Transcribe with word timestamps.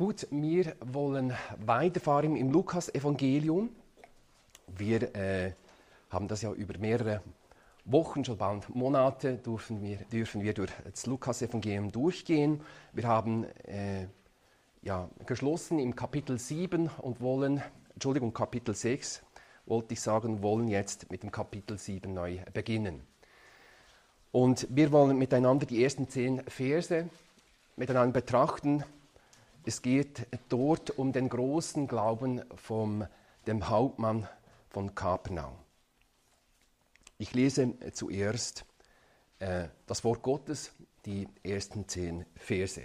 Gut, 0.00 0.26
wir 0.30 0.76
wollen 0.80 1.34
weiterfahren 1.58 2.34
im 2.34 2.50
Lukas-Evangelium. 2.50 3.68
Wir 4.66 5.14
äh, 5.14 5.52
haben 6.08 6.26
das 6.26 6.40
ja 6.40 6.50
über 6.52 6.78
mehrere 6.78 7.20
Wochen, 7.84 8.24
schon 8.24 8.38
bald 8.38 8.74
Monate, 8.74 9.36
dürfen 9.36 9.82
wir, 9.82 9.98
dürfen 10.10 10.42
wir 10.42 10.54
durch 10.54 10.70
das 10.90 11.04
Lukas-Evangelium 11.04 11.92
durchgehen. 11.92 12.62
Wir 12.94 13.08
haben 13.08 13.44
äh, 13.66 14.06
ja, 14.80 15.10
geschlossen 15.26 15.78
im 15.78 15.94
Kapitel 15.94 16.38
7 16.38 16.88
und 17.02 17.20
wollen, 17.20 17.62
Entschuldigung, 17.92 18.32
Kapitel 18.32 18.74
6, 18.74 19.22
wollte 19.66 19.92
ich 19.92 20.00
sagen, 20.00 20.42
wollen 20.42 20.68
jetzt 20.68 21.10
mit 21.10 21.24
dem 21.24 21.30
Kapitel 21.30 21.76
7 21.76 22.10
neu 22.10 22.38
beginnen. 22.54 23.02
Und 24.32 24.66
wir 24.70 24.92
wollen 24.92 25.18
miteinander 25.18 25.66
die 25.66 25.84
ersten 25.84 26.08
zehn 26.08 26.42
Verse 26.44 27.06
miteinander 27.76 28.18
betrachten. 28.18 28.82
Es 29.64 29.82
geht 29.82 30.26
dort 30.48 30.90
um 30.90 31.12
den 31.12 31.28
großen 31.28 31.86
Glauben 31.86 32.42
von 32.56 33.06
dem 33.46 33.68
Hauptmann 33.68 34.26
von 34.70 34.94
Kapernaum. 34.94 35.56
Ich 37.18 37.34
lese 37.34 37.74
zuerst 37.92 38.64
äh, 39.38 39.68
das 39.86 40.02
Wort 40.04 40.22
Gottes, 40.22 40.72
die 41.04 41.28
ersten 41.42 41.86
zehn 41.86 42.24
Verse. 42.36 42.82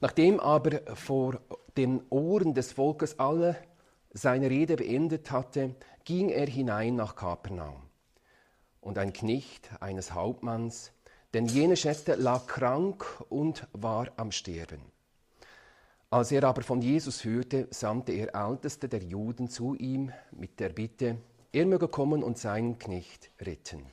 Nachdem 0.00 0.40
aber 0.40 0.80
vor 0.96 1.40
den 1.76 2.00
Ohren 2.08 2.54
des 2.54 2.72
Volkes 2.72 3.18
alle 3.18 3.56
seine 4.12 4.48
Rede 4.48 4.76
beendet 4.76 5.30
hatte, 5.30 5.74
ging 6.04 6.30
er 6.30 6.46
hinein 6.46 6.96
nach 6.96 7.14
Kapernaum. 7.14 7.82
Und 8.80 8.96
ein 8.96 9.12
Knecht 9.12 9.70
eines 9.80 10.14
Hauptmanns, 10.14 10.92
denn 11.34 11.46
jene 11.46 11.76
Schätze 11.76 12.14
lag 12.14 12.46
krank 12.46 13.04
und 13.28 13.66
war 13.72 14.08
am 14.16 14.32
Sterben. 14.32 14.80
Als 16.10 16.32
er 16.32 16.44
aber 16.44 16.62
von 16.62 16.80
Jesus 16.80 17.24
hörte, 17.24 17.68
sandte 17.70 18.12
er 18.12 18.34
Älteste 18.34 18.88
der 18.88 19.02
Juden 19.02 19.48
zu 19.48 19.74
ihm 19.74 20.10
mit 20.30 20.58
der 20.58 20.70
Bitte, 20.70 21.18
er 21.52 21.66
möge 21.66 21.88
kommen 21.88 22.22
und 22.22 22.38
seinen 22.38 22.78
Knecht 22.78 23.30
retten. 23.40 23.84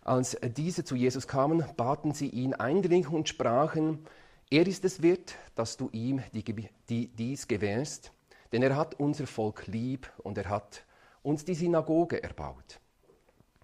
Als 0.00 0.36
diese 0.56 0.84
zu 0.84 0.96
Jesus 0.96 1.26
kamen, 1.26 1.64
baten 1.76 2.12
sie 2.12 2.28
ihn 2.28 2.54
eindringlich 2.54 3.12
und 3.12 3.28
sprachen, 3.28 4.06
er 4.50 4.66
ist 4.66 4.84
es 4.84 5.02
wert, 5.02 5.34
dass 5.54 5.76
du 5.76 5.88
ihm 5.92 6.22
die, 6.32 6.44
die, 6.88 7.08
dies 7.08 7.48
gewährst, 7.48 8.12
denn 8.52 8.62
er 8.62 8.76
hat 8.76 9.00
unser 9.00 9.26
Volk 9.26 9.66
lieb 9.66 10.10
und 10.18 10.38
er 10.38 10.48
hat 10.48 10.84
uns 11.22 11.44
die 11.44 11.54
Synagoge 11.54 12.22
erbaut. 12.22 12.80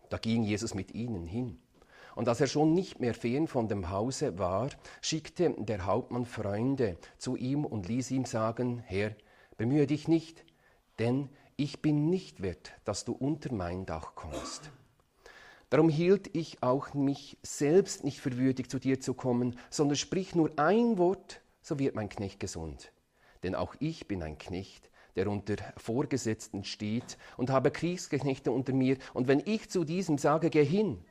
Da 0.09 0.19
ging 0.19 0.43
Jesus 0.43 0.75
mit 0.75 0.95
ihnen 0.95 1.27
hin. 1.27 1.59
Und 2.15 2.29
als 2.29 2.41
er 2.41 2.47
schon 2.47 2.75
nicht 2.75 3.01
mehr 3.01 3.15
fern 3.15 3.47
von 3.47 3.69
dem 3.69 3.91
Hause 3.91 4.39
war, 4.39 4.71
schickte 5.01 5.55
der 5.59 5.87
Hauptmann 5.87 6.25
Freunde 6.25 6.97
zu 7.19 7.37
ihm 7.37 7.65
und 7.65 7.89
ließ 7.89 8.11
ihm 8.11 8.25
sagen, 8.25 8.83
Herr, 8.87 9.15
bemühe 9.57 9.87
dich 9.87 10.09
nicht, 10.09 10.45
denn 10.99 11.29
ich 11.57 11.83
bin 11.83 12.09
nicht 12.09 12.43
wert, 12.43 12.73
dass 12.85 13.05
du 13.05 13.13
unter 13.13 13.53
mein 13.53 13.87
Dach 13.87 14.15
kommst. 14.15 14.71
Darum 15.69 15.89
hielt 15.89 16.35
ich 16.35 16.63
auch 16.63 16.95
mich 16.95 17.39
selbst 17.43 18.03
nicht 18.03 18.21
für 18.21 18.37
würdig, 18.37 18.69
zu 18.69 18.79
dir 18.81 19.01
zu 19.01 19.15
kommen, 19.15 19.57
sondern 19.71 19.97
sprich 19.97 20.35
nur 20.35 20.51
ein 20.57 20.99
Wort, 20.99 21.43
so 21.63 21.79
wird 21.79 21.95
mein 21.95 22.09
Knecht 22.09 22.41
gesund. 22.41 22.93
Denn 23.43 23.55
auch 23.55 23.75
ich 23.79 24.09
bin 24.09 24.23
ein 24.23 24.37
Knecht, 24.37 24.91
der 25.17 25.29
unter 25.29 25.57
Vorgesetzten 25.77 26.65
steht 26.65 27.19
und 27.37 27.51
habe 27.51 27.71
Kriegsknechte 27.71 28.51
unter 28.51 28.73
mir. 28.73 28.97
Und 29.15 29.29
wenn 29.29 29.43
ich 29.45 29.71
zu 29.71 29.85
diesem 29.85 30.19
sage, 30.19 30.51
geh 30.51 30.65
hin, 30.65 31.05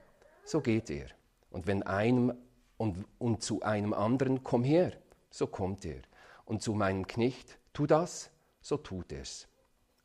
so 0.50 0.62
geht 0.62 0.90
er. 0.90 1.08
Und 1.52 1.68
wenn 1.68 1.84
einem 1.84 2.34
und, 2.78 3.06
und 3.18 3.44
zu 3.44 3.62
einem 3.62 3.94
anderen, 3.94 4.44
komm 4.44 4.64
her, 4.64 4.94
so 5.30 5.48
kommt 5.48 5.86
er. 5.86 6.02
Und 6.46 6.62
zu 6.62 6.74
meinem 6.74 7.06
Knecht, 7.08 7.60
tu 7.74 7.86
das, 7.86 8.32
so 8.62 8.78
tut 8.78 9.12
er's. 9.12 9.48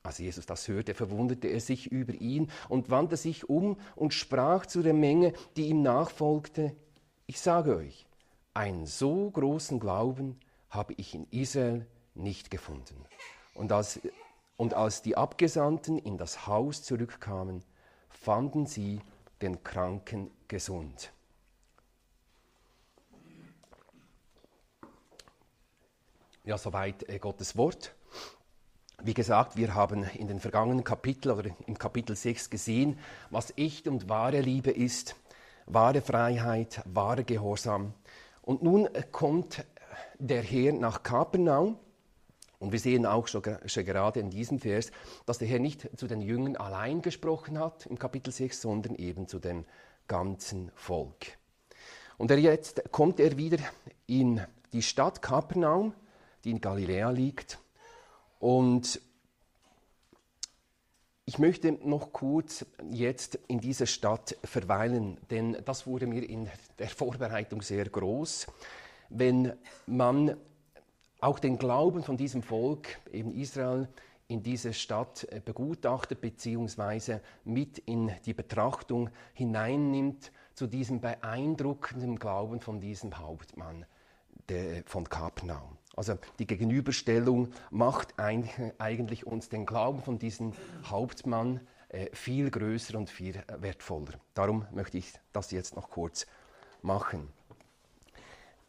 Als 0.03 0.19
Jesus 0.19 0.45
das 0.45 0.69
hörte, 0.69 0.93
verwunderte 0.93 1.49
er 1.49 1.61
sich 1.61 1.91
über 1.91 2.13
ihn 2.13 2.51
und 2.69 2.91
wandte 2.91 3.17
sich 3.17 3.49
um 3.49 3.79
und 3.97 4.13
sprach 4.13 4.67
zu 4.67 4.83
der 4.83 4.93
Menge, 4.93 5.33
die 5.57 5.69
ihm 5.69 5.81
nachfolgte, 5.81 6.77
ich 7.27 7.41
sage 7.41 7.77
euch, 7.77 8.07
einen 8.53 8.85
so 8.85 9.31
großen 9.31 9.81
Glauben 9.81 10.39
habe 10.69 10.93
ich 10.99 11.15
in 11.15 11.27
Israel 11.31 11.87
nicht 12.15 12.51
gefunden. 12.51 13.07
Und 13.55 13.73
als, 13.73 13.99
und 14.59 14.75
als 14.75 15.01
die 15.01 15.17
Abgesandten 15.17 15.97
in 15.97 16.19
das 16.19 16.47
Haus 16.47 16.83
zurückkamen, 16.83 17.65
fanden 18.11 18.67
sie 18.67 19.01
den 19.43 19.63
Kranken 19.63 20.31
gesund. 20.49 21.13
Ja, 26.45 26.59
soweit 26.59 27.09
äh, 27.09 27.19
Gottes 27.19 27.57
Wort. 27.57 27.95
Wie 29.03 29.15
gesagt, 29.15 29.57
wir 29.57 29.75
haben 29.75 30.05
in 30.05 30.29
den 30.29 30.41
vergangenen 30.41 30.85
Kapiteln 30.85 31.39
oder 31.39 31.51
im 31.67 31.79
Kapitel 31.79 32.15
6 32.15 32.51
gesehen, 32.51 32.99
was 33.31 33.53
echt 33.57 33.89
und 33.89 34.09
wahre 34.09 34.41
Liebe 34.41 34.71
ist, 34.71 35.17
wahre 35.67 36.01
Freiheit, 36.01 36.83
wahre 36.87 37.25
Gehorsam. 37.25 37.95
Und 38.43 38.63
nun 38.63 38.89
kommt 39.11 39.65
der 40.19 40.43
Herr 40.43 40.73
nach 40.73 41.03
Kapernaum 41.03 41.79
und 42.65 42.73
wir 42.73 42.79
sehen 42.79 43.05
auch 43.05 43.29
schon, 43.29 43.43
gerade 43.43 44.21
in 44.21 44.31
diesem 44.31 44.59
Vers, 44.59 44.91
dass 45.27 45.37
der 45.37 45.47
Herr 45.47 45.59
nicht 45.59 45.87
zu 45.99 46.07
den 46.07 46.23
Jüngern 46.23 46.57
allein 46.57 47.03
gesprochen 47.03 47.59
hat 47.59 47.85
im 47.85 47.99
Kapitel 47.99 48.33
6, 48.33 48.59
sondern 48.59 48.95
eben 48.95 49.29
zu 49.29 49.39
dem 49.39 49.67
ganzen 50.09 50.71
Volk. 50.75 51.27
Und 52.17 52.31
jetzt 52.31 52.91
kommt 52.91 53.21
er 53.21 53.37
wieder 53.37 53.59
in 54.07 54.41
die 54.73 54.81
Stadt 54.81 55.21
Kapernaum, 55.21 55.93
die 56.45 56.53
in 56.53 56.63
Galiläa 56.63 57.11
liegt. 57.11 57.59
Und 58.41 58.99
ich 61.27 61.39
möchte 61.39 61.73
noch 61.87 62.15
kurz 62.15 62.65
jetzt 62.91 63.39
in 63.47 63.61
dieser 63.61 63.85
Stadt 63.85 64.39
verweilen, 64.43 65.19
denn 65.31 65.59
das 65.67 65.87
wurde 65.87 66.07
mir 66.07 66.27
in 66.27 66.49
der 66.79 66.89
Vorbereitung 66.89 67.61
sehr 67.61 67.85
groß. 67.91 68.47
Wenn 69.11 69.53
man 69.87 70.39
auch 71.25 71.39
den 71.39 71.59
Glauben 71.59 72.03
von 72.03 72.17
diesem 72.17 72.43
Volk, 72.43 73.01
eben 73.11 73.33
Israel, 73.33 73.89
in 74.29 74.43
diese 74.43 74.75
Stadt 74.75 75.27
äh, 75.31 75.41
begutachtet 75.41 76.21
bzw. 76.21 77.21
mit 77.45 77.79
in 77.79 78.13
die 78.27 78.35
Betrachtung 78.35 79.11
hineinnimmt 79.33 80.33
zu 80.55 80.67
diesem 80.67 81.01
beeindruckenden 81.01 82.19
Glauben 82.19 82.61
von 82.61 82.81
diesem 82.81 83.19
Hauptmann 83.19 83.87
der, 84.49 84.83
von 84.85 85.09
Kapernaum. 85.09 85.79
Also 85.97 86.19
die 86.39 86.47
Gegenüberstellung 86.47 87.49
macht 87.71 88.15
eigentlich 88.19 89.27
uns 89.27 89.49
den 89.49 89.65
Glauben 89.65 90.03
von 90.03 90.19
diesem 90.19 90.53
Hauptmann 90.85 91.61
äh, 91.89 92.15
viel 92.15 92.51
größer 92.51 92.99
und 92.99 93.09
viel 93.09 93.43
wertvoller. 93.59 94.21
Darum 94.35 94.67
möchte 94.73 94.99
ich 94.99 95.13
das 95.33 95.53
jetzt 95.53 95.75
noch 95.75 95.89
kurz 95.91 96.27
machen. 96.83 97.29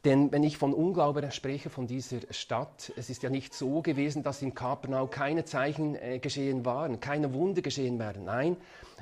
Denn 0.06 0.32
wenn 0.32 0.44
ich 0.44 0.60
von 0.60 0.72
Unglaube 0.72 1.32
spreche, 1.32 1.72
von 1.72 1.88
dieser 1.88 2.20
Stadt, 2.30 2.94
es 2.96 3.10
ist 3.10 3.24
ja 3.24 3.32
nicht 3.32 3.56
so 3.56 3.82
gewesen, 3.82 4.22
dass 4.22 4.44
in 4.44 4.54
Kapernau 4.54 5.08
keine 5.08 5.46
Zeichen 5.46 5.96
äh, 5.96 6.20
geschehen 6.20 6.64
waren, 6.64 7.00
keine 7.00 7.34
Wunder 7.34 7.64
geschehen 7.64 7.98
wären. 7.98 8.26
Nein, 8.26 8.58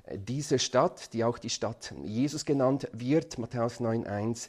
äh, 0.06 0.18
diese 0.18 0.60
Stadt, 0.60 1.14
die 1.14 1.26
auch 1.26 1.38
die 1.38 1.50
Stadt 1.50 1.94
Jesus 2.04 2.46
genannt 2.46 2.88
wird, 2.94 3.38
Matthäus 3.38 3.82
9,1, 3.82 4.48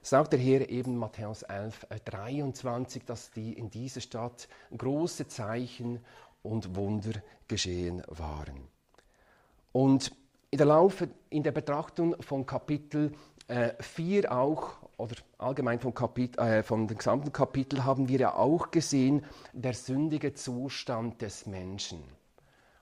sagt 0.00 0.34
der 0.34 0.38
Herr 0.38 0.68
eben 0.68 0.96
Matthäus 0.96 1.42
11, 1.42 1.88
23, 2.04 3.02
äh, 3.02 3.04
dass 3.04 3.32
die 3.32 3.54
in 3.54 3.68
dieser 3.68 4.00
Stadt 4.00 4.48
große 4.76 5.26
Zeichen 5.26 5.98
und 6.44 6.76
Wunder 6.76 7.20
geschehen 7.48 8.04
waren. 8.06 8.68
Und 9.72 10.12
in 10.52 10.58
der 10.58 10.66
Laufe, 10.68 11.08
in 11.28 11.42
der 11.42 11.52
Betrachtung 11.52 12.14
von 12.22 12.46
Kapitel 12.46 13.12
4 13.80 14.24
äh, 14.24 14.28
auch, 14.28 14.87
oder 14.98 15.14
allgemein 15.38 15.78
vom, 15.78 15.94
Kapit 15.94 16.36
äh, 16.38 16.62
vom 16.62 16.86
gesamten 16.88 17.32
Kapitel, 17.32 17.84
haben 17.84 18.08
wir 18.08 18.18
ja 18.18 18.34
auch 18.34 18.70
gesehen, 18.70 19.24
der 19.52 19.72
sündige 19.72 20.34
Zustand 20.34 21.22
des 21.22 21.46
Menschen. 21.46 22.02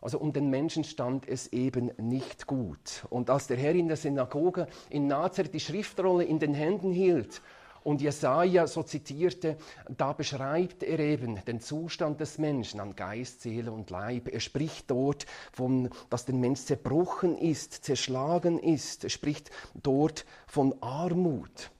Also 0.00 0.18
um 0.18 0.32
den 0.32 0.50
Menschen 0.50 0.84
stand 0.84 1.28
es 1.28 1.52
eben 1.52 1.90
nicht 1.98 2.46
gut. 2.46 3.06
Und 3.10 3.28
als 3.28 3.46
der 3.46 3.56
Herr 3.58 3.74
in 3.74 3.88
der 3.88 3.96
Synagoge 3.96 4.66
in 4.88 5.06
Nazareth 5.06 5.54
die 5.54 5.60
Schriftrolle 5.60 6.24
in 6.24 6.38
den 6.38 6.54
Händen 6.54 6.92
hielt 6.92 7.42
und 7.82 8.00
Jesaja 8.00 8.66
so 8.66 8.82
zitierte, 8.82 9.58
da 9.88 10.12
beschreibt 10.12 10.82
er 10.82 10.98
eben 10.98 11.44
den 11.44 11.60
Zustand 11.60 12.20
des 12.20 12.38
Menschen 12.38 12.80
an 12.80 12.96
Geist, 12.96 13.42
Seele 13.42 13.72
und 13.72 13.90
Leib. 13.90 14.28
Er 14.28 14.40
spricht 14.40 14.90
dort 14.90 15.26
von, 15.52 15.90
dass 16.08 16.24
der 16.24 16.34
Mensch 16.34 16.60
zerbrochen 16.60 17.36
ist, 17.36 17.84
zerschlagen 17.84 18.58
ist. 18.58 19.04
Er 19.04 19.10
spricht 19.10 19.50
dort 19.74 20.24
von 20.46 20.74
Armut. 20.82 21.70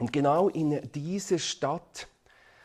Und 0.00 0.14
genau 0.14 0.48
in 0.48 0.80
dieser 0.92 1.38
Stadt 1.38 2.08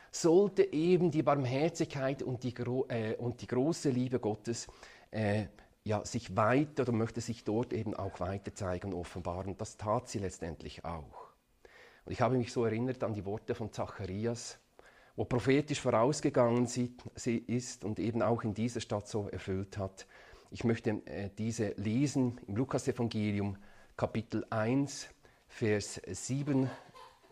sollte 0.10 0.64
eben 0.72 1.12
die 1.12 1.22
Barmherzigkeit 1.22 2.24
und 2.24 2.44
die, 2.44 2.54
äh, 2.88 3.16
und 3.18 3.42
die 3.42 3.48
große 3.48 3.90
Liebe 3.90 4.20
Gottes 4.20 4.68
äh, 5.12 5.48
ja, 5.84 6.06
sich 6.06 6.38
weiter 6.38 6.84
oder 6.84 6.94
möchte 6.94 7.20
sich 7.20 7.44
dort 7.44 7.74
eben 7.74 7.94
auch 7.94 8.22
weiter 8.22 8.56
zeigen, 8.56 8.94
offenbaren. 8.94 9.58
Das 9.58 9.76
tat 9.76 10.08
sie 10.08 10.20
letztendlich 10.20 10.86
auch. 10.86 11.28
Und 12.06 12.14
ich 12.14 12.22
habe 12.22 12.38
mich 12.38 12.54
so 12.54 12.64
erinnert 12.64 13.04
an 13.04 13.14
die 13.14 13.26
Worte 13.26 13.54
von 13.54 13.70
Zacharias, 13.74 14.58
wo 15.18 15.26
prophetisch 15.26 15.82
vorausgegangen 15.82 16.68
sie 16.68 17.38
ist 17.48 17.84
und 17.84 18.00
eben 18.00 18.22
auch 18.22 18.44
in 18.44 18.54
dieser 18.54 18.80
Stadt 18.80 19.10
so 19.10 19.28
erfüllt 19.28 19.78
hat. 19.78 20.08
Ich 20.52 20.64
möchte 20.64 21.06
äh, 21.06 21.30
diese 21.38 21.74
lesen 21.76 22.40
im 22.48 22.56
Lukasevangelium 22.56 23.58
Kapitel 23.98 24.46
1, 24.50 25.10
Vers 25.50 26.02
7, 26.06 26.70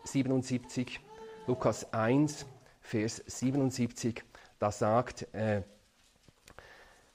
77. 0.04 1.00
Lukas 1.46 1.92
1, 1.92 2.46
Vers 2.80 3.22
77, 3.26 4.22
da 4.58 4.70
sagt 4.70 5.26
äh, 5.34 5.62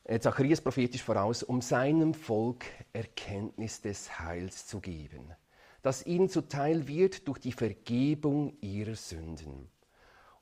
äh, 0.03 0.19
Zacharias 0.19 0.61
prophetisch 0.61 1.03
voraus, 1.03 1.43
um 1.43 1.61
seinem 1.61 2.13
Volk 2.13 2.65
Erkenntnis 2.93 3.81
des 3.81 4.19
Heils 4.19 4.67
zu 4.67 4.79
geben, 4.79 5.33
das 5.81 6.05
ihnen 6.05 6.29
zuteil 6.29 6.87
wird 6.87 7.27
durch 7.27 7.39
die 7.39 7.51
Vergebung 7.51 8.57
ihrer 8.61 8.95
Sünden 8.95 9.69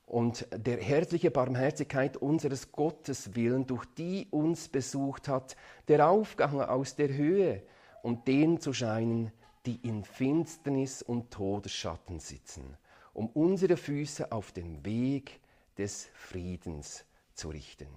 und 0.08 0.46
der 0.52 0.78
herzliche 0.78 1.30
Barmherzigkeit 1.30 2.16
unseres 2.16 2.72
Gottes 2.72 3.34
willen, 3.34 3.66
durch 3.66 3.84
die 3.96 4.26
uns 4.30 4.68
besucht 4.68 5.28
hat, 5.28 5.54
der 5.86 6.08
Aufgang 6.08 6.60
aus 6.62 6.96
der 6.96 7.12
Höhe, 7.14 7.62
um 8.02 8.24
denen 8.24 8.58
zu 8.58 8.72
scheinen, 8.72 9.32
die 9.68 9.86
in 9.86 10.02
Finsternis 10.02 11.02
und 11.02 11.30
Todesschatten 11.30 12.20
sitzen, 12.20 12.78
um 13.12 13.28
unsere 13.28 13.76
Füße 13.76 14.32
auf 14.32 14.50
den 14.50 14.82
Weg 14.86 15.40
des 15.76 16.08
Friedens 16.14 17.04
zu 17.34 17.50
richten. 17.50 17.88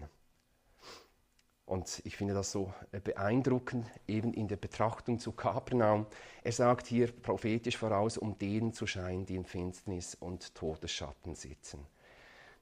Und 1.65 2.01
ich 2.03 2.17
finde 2.17 2.33
das 2.33 2.51
so 2.51 2.73
äh, 2.91 2.99
beeindruckend, 2.99 3.85
eben 4.05 4.33
in 4.33 4.49
der 4.49 4.57
Betrachtung 4.57 5.17
zu 5.17 5.31
Kapernaum. 5.31 6.07
Er 6.43 6.51
sagt 6.51 6.87
hier 6.87 7.09
prophetisch 7.09 7.77
voraus, 7.77 8.17
um 8.17 8.37
denen 8.37 8.73
zu 8.73 8.85
scheinen, 8.85 9.25
die 9.25 9.37
in 9.37 9.45
Finsternis 9.45 10.15
und 10.15 10.53
Todesschatten 10.53 11.35
sitzen. 11.35 11.87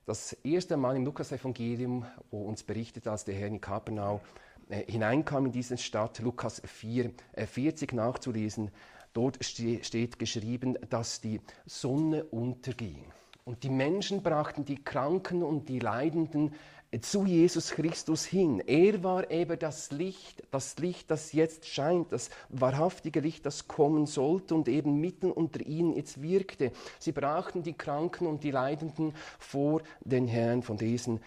Das 0.06 0.34
erste 0.44 0.78
Mal 0.78 0.96
im 0.98 1.06
Lukas-Evangelium, 1.06 2.06
wo 2.30 2.44
uns 2.44 2.62
berichtet, 2.62 3.08
als 3.08 3.26
der 3.26 3.34
Herr 3.34 3.48
in 3.48 3.60
Kapernaum 3.60 4.22
äh, 4.70 4.86
hineinkam 4.90 5.48
in 5.48 5.52
diese 5.52 5.78
Stadt, 5.78 6.20
Lukas 6.20 6.62
4, 6.64 7.12
äh, 7.34 7.48
40 7.48 7.92
nachzulesen, 7.94 8.70
dort 9.14 9.44
ste 9.44 9.84
steht 9.84 10.20
geschrieben, 10.20 10.78
dass 10.90 11.22
die 11.22 11.42
Sonne 11.66 12.24
unterging. 12.26 13.06
Und 13.46 13.64
die 13.64 13.70
Menschen 13.70 14.22
brachten 14.22 14.66
die 14.66 14.84
Kranken 14.84 15.42
und 15.42 15.70
die 15.70 15.80
Leidenden 15.80 16.54
zu 17.02 17.26
Jesus 17.26 17.72
Christus 17.72 18.26
hin. 18.26 18.62
Er 18.66 19.04
war 19.04 19.30
eben 19.30 19.60
das 19.60 19.92
Licht, 19.92 20.44
das 20.52 20.78
Licht, 20.80 21.12
das 21.12 21.34
jetzt 21.34 21.68
scheint, 21.68 22.12
das 22.12 22.30
wahrhaftige 22.50 23.20
Licht, 23.20 23.46
das 23.46 23.68
kommen 23.68 24.08
sollte 24.08 24.56
und 24.56 24.68
eben 24.68 25.00
mitten 25.00 25.32
unter 25.32 25.62
ihnen 25.62 25.94
jetzt 25.94 26.22
wirkte. 26.22 26.72
Sie 26.98 27.12
brachten 27.12 27.62
die 27.62 27.74
Kranken 27.74 28.26
und 28.26 28.44
die 28.44 28.52
Leidenden 28.52 29.14
vor 29.38 29.82
den 30.02 30.28
Herrn 30.28 30.64
von 30.64 30.78
diesen, 30.78 31.20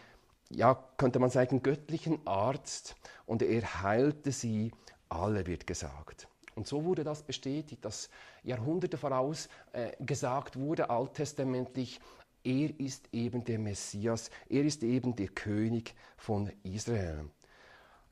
ja, 0.51 0.75
könnte 0.97 1.21
man 1.21 1.31
sagen, 1.31 1.63
göttlichen 1.63 2.27
Arzt 2.27 2.97
und 3.25 3.43
er 3.43 3.83
heilte 3.83 4.33
sie 4.33 4.73
alle, 5.09 5.47
wird 5.47 5.67
gesagt. 5.67 6.29
Und 6.55 6.67
so 6.67 6.85
wurde 6.85 7.05
das 7.05 7.23
bestätigt, 7.23 7.85
dass 7.85 8.11
Jahrhunderte 8.43 8.99
voraus 8.99 9.49
äh, 9.73 9.93
gesagt 10.05 10.57
wurde, 10.59 10.91
alttestamentlich, 10.91 12.01
er 12.45 12.79
ist 12.79 13.09
eben 13.13 13.45
der 13.45 13.59
Messias, 13.59 14.31
er 14.49 14.65
ist 14.65 14.83
eben 14.83 15.15
der 15.15 15.29
König 15.29 15.95
von 16.17 16.51
Israel. 16.65 17.27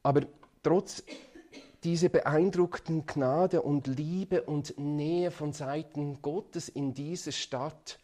Aber 0.03 0.23
trotz 0.63 1.03
dieser 1.85 2.11
beeindruckten 2.11 3.07
Gnade 3.07 3.63
und 3.63 3.87
Liebe 3.87 4.43
und 4.43 4.79
Nähe 4.79 5.31
von 5.31 5.53
Seiten 5.53 6.21
Gottes 6.23 6.69
in 6.69 6.95
dieser 6.95 7.33
Stadt 7.33 7.99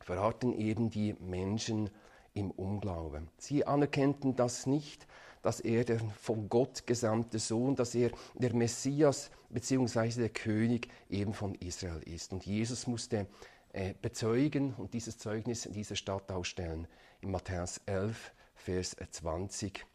verharrten 0.00 0.52
eben 0.52 0.90
die 0.90 1.14
Menschen 1.20 1.90
im 2.32 2.50
Unglauben. 2.50 3.28
Sie 3.38 3.66
anerkannten 3.66 4.36
das 4.36 4.66
nicht, 4.66 5.06
dass 5.46 5.60
er 5.60 5.84
der 5.84 6.00
von 6.20 6.48
Gott 6.48 6.88
gesandte 6.88 7.38
Sohn, 7.38 7.76
dass 7.76 7.94
er 7.94 8.10
der 8.34 8.52
Messias 8.52 9.30
bzw. 9.48 10.22
der 10.22 10.28
König 10.30 10.88
eben 11.08 11.32
von 11.32 11.54
Israel 11.54 12.02
ist. 12.04 12.32
Und 12.32 12.44
Jesus 12.44 12.88
musste 12.88 13.28
äh, 13.72 13.94
bezeugen 14.02 14.74
und 14.76 14.92
dieses 14.92 15.18
Zeugnis 15.18 15.64
in 15.64 15.72
dieser 15.72 15.94
Stadt 15.94 16.32
ausstellen. 16.32 16.88
In 17.20 17.30
Matthäus 17.30 17.80
11, 17.86 18.32
Vers 18.56 18.96
20. 19.08 19.86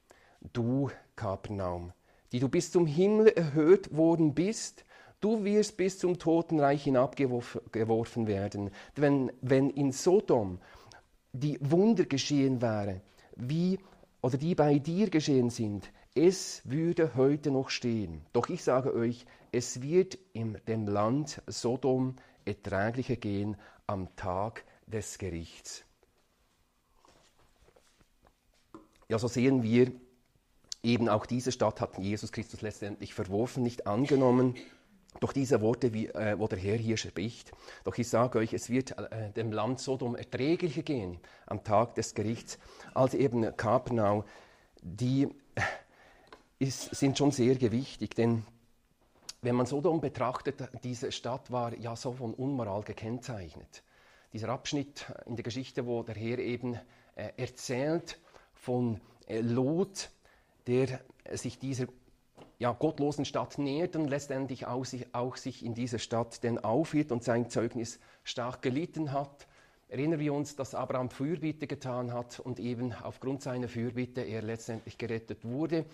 Du, 0.53 0.89
Kapernaum, 1.18 1.92
die 2.31 2.39
du 2.39 2.48
bis 2.48 2.71
zum 2.71 2.88
Himmel 2.88 3.27
erhöht 3.27 3.94
worden 3.94 4.33
bist, 4.33 4.86
du 5.19 5.44
wirst 5.44 5.75
bis 5.75 6.00
zum 6.00 6.18
Totenreich 6.18 6.86
hinabgeworfen 6.86 8.25
werden. 8.25 8.69
Wenn, 8.95 9.33
wenn 9.42 9.69
in 9.69 9.92
Sodom 9.92 10.59
die 11.33 11.57
Wunder 11.59 12.06
geschehen 12.06 12.62
wären, 12.62 13.01
wie 13.36 13.80
oder 14.22 14.38
die 14.38 14.56
bei 14.56 14.80
dir 14.80 15.10
geschehen 15.10 15.50
sind, 15.50 15.92
es 16.14 16.62
würde 16.66 17.16
heute 17.16 17.52
noch 17.52 17.70
stehen. 17.70 18.22
Doch 18.34 18.50
ich 18.50 18.64
sage 18.64 18.94
euch, 18.94 19.26
es 19.52 19.82
wird 19.82 20.18
in 20.34 20.58
dem 20.68 20.88
Land 20.88 21.42
Sodom 21.48 22.16
erträglicher 22.46 23.16
gehen 23.16 23.56
am 23.88 24.16
Tag 24.16 24.66
des 24.88 25.18
Gerichts. 25.18 25.84
Ja, 29.10 29.20
so 29.20 29.28
sehen 29.28 29.64
wir, 29.64 29.92
eben 30.84 31.10
auch 31.10 31.26
diese 31.26 31.52
Stadt 31.52 31.82
hat 31.82 31.98
Jesus 31.98 32.32
Christus 32.32 32.62
letztendlich 32.62 33.14
verworfen, 33.14 33.64
nicht 33.64 33.88
angenommen. 33.88 34.56
Doch 35.22 35.34
diese 35.34 35.62
Worte, 35.62 35.94
wie, 35.94 36.08
äh, 36.08 36.38
wo 36.40 36.48
der 36.48 36.58
Herr 36.58 36.78
hier 36.78 36.98
spricht, 36.98 37.52
doch 37.84 37.96
ich 37.96 38.10
sage 38.10 38.40
euch, 38.40 38.54
es 38.54 38.72
wird 38.72 38.98
äh, 38.98 39.30
dem 39.32 39.52
Land 39.52 39.80
Sodom 39.80 40.16
erträglicher 40.16 40.82
gehen 40.82 41.20
am 41.46 41.64
Tag 41.64 41.94
des 41.94 42.16
Gerichts, 42.16 42.58
als 42.96 43.14
eben 43.14 43.56
Kapernau, 43.56 44.26
die 44.82 45.28
äh, 45.54 45.62
ist, 46.58 46.96
sind 46.96 47.20
schon 47.20 47.30
sehr 47.30 47.54
gewichtig, 47.54 48.16
denn 48.16 48.44
wenn 49.44 49.56
man 49.56 49.68
Sodom 49.68 50.02
betrachtet, 50.02 50.56
diese 50.84 51.12
Stadt 51.12 51.52
war 51.52 51.78
ja 51.78 51.96
so 51.96 52.14
von 52.14 52.34
Unmoral 52.34 52.82
gekennzeichnet. 52.82 53.84
Dieser 54.34 54.50
Abschnitt 54.50 55.06
in 55.28 55.36
der 55.36 55.44
Geschichte, 55.44 55.86
wo 55.86 56.02
der 56.02 56.16
Herr 56.16 56.40
eben 56.40 56.80
äh, 57.16 57.30
erzählt 57.38 58.20
von 58.56 59.00
äh, 59.28 59.42
Lot, 59.42 60.10
der 60.66 61.00
sich 61.34 61.60
dieser 61.60 61.86
ja, 62.62 62.74
gottlosen 62.74 63.25
Stadt 63.25 63.58
nähert 63.58 63.96
und 63.96 64.08
letztendlich 64.08 64.68
auch 64.68 64.86
sich, 64.86 65.16
auch 65.16 65.36
sich 65.36 65.66
in 65.66 65.74
dieser 65.74 65.98
Stadt 65.98 66.44
denn 66.44 66.60
aufhielt 66.60 67.12
und 67.12 67.24
sein 67.24 67.50
Zeugnis 67.50 68.00
stark 68.24 68.62
gelitten 68.62 69.12
hat. 69.12 69.48
Erinnern 69.90 70.19
wir 70.19 70.31
uns, 70.31 70.56
dass 70.56 70.75
Abraham 70.75 71.10
Fürbitte 71.10 71.66
getan 71.66 72.13
hat 72.13 72.40
und 72.40 72.60
eben 72.60 72.94
aufgrund 72.94 73.41
seiner 73.41 73.68
Fürbitte 73.68 74.22
er 74.22 74.44
letztendlich 74.44 75.00
gerettet 75.00 75.44
wurde 75.44 75.86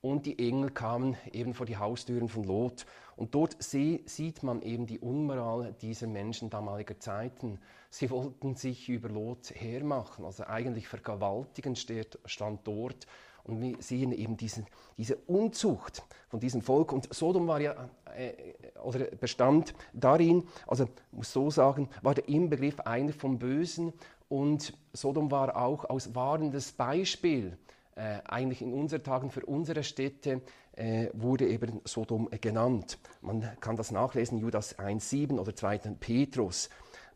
und 0.00 0.24
die 0.24 0.38
Engel 0.38 0.70
kamen 0.70 1.18
eben 1.30 1.52
vor 1.52 1.66
die 1.66 1.76
Haustüren 1.76 2.30
von 2.30 2.44
Lot. 2.44 2.86
Und 3.16 3.34
dort 3.34 3.56
sieht 3.62 4.42
man 4.42 4.62
eben 4.62 4.86
die 4.86 4.98
Unmoral 4.98 5.74
dieser 5.82 6.06
Menschen 6.06 6.48
damaliger 6.48 6.98
Zeiten. 6.98 7.58
Sie 7.90 8.08
wollten 8.08 8.54
sich 8.54 8.88
über 8.88 9.10
Lot 9.10 9.50
hermachen, 9.54 10.24
also 10.24 10.44
eigentlich 10.44 10.88
vergewaltigen 10.88 11.76
stand 11.76 12.66
dort. 12.66 13.06
Und 13.44 13.60
wir 13.60 13.76
sehen 13.80 14.12
eben 14.12 14.36
diesen, 14.36 14.66
diese 14.96 15.16
Unzucht 15.26 16.02
von 16.28 16.40
diesem 16.40 16.62
Volk. 16.62 16.92
Und 16.92 17.12
Sodom 17.14 17.46
war 17.46 17.60
ja, 17.60 17.74
äh, 18.16 18.32
oder 18.80 19.00
bestand 19.04 19.74
darin, 19.92 20.44
also 20.66 20.88
muss 21.12 21.32
so 21.32 21.50
sagen, 21.50 21.88
war 22.02 22.14
der 22.14 22.28
Inbegriff 22.28 22.80
einer 22.80 23.12
vom 23.12 23.38
Bösen. 23.38 23.92
Und 24.28 24.72
Sodom 24.92 25.30
war 25.30 25.56
auch 25.56 25.84
als 25.84 26.14
wahrendes 26.14 26.72
Beispiel 26.72 27.58
äh, 27.96 28.20
eigentlich 28.24 28.62
in 28.62 28.72
unseren 28.72 29.02
Tagen 29.02 29.30
für 29.30 29.44
unsere 29.44 29.84
Städte 29.84 30.40
äh, 30.72 31.08
wurde 31.12 31.46
eben 31.46 31.80
Sodom 31.84 32.28
genannt. 32.40 32.98
Man 33.20 33.48
kann 33.60 33.76
das 33.76 33.90
nachlesen, 33.90 34.38
Judas 34.38 34.78
1,7 34.78 35.38
oder 35.38 35.54
2. 35.54 35.78
Petrus, 36.00 36.70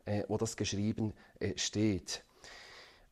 äh, 0.05 0.23
wo 0.29 0.37
das 0.37 0.57
geschrieben 0.57 1.15
äh, 1.41 1.57
steht. 1.57 2.23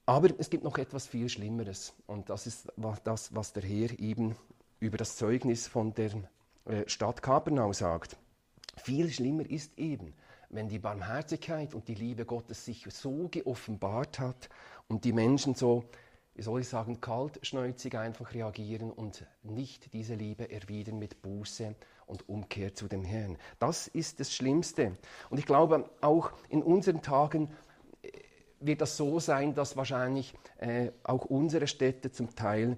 Aber 0.07 0.29
es 0.39 0.51
gibt 0.51 0.63
noch 0.63 0.79
etwas 0.79 1.09
viel 1.09 1.29
Schlimmeres 1.29 1.93
und 2.07 2.31
das 2.31 2.47
ist 2.47 2.73
das, 3.03 3.35
was 3.35 3.53
der 3.53 3.65
Herr 3.65 3.99
eben 3.99 4.37
über 4.79 4.97
das 4.97 5.17
Zeugnis 5.17 5.67
von 5.67 5.95
der 5.95 6.13
äh, 6.65 6.85
Stadt 6.87 7.23
Kapernau 7.23 7.73
sagt. 7.73 8.17
Viel 8.77 9.11
schlimmer 9.11 9.51
ist 9.51 9.77
eben, 9.77 10.15
wenn 10.49 10.69
die 10.69 10.79
Barmherzigkeit 10.79 11.75
und 11.75 11.89
die 11.89 11.97
Liebe 11.97 12.25
Gottes 12.25 12.65
sich 12.65 12.87
so 12.91 13.27
geoffenbart 13.29 14.21
hat 14.21 14.49
und 14.87 15.05
die 15.05 15.13
Menschen 15.13 15.57
so 15.57 15.85
wie 16.37 16.43
soll 16.43 16.61
ich 16.61 16.69
sagen, 16.69 17.01
kaltschnäuzig 17.01 17.97
einfach 17.97 18.35
reagieren 18.35 18.91
und 18.91 19.25
nicht 19.43 19.95
diese 19.95 20.15
Liebe 20.15 20.51
erwidern 20.51 20.99
mit 20.99 21.23
Buße 21.23 21.75
und 22.05 22.29
Umkehr 22.29 22.75
zu 22.75 22.89
dem 22.89 23.05
Herrn. 23.05 23.39
Das 23.59 23.89
ist 23.89 24.21
das 24.21 24.35
Schlimmste. 24.35 24.99
Und 25.31 25.39
ich 25.39 25.47
glaube, 25.47 25.89
auch 26.03 26.33
in 26.51 26.63
unseren 26.63 27.01
Tagen 27.01 27.49
wird 28.61 28.81
das 28.81 28.97
so 28.97 29.21
sein, 29.21 29.55
dass 29.55 29.77
wahrscheinlich 29.77 30.35
äh, 30.59 30.91
auch 31.05 31.25
unsere 31.25 31.67
Städte 31.67 32.11
zum 32.11 32.35
Teil 32.35 32.77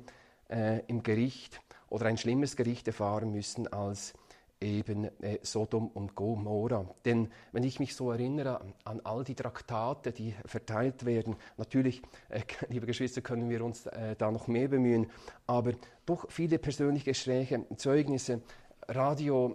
äh, 0.49 0.81
im 0.87 1.03
Gericht 1.03 1.61
oder 1.89 2.07
ein 2.07 2.17
schlimmes 2.17 2.57
Gericht 2.57 2.87
erfahren 2.87 3.31
müssen 3.33 3.69
als 3.69 4.15
eben 4.61 5.05
äh, 5.23 5.39
Sodom 5.43 5.89
und 5.89 6.15
Gomorra. 6.15 6.85
Denn 7.05 7.31
wenn 7.53 7.63
ich 7.63 7.79
mich 7.79 7.95
so 7.95 8.11
erinnere 8.11 8.61
an, 8.85 9.01
all 9.05 9.25
die 9.25 9.35
Traktate, 9.35 10.13
die 10.13 10.35
verteilt 10.45 11.05
werden, 11.05 11.37
natürlich, 11.57 12.03
äh, 12.29 12.41
liebe 12.69 12.87
Geschwister, 12.87 13.21
können 13.21 13.49
wir 13.49 13.65
uns 13.65 13.87
äh, 13.87 14.17
da 14.17 14.31
noch 14.31 14.49
mehr 14.49 14.69
bemühen, 14.69 15.11
aber 15.47 15.73
doch 16.07 16.31
viele 16.31 16.59
persönliche 16.59 17.07
Gespräche, 17.07 17.65
Zeugnisse, 17.77 18.41
Radio, 18.89 19.55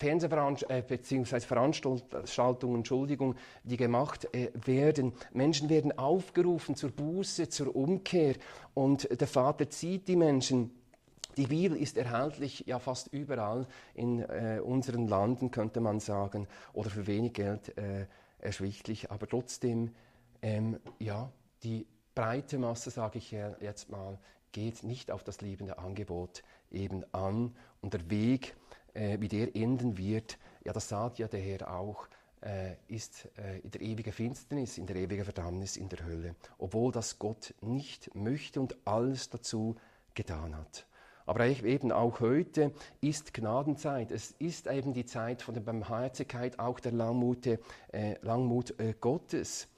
Fernsehveranstaltungen 0.00 0.78
äh, 0.78 0.82
bzw. 0.82 1.40
Veranstaltungen, 1.40 2.76
Entschuldigung, 2.76 3.34
die 3.64 3.76
gemacht 3.76 4.34
äh, 4.34 4.50
werden. 4.64 5.12
Menschen 5.32 5.68
werden 5.68 5.96
aufgerufen 5.96 6.74
zur 6.74 6.90
Buße, 6.90 7.50
zur 7.50 7.76
Umkehr 7.76 8.34
und 8.72 9.08
der 9.20 9.28
Vater 9.28 9.68
zieht 9.68 10.08
die 10.08 10.16
Menschen 10.16 10.70
die 11.36 11.46
Bibel 11.46 11.76
ist 11.76 11.96
erhältlich 11.96 12.64
ja 12.66 12.80
fast 12.80 13.12
überall 13.12 13.66
in 13.94 14.20
äh, 14.20 14.60
unseren 14.62 15.06
Landen, 15.06 15.52
könnte 15.52 15.80
man 15.80 16.00
sagen, 16.00 16.48
oder 16.72 16.90
für 16.90 17.06
wenig 17.06 17.34
Geld 17.34 17.78
äh, 17.78 18.06
erschwinglich, 18.40 19.10
aber 19.12 19.28
trotzdem, 19.28 19.94
ähm, 20.42 20.80
ja, 20.98 21.30
die 21.62 21.86
breite 22.16 22.58
Masse, 22.58 22.90
sage 22.90 23.18
ich 23.18 23.30
jetzt 23.30 23.90
mal, 23.90 24.18
geht 24.52 24.82
nicht 24.82 25.10
auf 25.10 25.22
das 25.22 25.40
liebende 25.40 25.78
Angebot 25.78 26.42
eben 26.70 27.04
an 27.12 27.54
und 27.80 27.94
der 27.94 28.10
Weg, 28.10 28.56
äh, 28.94 29.18
wie 29.20 29.28
der 29.28 29.54
enden 29.54 29.96
wird, 29.96 30.38
ja, 30.64 30.72
das 30.72 30.88
sagt 30.88 31.18
ja 31.18 31.28
der 31.28 31.40
Herr 31.40 31.74
auch, 31.74 32.08
äh, 32.42 32.74
ist 32.88 33.28
äh, 33.38 33.58
in 33.58 33.70
der 33.70 33.80
ewigen 33.82 34.12
Finsternis, 34.12 34.78
in 34.78 34.86
der 34.86 34.96
ewigen 34.96 35.24
Verdammnis, 35.24 35.76
in 35.76 35.88
der 35.88 36.04
Hölle, 36.04 36.34
obwohl 36.58 36.92
das 36.92 37.18
Gott 37.18 37.54
nicht 37.60 38.14
möchte 38.14 38.60
und 38.60 38.76
alles 38.86 39.28
dazu 39.28 39.76
getan 40.14 40.56
hat. 40.56 40.86
Aber 41.26 41.46
eben 41.46 41.92
auch 41.92 42.18
heute 42.20 42.72
ist 43.00 43.34
Gnadenzeit. 43.34 44.10
Es 44.10 44.32
ist 44.38 44.66
eben 44.66 44.94
die 44.94 45.04
Zeit 45.04 45.42
von 45.42 45.54
der 45.54 45.60
Barmherzigkeit, 45.60 46.58
auch 46.58 46.80
der 46.80 46.92
Langmut, 46.92 47.46
äh, 47.46 47.58
Langmut 48.22 48.78
äh, 48.80 48.94
Gottes. 49.00 49.68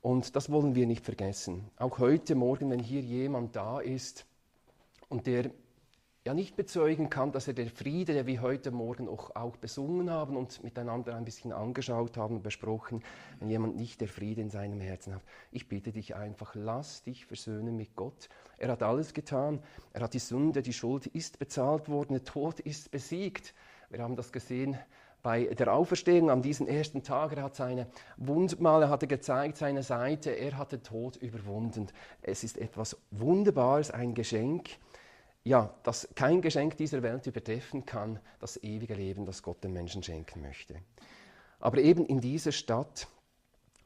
Und 0.00 0.34
das 0.34 0.50
wollen 0.50 0.74
wir 0.74 0.86
nicht 0.86 1.04
vergessen. 1.04 1.70
Auch 1.76 1.98
heute 1.98 2.34
Morgen, 2.34 2.70
wenn 2.70 2.80
hier 2.80 3.00
jemand 3.00 3.54
da 3.54 3.78
ist 3.80 4.26
und 5.08 5.26
der 5.26 5.50
ja 6.28 6.34
nicht 6.34 6.56
bezeugen 6.56 7.08
kann, 7.08 7.32
dass 7.32 7.48
er 7.48 7.54
der 7.54 7.70
Friede, 7.70 8.12
der 8.12 8.26
wir 8.26 8.42
heute 8.42 8.70
Morgen 8.70 9.08
auch, 9.08 9.34
auch 9.34 9.56
besungen 9.56 10.10
haben 10.10 10.36
und 10.36 10.62
miteinander 10.62 11.16
ein 11.16 11.24
bisschen 11.24 11.52
angeschaut 11.52 12.18
haben 12.18 12.36
und 12.36 12.42
besprochen, 12.42 13.02
wenn 13.40 13.48
jemand 13.48 13.76
nicht 13.76 14.02
der 14.02 14.08
Friede 14.08 14.42
in 14.42 14.50
seinem 14.50 14.78
Herzen 14.78 15.14
hat, 15.14 15.22
ich 15.52 15.70
bitte 15.70 15.90
dich 15.90 16.16
einfach, 16.16 16.54
lass 16.54 17.02
dich 17.02 17.24
versöhnen 17.24 17.78
mit 17.78 17.96
Gott. 17.96 18.28
Er 18.58 18.70
hat 18.70 18.82
alles 18.82 19.14
getan. 19.14 19.60
Er 19.94 20.02
hat 20.02 20.12
die 20.12 20.18
Sünde, 20.18 20.60
die 20.60 20.74
Schuld 20.74 21.06
ist 21.06 21.38
bezahlt 21.38 21.88
worden, 21.88 22.12
der 22.12 22.24
Tod 22.24 22.60
ist 22.60 22.90
besiegt. 22.90 23.54
Wir 23.88 24.02
haben 24.02 24.14
das 24.14 24.30
gesehen 24.30 24.76
bei 25.22 25.46
der 25.46 25.72
Auferstehung 25.72 26.28
an 26.28 26.42
diesem 26.42 26.66
ersten 26.66 27.02
Tag. 27.02 27.34
Er 27.38 27.44
hat 27.44 27.56
seine 27.56 27.86
Wundmale 28.18 28.90
hatte 28.90 29.06
gezeigt, 29.06 29.56
seine 29.56 29.82
Seite. 29.82 30.32
Er 30.32 30.58
hat 30.58 30.72
den 30.72 30.82
Tod 30.82 31.16
überwunden. 31.16 31.86
Es 32.20 32.44
ist 32.44 32.58
etwas 32.58 32.98
Wunderbares, 33.12 33.90
ein 33.90 34.12
Geschenk 34.12 34.78
ja, 35.48 35.74
dass 35.82 36.06
kein 36.14 36.42
Geschenk 36.42 36.76
dieser 36.76 37.02
Welt 37.02 37.26
übertreffen 37.26 37.86
kann, 37.86 38.20
das 38.38 38.62
ewige 38.62 38.94
Leben, 38.94 39.24
das 39.24 39.42
Gott 39.42 39.64
den 39.64 39.72
Menschen 39.72 40.02
schenken 40.02 40.42
möchte. 40.42 40.76
Aber 41.58 41.78
eben 41.78 42.04
in 42.04 42.20
dieser 42.20 42.52
Stadt, 42.52 43.08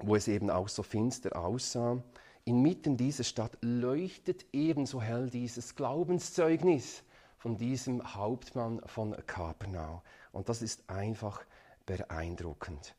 wo 0.00 0.16
es 0.16 0.26
eben 0.26 0.50
auch 0.50 0.68
so 0.68 0.82
finster 0.82 1.36
aussah, 1.36 2.02
inmitten 2.44 2.96
dieser 2.96 3.22
Stadt 3.22 3.56
leuchtet 3.60 4.44
ebenso 4.52 5.00
hell 5.00 5.30
dieses 5.30 5.76
Glaubenszeugnis 5.76 7.04
von 7.38 7.56
diesem 7.56 8.14
Hauptmann 8.14 8.80
von 8.86 9.14
Kapernau. 9.26 10.02
Und 10.32 10.48
das 10.48 10.62
ist 10.62 10.90
einfach 10.90 11.44
beeindruckend. 11.86 12.96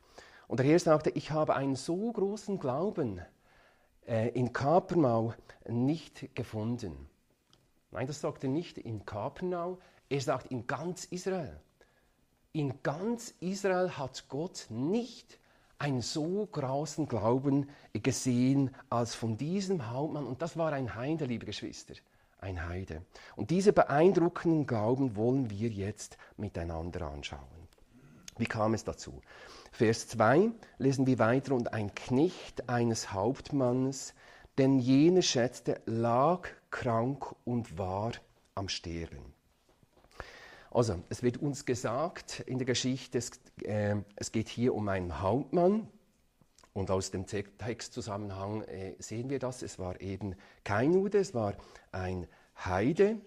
Und 0.47 0.61
der 0.61 0.67
Herr 0.67 0.79
sagte, 0.79 1.09
ich 1.09 1.31
habe 1.31 1.55
einen 1.55 1.75
so 1.75 2.13
großen 2.13 2.59
Glauben 2.59 3.21
äh, 4.07 4.29
in 4.29 4.53
Kapernau 4.53 5.33
nicht 5.67 6.33
gefunden. 6.33 7.09
Nein, 7.93 8.07
das 8.07 8.21
sagt 8.21 8.43
er 8.43 8.49
nicht 8.49 8.77
in 8.77 9.05
Kapernau, 9.05 9.77
er 10.09 10.21
sagt 10.21 10.47
in 10.47 10.65
ganz 10.65 11.05
Israel. 11.05 11.59
In 12.51 12.81
ganz 12.81 13.35
Israel 13.39 13.97
hat 13.97 14.25
Gott 14.29 14.65
nicht 14.69 15.39
einen 15.77 16.01
so 16.01 16.47
großen 16.51 17.07
Glauben 17.07 17.69
gesehen 17.93 18.73
als 18.89 19.15
von 19.15 19.37
diesem 19.37 19.91
Hauptmann. 19.91 20.25
Und 20.25 20.41
das 20.41 20.57
war 20.57 20.73
ein 20.73 20.95
Heide, 20.95 21.25
liebe 21.25 21.45
Geschwister, 21.45 21.93
ein 22.39 22.67
Heide. 22.67 23.03
Und 23.35 23.49
diese 23.49 23.73
beeindruckenden 23.73 24.65
Glauben 24.65 25.15
wollen 25.15 25.49
wir 25.49 25.69
jetzt 25.69 26.17
miteinander 26.37 27.07
anschauen. 27.07 27.41
Wie 28.37 28.45
kam 28.45 28.73
es 28.73 28.83
dazu? 28.83 29.21
Vers 29.71 30.07
2 30.07 30.51
lesen 30.77 31.05
wir 31.05 31.19
weiter, 31.19 31.53
und 31.53 31.73
ein 31.73 31.93
Knecht 31.93 32.69
eines 32.69 33.11
Hauptmannes, 33.11 34.13
denn 34.57 34.79
jene 34.79 35.21
schätzte, 35.21 35.81
lag 35.85 36.47
krank 36.73 37.33
und 37.45 37.77
war 37.77 38.11
am 38.55 38.67
Sterben. 38.67 39.33
Also, 40.71 41.01
es 41.09 41.21
wird 41.21 41.37
uns 41.37 41.65
gesagt 41.65 42.41
in 42.47 42.57
der 42.57 42.65
Geschichte, 42.65 43.19
es, 43.19 43.31
äh, 43.61 43.97
es 44.15 44.31
geht 44.31 44.49
hier 44.49 44.73
um 44.73 44.89
einen 44.89 45.21
Hauptmann. 45.21 45.87
Und 46.73 46.89
aus 46.89 47.11
dem 47.11 47.27
Textzusammenhang 47.27 48.63
äh, 48.63 48.95
sehen 48.97 49.29
wir 49.29 49.37
das. 49.37 49.61
Es 49.61 49.77
war 49.77 50.01
eben 50.01 50.35
kein 50.63 50.93
Jude, 50.93 51.19
es 51.19 51.35
war 51.35 51.53
ein 51.91 52.27
Heide. 52.65 53.21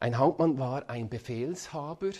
Ein 0.00 0.16
Hauptmann 0.16 0.58
war 0.58 0.88
ein 0.88 1.10
Befehlshaber, 1.10 2.12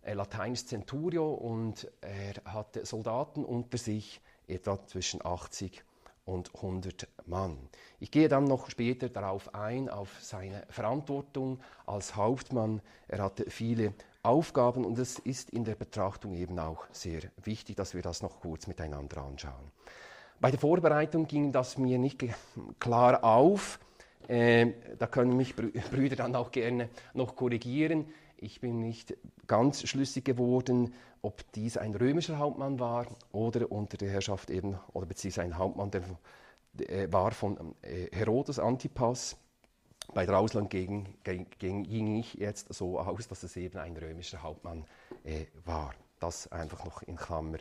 äh, 0.00 0.14
lateinisch 0.14 0.64
Centurio, 0.64 1.34
und 1.34 1.86
er 2.00 2.42
hatte 2.50 2.86
Soldaten 2.86 3.44
unter 3.44 3.76
sich, 3.76 4.22
etwa 4.48 4.84
zwischen 4.86 5.24
80 5.24 5.84
und 6.24 6.54
100 6.54 7.08
Mann. 7.26 7.56
Ich 7.98 8.10
gehe 8.10 8.28
dann 8.28 8.44
noch 8.44 8.70
später 8.70 9.08
darauf 9.08 9.54
ein, 9.54 9.88
auf 9.88 10.10
seine 10.20 10.64
Verantwortung 10.68 11.60
als 11.86 12.16
Hauptmann. 12.16 12.80
Er 13.08 13.22
hatte 13.22 13.50
viele 13.50 13.94
Aufgaben 14.22 14.84
und 14.84 14.98
es 14.98 15.18
ist 15.18 15.50
in 15.50 15.64
der 15.64 15.74
Betrachtung 15.74 16.34
eben 16.34 16.58
auch 16.58 16.84
sehr 16.92 17.22
wichtig, 17.42 17.76
dass 17.76 17.94
wir 17.94 18.02
das 18.02 18.22
noch 18.22 18.40
kurz 18.40 18.66
miteinander 18.66 19.22
anschauen. 19.22 19.72
Bei 20.40 20.50
der 20.50 20.60
Vorbereitung 20.60 21.26
ging 21.26 21.52
das 21.52 21.78
mir 21.78 21.98
nicht 21.98 22.24
klar 22.78 23.24
auf. 23.24 23.78
Äh, 24.28 24.72
da 24.98 25.06
können 25.06 25.36
mich 25.36 25.56
Brüder 25.56 26.16
dann 26.16 26.36
auch 26.36 26.50
gerne 26.50 26.88
noch 27.14 27.34
korrigieren. 27.34 28.06
Ich 28.42 28.60
bin 28.60 28.80
nicht 28.80 29.14
ganz 29.46 29.86
schlüssig 29.86 30.24
geworden, 30.24 30.94
ob 31.20 31.44
dies 31.52 31.76
ein 31.76 31.94
römischer 31.94 32.38
Hauptmann 32.38 32.80
war 32.80 33.06
oder 33.32 33.70
unter 33.70 33.98
der 33.98 34.08
Herrschaft 34.08 34.48
eben, 34.48 34.78
oder 34.94 35.04
beziehungsweise 35.04 35.44
ein 35.44 35.58
Hauptmann, 35.58 35.90
der, 35.90 36.02
der 36.72 36.88
äh, 36.88 37.12
war 37.12 37.32
von 37.32 37.74
äh, 37.82 38.06
Herodes 38.12 38.58
Antipas. 38.58 39.36
Bei 40.14 40.24
der 40.24 40.38
Ausland 40.38 40.70
ging, 40.70 41.06
ich 41.20 42.34
jetzt 42.34 42.72
so 42.72 42.98
aus, 42.98 43.28
dass 43.28 43.42
es 43.42 43.56
eben 43.58 43.78
ein 43.78 43.94
römischer 43.94 44.42
Hauptmann 44.42 44.86
äh, 45.22 45.44
war. 45.66 45.94
Das 46.18 46.50
einfach 46.50 46.82
noch 46.86 47.02
in 47.02 47.16
Klammer 47.16 47.58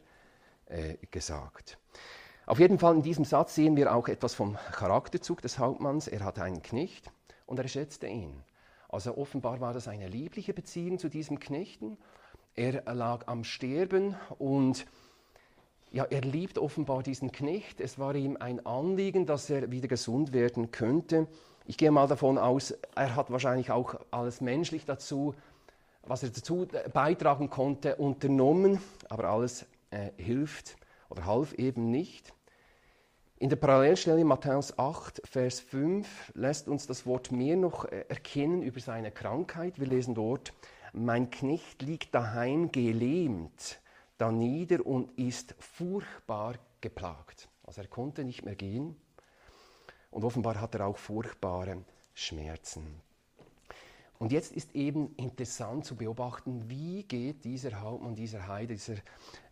äh, 0.68 0.96
gesagt. 1.12 1.78
Auf 2.46 2.60
jeden 2.60 2.80
Fall 2.80 2.96
in 2.96 3.04
diesem 3.04 3.26
Satz 3.26 3.54
sehen 3.54 3.76
wir 3.76 3.94
auch 3.94 4.08
etwas 4.08 4.34
vom 4.34 4.58
Charakterzug 4.72 5.42
des 5.42 5.60
Hauptmanns. 5.60 6.08
Er 6.08 6.24
hatte 6.24 6.42
einen 6.42 6.62
Knecht 6.62 7.12
und 7.46 7.60
er 7.60 7.68
schätzte 7.68 8.08
ihn. 8.08 8.42
Also 8.90 9.18
offenbar 9.18 9.62
war 9.62 9.74
das 9.74 9.88
eine 9.88 10.08
liebliche 10.08 10.54
Beziehung 10.54 10.98
zu 10.98 11.10
diesem 11.10 11.40
Knechten. 11.40 11.98
Er 12.56 12.84
lag 12.94 13.28
am 13.28 13.44
Sterben 13.44 14.16
und 14.40 14.86
ja, 15.92 16.04
er 16.04 16.22
liebt 16.22 16.58
offenbar 16.58 17.04
diesen 17.04 17.32
Knecht. 17.32 17.80
Es 17.80 17.98
war 17.98 18.16
ihm 18.16 18.38
ein 18.40 18.66
Anliegen, 18.66 19.26
dass 19.26 19.50
er 19.50 19.72
wieder 19.72 19.88
gesund 19.88 20.34
werden 20.34 20.72
könnte. 20.72 21.28
Ich 21.66 21.78
gehe 21.78 21.92
mal 21.92 22.08
davon 22.08 22.38
aus, 22.38 22.72
er 22.96 23.16
hat 23.16 23.32
wahrscheinlich 23.32 23.72
auch 23.72 23.96
alles 24.10 24.42
menschlich 24.42 24.86
dazu, 24.86 25.36
was 26.04 26.24
er 26.24 26.30
dazu 26.30 26.68
beitragen 26.92 27.50
konnte, 27.50 27.96
unternommen, 27.96 28.82
aber 29.08 29.26
alles 29.26 29.68
äh, 29.92 30.10
hilft 30.18 30.76
oder 31.10 31.26
half 31.26 31.54
eben 31.54 31.92
nicht. 31.92 32.34
In 33.42 33.48
der 33.48 33.56
Parallelstelle 33.56 34.26
Matthäus 34.26 34.78
8, 34.78 35.22
Vers 35.24 35.62
5 35.62 36.34
lässt 36.36 36.68
uns 36.68 36.88
das 36.88 37.06
Wort 37.06 37.32
mehr 37.32 37.56
noch 37.56 37.86
äh, 37.86 38.04
erkennen 38.10 38.62
über 38.62 38.82
seine 38.82 39.12
Krankheit. 39.12 39.80
Wir 39.80 39.88
lesen 39.88 40.14
dort, 40.14 40.52
mein 40.92 41.30
Knecht 41.30 41.82
liegt 41.82 42.14
daheim 42.14 42.70
gelähmt, 42.70 43.80
da 44.18 44.30
nieder 44.30 44.86
und 44.86 45.18
ist 45.18 45.56
furchtbar 45.58 46.56
geplagt. 46.82 47.48
Also 47.64 47.80
er 47.80 47.88
konnte 47.88 48.26
nicht 48.26 48.44
mehr 48.44 48.56
gehen 48.56 48.98
und 50.12 50.26
offenbar 50.26 50.60
hat 50.60 50.76
er 50.76 50.86
auch 50.86 50.98
furchtbare 50.98 51.78
Schmerzen. 52.14 53.02
Und 54.18 54.34
jetzt 54.34 54.52
ist 54.52 54.76
eben 54.76 55.16
interessant 55.16 55.86
zu 55.86 55.96
beobachten, 55.96 56.70
wie 56.70 57.04
geht 57.04 57.46
dieser 57.46 57.80
Hauptmann, 57.80 58.16
dieser 58.16 58.50
Heide 58.50 58.74
dieser, 58.74 58.96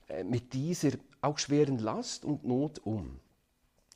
äh, 0.10 0.26
mit 0.26 0.52
dieser 0.52 0.92
auch 1.22 1.38
schweren 1.38 1.80
Last 1.80 2.26
und 2.26 2.44
Not 2.44 2.80
um. 2.80 3.22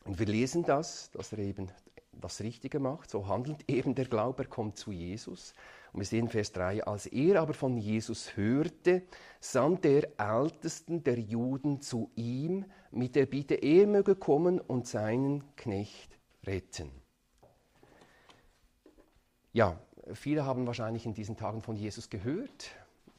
Und 0.03 0.19
wir 0.19 0.25
lesen 0.25 0.63
das, 0.63 1.11
dass 1.11 1.31
er 1.31 1.39
eben 1.39 1.71
das 2.13 2.41
Richtige 2.41 2.79
macht. 2.79 3.09
So 3.09 3.27
handelt 3.27 3.69
eben 3.69 3.95
der 3.95 4.05
Glaube, 4.05 4.43
er 4.43 4.49
kommt 4.49 4.77
zu 4.77 4.91
Jesus. 4.91 5.53
Und 5.93 5.99
wir 5.99 6.05
sehen 6.05 6.29
Vers 6.29 6.51
3, 6.53 6.85
als 6.85 7.05
er 7.05 7.41
aber 7.41 7.53
von 7.53 7.77
Jesus 7.77 8.35
hörte, 8.37 9.03
sandte 9.39 9.89
er 10.17 10.41
Ältesten 10.41 11.03
der 11.03 11.19
Juden 11.19 11.81
zu 11.81 12.11
ihm 12.15 12.65
mit 12.91 13.15
der 13.15 13.25
Bitte, 13.25 13.55
er 13.55 13.87
möge 13.87 14.15
kommen 14.15 14.59
und 14.59 14.87
seinen 14.87 15.55
Knecht 15.55 16.17
retten. 16.45 16.91
Ja, 19.53 19.79
viele 20.13 20.45
haben 20.45 20.65
wahrscheinlich 20.67 21.05
in 21.05 21.13
diesen 21.13 21.35
Tagen 21.35 21.61
von 21.61 21.75
Jesus 21.75 22.09
gehört. 22.09 22.71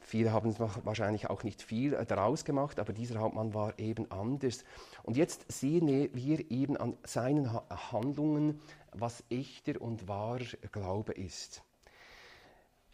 Viele 0.03 0.33
haben 0.33 0.53
wahrscheinlich 0.59 1.29
auch 1.29 1.43
nicht 1.43 1.61
viel 1.61 1.91
daraus 2.05 2.43
gemacht, 2.45 2.79
aber 2.79 2.93
dieser 2.93 3.19
Hauptmann 3.19 3.53
war 3.53 3.79
eben 3.79 4.11
anders. 4.11 4.63
Und 5.01 5.17
jetzt 5.17 5.51
sehen 5.51 5.87
wir 5.87 6.51
eben 6.51 6.77
an 6.77 6.97
seinen 7.03 7.51
Handlungen, 7.53 8.59
was 8.91 9.23
echter 9.29 9.81
und 9.81 10.07
wahrer 10.07 10.45
Glaube 10.71 11.13
ist. 11.13 11.63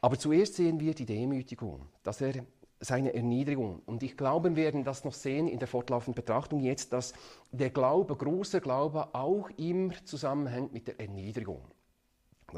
Aber 0.02 0.18
zuerst 0.18 0.56
sehen 0.56 0.80
wir 0.80 0.94
die 0.94 1.06
Demütigung, 1.06 1.88
dass 2.04 2.22
er 2.22 2.46
seine 2.80 3.14
Erniedrigung. 3.14 3.82
Und 3.86 4.04
ich 4.04 4.16
glaube, 4.16 4.56
wir 4.56 4.64
werden 4.64 4.84
das 4.84 5.04
noch 5.04 5.14
sehen 5.14 5.48
in 5.48 5.60
der 5.60 5.68
fortlaufenden 5.68 6.16
Betrachtung 6.16 6.62
jetzt, 6.62 6.94
dass 6.94 7.14
der 7.52 7.72
Glaube, 7.72 8.16
großer 8.16 8.62
Glaube, 8.62 9.14
auch 9.14 9.50
immer 9.58 9.94
zusammenhängt 10.06 10.72
mit 10.72 10.88
der 10.88 11.00
Erniedrigung. 11.00 11.66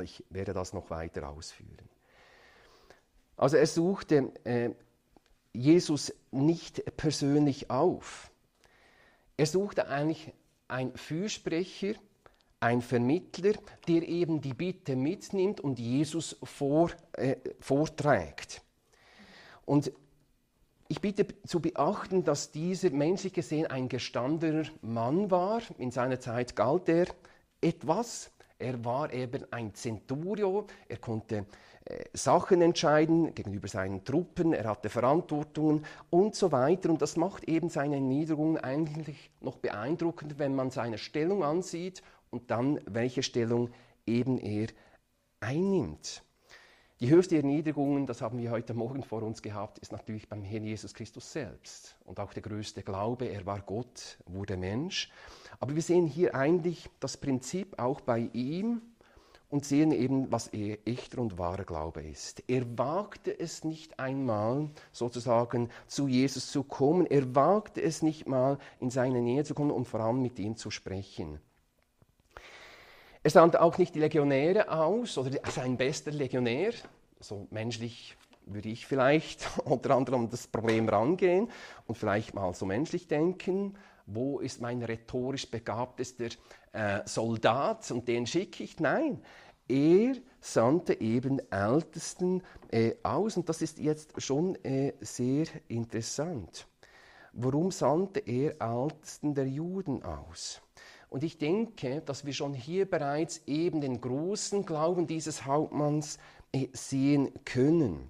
Ich 0.01 0.24
werde 0.29 0.53
das 0.53 0.74
noch 0.74 0.89
weiter 0.89 1.27
ausführen. 1.29 1.89
Also 3.38 3.57
er 3.57 3.67
suchte 3.67 4.31
äh, 4.43 4.71
Jesus 5.53 6.13
nicht 6.31 6.97
persönlich 6.97 7.69
auf. 7.69 8.31
Er 9.38 9.45
suchte 9.45 9.88
eigentlich 9.88 10.33
einen 10.67 10.95
Fürsprecher, 10.95 11.93
ein 12.59 12.81
Vermittler, 12.81 13.53
der 13.88 14.07
eben 14.07 14.41
die 14.41 14.53
Bitte 14.53 14.95
mitnimmt 14.95 15.59
und 15.59 15.79
Jesus 15.79 16.38
vor, 16.43 16.91
äh, 17.13 17.38
vorträgt. 17.59 18.61
Und 19.65 19.91
ich 20.88 21.00
bitte 21.00 21.25
zu 21.47 21.61
beachten, 21.61 22.23
dass 22.23 22.51
dieser 22.51 22.89
menschlich 22.91 23.33
gesehen 23.33 23.65
ein 23.65 23.88
gestandener 23.89 24.67
Mann 24.81 25.31
war. 25.31 25.61
In 25.77 25.89
seiner 25.89 26.19
Zeit 26.19 26.55
galt 26.55 26.89
er 26.89 27.07
etwas. 27.61 28.29
Er 28.61 28.85
war 28.85 29.11
eben 29.11 29.45
ein 29.51 29.73
Centurio. 29.73 30.67
Er 30.87 30.97
konnte 30.97 31.45
äh, 31.85 32.05
Sachen 32.13 32.61
entscheiden 32.61 33.33
gegenüber 33.33 33.67
seinen 33.67 34.03
Truppen. 34.03 34.53
Er 34.53 34.69
hatte 34.69 34.89
Verantwortungen 34.89 35.83
und 36.09 36.35
so 36.35 36.51
weiter. 36.51 36.89
Und 36.89 37.01
das 37.01 37.17
macht 37.17 37.45
eben 37.45 37.69
seine 37.69 37.99
Niederung 37.99 38.57
eigentlich 38.57 39.31
noch 39.41 39.57
beeindruckender, 39.57 40.37
wenn 40.37 40.55
man 40.55 40.69
seine 40.69 40.97
Stellung 40.97 41.43
ansieht 41.43 42.01
und 42.29 42.51
dann 42.51 42.79
welche 42.85 43.23
Stellung 43.23 43.71
eben 44.05 44.37
er 44.37 44.67
einnimmt. 45.39 46.23
Die 47.01 47.10
höchste 47.10 47.36
Erniedrigung, 47.36 48.05
das 48.05 48.22
haben 48.22 48.38
wir 48.38 48.51
heute 48.51 48.75
Morgen 48.75 49.01
vor 49.01 49.24
uns 49.24 49.41
gehabt, 49.41 49.79
ist 49.79 49.91
natürlich 49.91 50.29
beim 50.29 50.43
Herrn 50.43 50.63
Jesus 50.63 50.93
Christus 50.93 51.34
selbst. 51.34 51.98
Und 52.05 52.20
auch 52.20 52.31
der 52.31 52.43
größte 52.43 52.84
Glaube, 52.84 53.25
er 53.25 53.43
war 53.48 53.60
Gott, 53.62 54.20
wurde 54.27 54.55
Mensch. 54.55 55.10
Aber 55.60 55.74
wir 55.74 55.81
sehen 55.81 56.05
hier 56.05 56.36
eigentlich 56.36 56.91
das 57.00 57.17
Prinzip 57.17 57.79
auch 57.79 58.01
bei 58.01 58.29
ihm 58.34 58.84
und 59.50 59.65
sehen 59.65 59.91
eben, 59.91 60.31
was 60.31 60.50
er 60.50 60.77
echter 60.86 61.17
und 61.17 61.39
wahrer 61.39 61.63
Glaube 61.65 62.03
ist. 62.03 62.43
Er 62.48 62.77
wagte 62.77 63.39
es 63.39 63.63
nicht 63.63 64.00
einmal, 64.00 64.70
sozusagen 64.91 65.70
zu 65.88 66.08
Jesus 66.08 66.51
zu 66.51 66.62
kommen. 66.62 67.08
Er 67.08 67.34
wagte 67.34 67.81
es 67.81 68.03
nicht 68.03 68.27
mal, 68.27 68.60
in 68.79 68.91
seine 68.91 69.24
Nähe 69.24 69.43
zu 69.43 69.55
kommen 69.55 69.72
und 69.72 69.86
vor 69.86 70.01
allem 70.01 70.22
mit 70.22 70.38
ihm 70.38 70.55
zu 70.55 70.70
sprechen. 70.70 71.39
Er 73.23 73.29
sandte 73.29 73.61
auch 73.61 73.77
nicht 73.77 73.93
die 73.93 73.99
Legionäre 73.99 74.71
aus 74.71 75.15
oder 75.19 75.39
sein 75.51 75.77
bester 75.77 76.09
Legionär, 76.09 76.73
so 77.19 77.47
menschlich 77.51 78.17
würde 78.47 78.69
ich 78.69 78.87
vielleicht 78.87 79.47
unter 79.65 79.95
anderem 79.95 80.27
das 80.27 80.47
Problem 80.47 80.89
rangehen 80.89 81.47
und 81.85 81.99
vielleicht 81.99 82.33
mal 82.33 82.55
so 82.55 82.65
menschlich 82.65 83.07
denken, 83.07 83.77
wo 84.07 84.39
ist 84.39 84.59
mein 84.59 84.81
rhetorisch 84.81 85.49
begabtester 85.51 86.29
äh, 86.73 87.01
Soldat 87.05 87.91
und 87.91 88.07
den 88.07 88.25
schicke 88.25 88.63
ich? 88.63 88.79
Nein, 88.79 89.21
er 89.67 90.15
sandte 90.39 91.00
eben 91.00 91.39
Ältesten 91.51 92.41
äh, 92.72 92.96
aus 93.03 93.37
und 93.37 93.48
das 93.48 93.61
ist 93.61 93.77
jetzt 93.77 94.19
schon 94.19 94.55
äh, 94.65 94.93
sehr 95.00 95.46
interessant. 95.67 96.67
Warum 97.33 97.69
sandte 97.69 98.19
er 98.22 98.55
Ältesten 98.59 99.35
der 99.35 99.48
Juden 99.48 100.01
aus? 100.01 100.59
Und 101.11 101.25
ich 101.25 101.37
denke, 101.37 102.01
dass 102.05 102.25
wir 102.25 102.31
schon 102.31 102.53
hier 102.53 102.89
bereits 102.89 103.41
eben 103.45 103.81
den 103.81 104.00
großen 104.00 104.65
Glauben 104.65 105.07
dieses 105.07 105.45
Hauptmanns 105.45 106.17
äh, 106.53 106.69
sehen 106.71 107.33
können. 107.43 108.09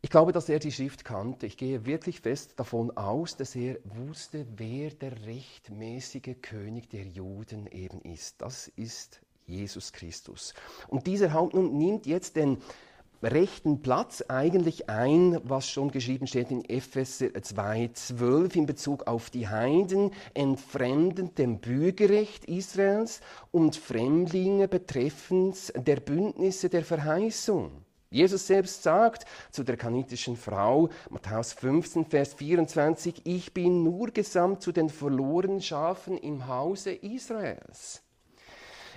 Ich 0.00 0.08
glaube, 0.08 0.32
dass 0.32 0.48
er 0.48 0.58
die 0.58 0.72
Schrift 0.72 1.04
kannte. 1.04 1.44
Ich 1.44 1.58
gehe 1.58 1.84
wirklich 1.84 2.22
fest 2.22 2.54
davon 2.56 2.96
aus, 2.96 3.36
dass 3.36 3.54
er 3.54 3.76
wusste, 3.84 4.46
wer 4.56 4.90
der 4.92 5.26
rechtmäßige 5.26 6.36
König 6.40 6.88
der 6.88 7.04
Juden 7.04 7.66
eben 7.66 8.00
ist. 8.00 8.40
Das 8.40 8.68
ist 8.76 9.20
Jesus 9.44 9.92
Christus. 9.92 10.54
Und 10.88 11.06
dieser 11.06 11.34
Hauptmann 11.34 11.76
nimmt 11.76 12.06
jetzt 12.06 12.34
den 12.34 12.62
rechten 13.22 13.82
Platz 13.82 14.22
eigentlich 14.28 14.88
ein, 14.88 15.40
was 15.44 15.68
schon 15.68 15.90
geschrieben 15.90 16.26
steht 16.26 16.50
in 16.50 16.64
Epheser 16.64 17.26
2,12 17.26 18.56
in 18.56 18.66
Bezug 18.66 19.06
auf 19.06 19.30
die 19.30 19.48
Heiden, 19.48 20.12
entfremdend 20.34 21.38
dem 21.38 21.58
Bürgerrecht 21.58 22.44
Israels 22.46 23.20
und 23.50 23.76
Fremdlinge 23.76 24.68
betreffend 24.68 25.72
der 25.76 25.96
Bündnisse 25.96 26.68
der 26.68 26.84
Verheißung. 26.84 27.70
Jesus 28.10 28.46
selbst 28.46 28.82
sagt 28.82 29.26
zu 29.50 29.64
der 29.64 29.76
kanitischen 29.76 30.36
Frau, 30.36 30.90
Matthäus 31.10 31.52
15, 31.54 32.06
Vers 32.06 32.34
24, 32.34 33.22
ich 33.24 33.52
bin 33.52 33.82
nur 33.82 34.08
gesandt 34.08 34.62
zu 34.62 34.72
den 34.72 34.88
verlorenen 34.88 35.60
Schafen 35.60 36.16
im 36.16 36.46
Hause 36.46 36.92
Israels. 36.92 38.05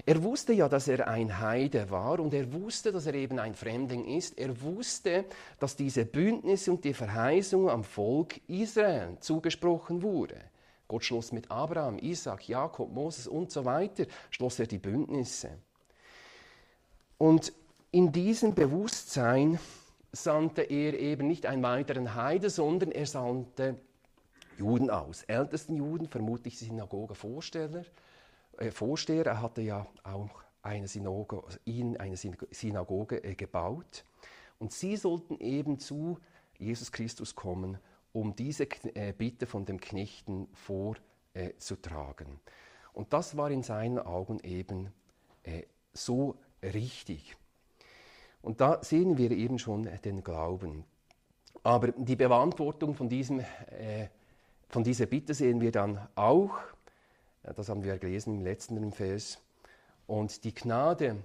Er 0.09 0.23
wusste 0.23 0.53
ja, 0.53 0.67
dass 0.67 0.87
er 0.87 1.07
ein 1.07 1.39
Heide 1.39 1.91
war 1.91 2.19
und 2.19 2.33
er 2.33 2.51
wusste, 2.51 2.91
dass 2.91 3.05
er 3.05 3.13
eben 3.13 3.37
ein 3.37 3.53
Fremdling 3.53 4.05
ist. 4.05 4.39
Er 4.39 4.59
wusste, 4.59 5.23
dass 5.59 5.75
diese 5.75 6.03
Bündnisse 6.03 6.71
und 6.71 6.83
die 6.83 6.95
Verheißung 6.95 7.69
am 7.69 7.83
Volk 7.83 8.41
Israel 8.47 9.17
zugesprochen 9.19 10.01
wurde. 10.01 10.41
Gott 10.87 11.03
schloss 11.03 11.31
mit 11.31 11.51
Abraham, 11.51 11.99
Isaac, 11.99 12.49
Jakob, 12.49 12.91
Moses 12.91 13.27
und 13.27 13.51
so 13.51 13.65
weiter, 13.65 14.07
schloss 14.31 14.57
er 14.57 14.65
die 14.65 14.79
Bündnisse. 14.79 15.51
Und 17.19 17.53
in 17.91 18.11
diesem 18.11 18.55
Bewusstsein 18.55 19.59
sandte 20.11 20.63
er 20.63 20.99
eben 20.99 21.27
nicht 21.27 21.45
einen 21.45 21.61
weiteren 21.61 22.15
Heide, 22.15 22.49
sondern 22.49 22.91
er 22.91 23.05
sandte 23.05 23.75
Juden 24.57 24.89
aus. 24.89 25.21
Ältesten 25.27 25.75
Juden, 25.75 26.07
vermutlich 26.07 26.57
Synagogevorsteller, 26.57 27.81
äh, 27.81 28.08
Vorsteher. 28.71 29.25
Er 29.25 29.41
hatte 29.41 29.61
ja 29.61 29.87
auch 30.03 30.43
eine 30.61 30.87
Synagoge, 30.87 31.43
ihn 31.65 31.97
eine 31.97 32.17
Synagoge 32.17 33.23
äh, 33.23 33.35
gebaut. 33.35 34.03
Und 34.59 34.73
sie 34.73 34.97
sollten 34.97 35.39
eben 35.39 35.79
zu 35.79 36.19
Jesus 36.57 36.91
Christus 36.91 37.35
kommen, 37.35 37.77
um 38.11 38.35
diese 38.35 38.67
äh, 38.95 39.13
Bitte 39.13 39.45
von 39.45 39.65
dem 39.65 39.79
Knechten 39.79 40.47
vorzutragen. 40.53 42.39
Und 42.93 43.13
das 43.13 43.37
war 43.37 43.49
in 43.51 43.63
seinen 43.63 43.99
Augen 43.99 44.39
eben 44.41 44.91
so 45.93 46.35
richtig. 46.61 47.37
Und 48.41 48.59
da 48.59 48.83
sehen 48.83 49.17
wir 49.17 49.31
eben 49.31 49.57
schon 49.57 49.89
den 50.03 50.23
Glauben. 50.23 50.83
Aber 51.63 51.89
die 51.89 52.15
Beantwortung 52.15 52.93
von, 52.93 53.07
diesem, 53.07 53.43
von 54.67 54.83
dieser 54.83 55.05
Bitte 55.05 55.33
sehen 55.33 55.61
wir 55.61 55.71
dann 55.71 56.07
auch 56.15 56.57
das 57.43 57.69
haben 57.69 57.83
wir 57.83 57.97
gelesen 57.97 58.35
im 58.35 58.43
letzten 58.43 58.91
Vers. 58.91 59.39
Und 60.07 60.43
die 60.43 60.53
Gnade 60.53 61.17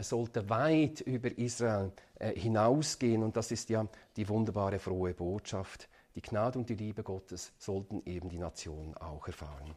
sollte 0.00 0.48
weit 0.48 1.00
über 1.02 1.36
Israel 1.36 1.92
äh, 2.18 2.38
hinausgehen. 2.38 3.22
Und 3.22 3.36
das 3.36 3.50
ist 3.50 3.68
ja 3.70 3.86
die 4.16 4.28
wunderbare, 4.28 4.78
frohe 4.78 5.14
Botschaft. 5.14 5.88
Die 6.14 6.22
Gnade 6.22 6.58
und 6.58 6.68
die 6.68 6.74
Liebe 6.74 7.02
Gottes 7.02 7.52
sollten 7.58 8.02
eben 8.04 8.28
die 8.28 8.38
Nation 8.38 8.94
auch 8.96 9.26
erfahren. 9.26 9.74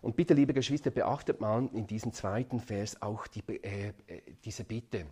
Und 0.00 0.16
bitte, 0.16 0.34
liebe 0.34 0.52
Geschwister, 0.52 0.90
beachtet 0.90 1.40
mal 1.40 1.68
in 1.72 1.86
diesem 1.86 2.12
zweiten 2.12 2.60
Vers 2.60 3.00
auch 3.00 3.26
die, 3.26 3.42
äh, 3.62 3.88
äh, 4.06 4.22
diese 4.44 4.64
Bitte, 4.64 5.06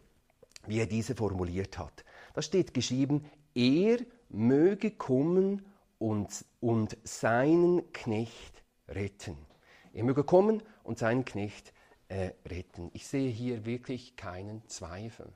wie 0.67 0.81
er 0.81 0.87
diese 0.87 1.15
formuliert 1.15 1.79
hat. 1.79 2.05
Da 2.35 2.43
steht 2.43 2.75
geschrieben, 2.75 3.25
er 3.55 3.99
möge 4.29 4.91
kommen 4.93 5.65
und, 5.99 6.45
und 6.61 6.97
seinen 7.05 7.93
Knecht 7.93 8.63
retten. 8.89 9.37
Er 9.93 10.05
möge 10.05 10.25
kommen 10.25 10.63
und 10.83 10.99
seinen 10.99 11.25
Knecht 11.25 11.73
äh, 12.09 12.31
retten. 12.47 12.91
Ich 12.93 13.07
sehe 13.07 13.31
hier 13.31 13.65
wirklich 13.65 14.17
keinen 14.17 14.67
Zweifel. 14.69 15.33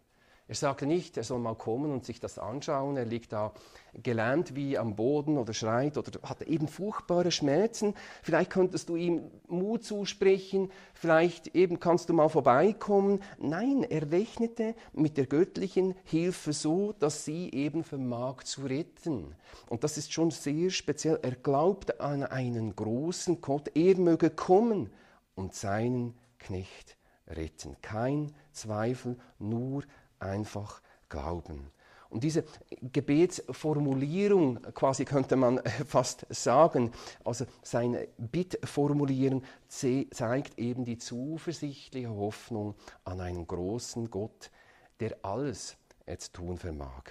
Er 0.54 0.58
sagte 0.58 0.86
nicht, 0.86 1.16
er 1.16 1.24
soll 1.24 1.40
mal 1.40 1.56
kommen 1.56 1.90
und 1.90 2.04
sich 2.04 2.20
das 2.20 2.38
anschauen. 2.38 2.96
Er 2.96 3.06
liegt 3.06 3.32
da 3.32 3.52
gelähmt 3.92 4.54
wie 4.54 4.78
am 4.78 4.94
Boden 4.94 5.36
oder 5.36 5.52
schreit 5.52 5.98
oder 5.98 6.12
hat 6.22 6.42
eben 6.42 6.68
furchtbare 6.68 7.32
Schmerzen. 7.32 7.94
Vielleicht 8.22 8.50
könntest 8.50 8.88
du 8.88 8.94
ihm 8.94 9.32
Mut 9.48 9.82
zusprechen, 9.82 10.70
vielleicht 10.92 11.56
eben 11.56 11.80
kannst 11.80 12.08
du 12.08 12.12
mal 12.12 12.28
vorbeikommen. 12.28 13.20
Nein, 13.38 13.82
er 13.82 14.12
rechnete 14.12 14.76
mit 14.92 15.16
der 15.16 15.26
göttlichen 15.26 15.96
Hilfe 16.04 16.52
so, 16.52 16.92
dass 17.00 17.24
sie 17.24 17.50
eben 17.50 17.82
vermag 17.82 18.44
zu 18.44 18.62
retten. 18.62 19.34
Und 19.68 19.82
das 19.82 19.98
ist 19.98 20.12
schon 20.12 20.30
sehr 20.30 20.70
speziell. 20.70 21.18
Er 21.22 21.34
glaubt 21.34 22.00
an 22.00 22.22
einen 22.22 22.76
großen 22.76 23.40
Gott. 23.40 23.72
Er 23.74 23.96
möge 23.96 24.30
kommen 24.30 24.92
und 25.34 25.52
seinen 25.52 26.14
Knecht 26.38 26.96
retten. 27.26 27.76
Kein 27.82 28.32
Zweifel, 28.52 29.16
nur 29.38 29.82
einfach 30.18 30.80
glauben. 31.08 31.70
Und 32.10 32.22
diese 32.22 32.44
Gebetsformulierung, 32.92 34.62
quasi 34.72 35.04
könnte 35.04 35.34
man 35.34 35.60
fast 35.86 36.26
sagen, 36.30 36.92
also 37.24 37.44
seine 37.62 38.06
Bittformulierung 38.18 39.42
zeigt 39.66 40.58
eben 40.58 40.84
die 40.84 40.98
zuversichtliche 40.98 42.10
Hoffnung 42.10 42.76
an 43.04 43.20
einen 43.20 43.46
großen 43.46 44.10
Gott, 44.10 44.52
der 45.00 45.16
alles 45.22 45.76
zu 46.18 46.32
tun 46.32 46.56
vermag. 46.56 47.02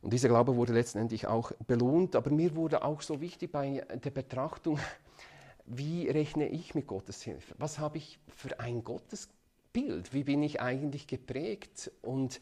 Und 0.00 0.12
dieser 0.12 0.28
Glaube 0.28 0.56
wurde 0.56 0.72
letztendlich 0.72 1.26
auch 1.26 1.52
belohnt, 1.66 2.16
aber 2.16 2.30
mir 2.30 2.54
wurde 2.54 2.84
auch 2.84 3.02
so 3.02 3.20
wichtig 3.20 3.52
bei 3.52 3.84
der 3.92 4.10
Betrachtung, 4.10 4.78
wie 5.66 6.08
rechne 6.08 6.48
ich 6.48 6.74
mit 6.74 6.86
Gottes 6.86 7.22
Hilfe? 7.22 7.54
Was 7.58 7.78
habe 7.78 7.98
ich 7.98 8.18
für 8.28 8.58
ein 8.58 8.84
Gottesbild? 8.84 9.37
Bild, 9.78 10.12
wie 10.12 10.24
bin 10.24 10.42
ich 10.42 10.60
eigentlich 10.60 11.06
geprägt? 11.06 11.92
Und 12.02 12.40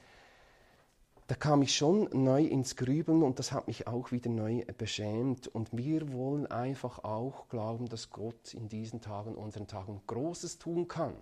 da 1.27 1.35
kam 1.35 1.61
ich 1.61 1.77
schon 1.77 2.09
neu 2.13 2.45
ins 2.45 2.77
Grübeln 2.77 3.23
und 3.23 3.39
das 3.39 3.53
hat 3.53 3.67
mich 3.67 3.87
auch 3.87 4.11
wieder 4.11 4.31
neu 4.31 4.65
beschämt. 4.79 5.47
Und 5.47 5.77
wir 5.77 6.13
wollen 6.13 6.47
einfach 6.47 7.05
auch 7.05 7.49
glauben, 7.49 7.89
dass 7.89 8.11
Gott 8.11 8.55
in 8.55 8.69
diesen 8.69 9.03
Tagen, 9.03 9.35
unseren 9.35 9.67
Tagen, 9.67 10.01
Großes 10.07 10.59
tun 10.59 10.89
kann 10.89 11.15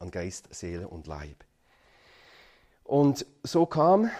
an 0.00 0.10
Geist, 0.10 0.52
Seele 0.52 0.88
und 0.88 1.06
Leib. 1.06 1.44
Und 2.82 3.24
so 3.44 3.66
kam, 3.66 4.10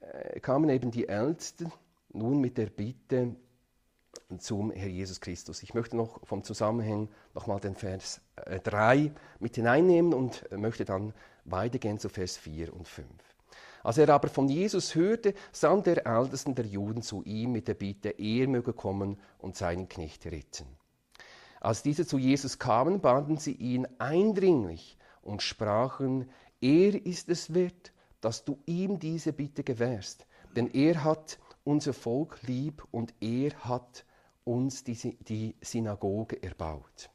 äh, 0.00 0.40
kamen 0.40 0.68
eben 0.68 0.90
die 0.90 1.08
Ältesten 1.08 1.72
nun 2.12 2.40
mit 2.40 2.58
der 2.58 2.66
Bitte, 2.66 3.34
zum 4.38 4.70
Herr 4.70 4.88
Jesus 4.88 5.20
Christus. 5.20 5.62
Ich 5.62 5.74
möchte 5.74 5.96
noch 5.96 6.24
vom 6.26 6.44
Zusammenhang 6.44 7.08
nochmal 7.34 7.60
den 7.60 7.74
Vers 7.74 8.20
3 8.36 8.96
äh, 8.96 9.10
mit 9.38 9.56
hineinnehmen 9.56 10.14
und 10.14 10.50
möchte 10.52 10.84
dann 10.84 11.12
weitergehen 11.44 11.98
zu 11.98 12.08
Vers 12.08 12.36
4 12.36 12.72
und 12.72 12.86
5. 12.88 13.06
Als 13.82 13.98
er 13.98 14.08
aber 14.10 14.28
von 14.28 14.48
Jesus 14.48 14.94
hörte, 14.94 15.34
sandte 15.52 15.94
der 15.94 16.06
Ältesten 16.06 16.54
der 16.54 16.66
Juden 16.66 17.02
zu 17.02 17.22
ihm 17.24 17.52
mit 17.52 17.66
der 17.66 17.74
Bitte, 17.74 18.10
er 18.10 18.46
möge 18.46 18.72
kommen 18.72 19.18
und 19.38 19.56
seinen 19.56 19.88
Knecht 19.88 20.26
retten. 20.26 20.66
Als 21.60 21.82
diese 21.82 22.06
zu 22.06 22.18
Jesus 22.18 22.58
kamen, 22.58 23.00
baten 23.00 23.38
sie 23.38 23.52
ihn 23.52 23.86
eindringlich 23.98 24.98
und 25.22 25.42
sprachen, 25.42 26.30
er 26.60 26.94
ist 27.06 27.28
es 27.28 27.54
wert, 27.54 27.92
dass 28.20 28.44
du 28.44 28.58
ihm 28.66 28.98
diese 28.98 29.32
Bitte 29.32 29.64
gewährst, 29.64 30.26
denn 30.56 30.70
er 30.72 31.04
hat 31.04 31.38
unser 31.64 31.92
Volk 31.92 32.42
lieb 32.42 32.84
und 32.90 33.14
er 33.20 33.52
hat 33.60 34.04
uns 34.44 34.84
die, 34.84 35.16
die 35.20 35.54
Synagoge 35.60 36.42
erbaut. 36.42 37.10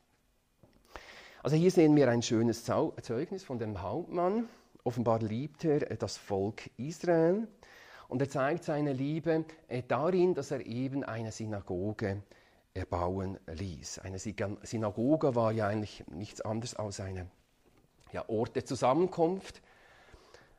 Also 1.43 1.55
hier 1.55 1.71
sehen 1.71 1.95
wir 1.95 2.09
ein 2.09 2.21
schönes 2.21 2.63
Zeugnis 2.63 3.43
von 3.43 3.59
dem 3.59 3.81
Hauptmann. 3.81 4.47
Offenbar 4.83 5.19
liebt 5.19 5.63
er 5.65 5.91
äh, 5.91 5.97
das 5.97 6.17
Volk 6.17 6.69
Israel 6.77 7.47
und 8.07 8.21
er 8.21 8.29
zeigt 8.29 8.63
seine 8.63 8.93
Liebe 8.93 9.45
äh, 9.67 9.83
darin, 9.87 10.33
dass 10.33 10.51
er 10.51 10.65
eben 10.65 11.03
eine 11.03 11.31
Synagoge 11.31 12.23
erbauen 12.73 13.37
ließ. 13.47 13.99
Eine 13.99 14.19
Synagoge 14.19 15.35
war 15.35 15.51
ja 15.51 15.67
eigentlich 15.67 16.03
nichts 16.07 16.41
anderes 16.41 16.75
als 16.75 16.99
ein 16.99 17.29
ja, 18.11 18.27
Ort 18.27 18.55
der 18.55 18.65
Zusammenkunft, 18.65 19.61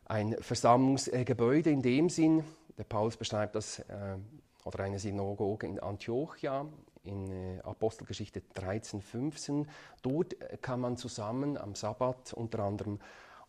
ein 0.07 0.37
Versammlungsgebäude 0.41 1.71
in 1.71 1.83
dem 1.83 2.09
Sinn, 2.09 2.45
der 2.79 2.85
Paulus 2.85 3.17
beschreibt 3.17 3.55
das 3.55 3.81
äh, 3.81 4.19
oder 4.65 4.81
eine 4.81 4.99
Synagoge 4.99 5.67
in 5.67 5.81
Antiochia 5.81 6.67
in 7.05 7.31
äh, 7.31 7.61
Apostelgeschichte 7.61 8.43
13, 8.55 9.01
15. 9.01 9.69
Dort 10.03 10.41
äh, 10.41 10.59
kam 10.61 10.81
man 10.81 10.97
zusammen 10.97 11.57
am 11.57 11.75
Sabbat 11.75 12.33
unter 12.33 12.61
anderem 12.61 12.99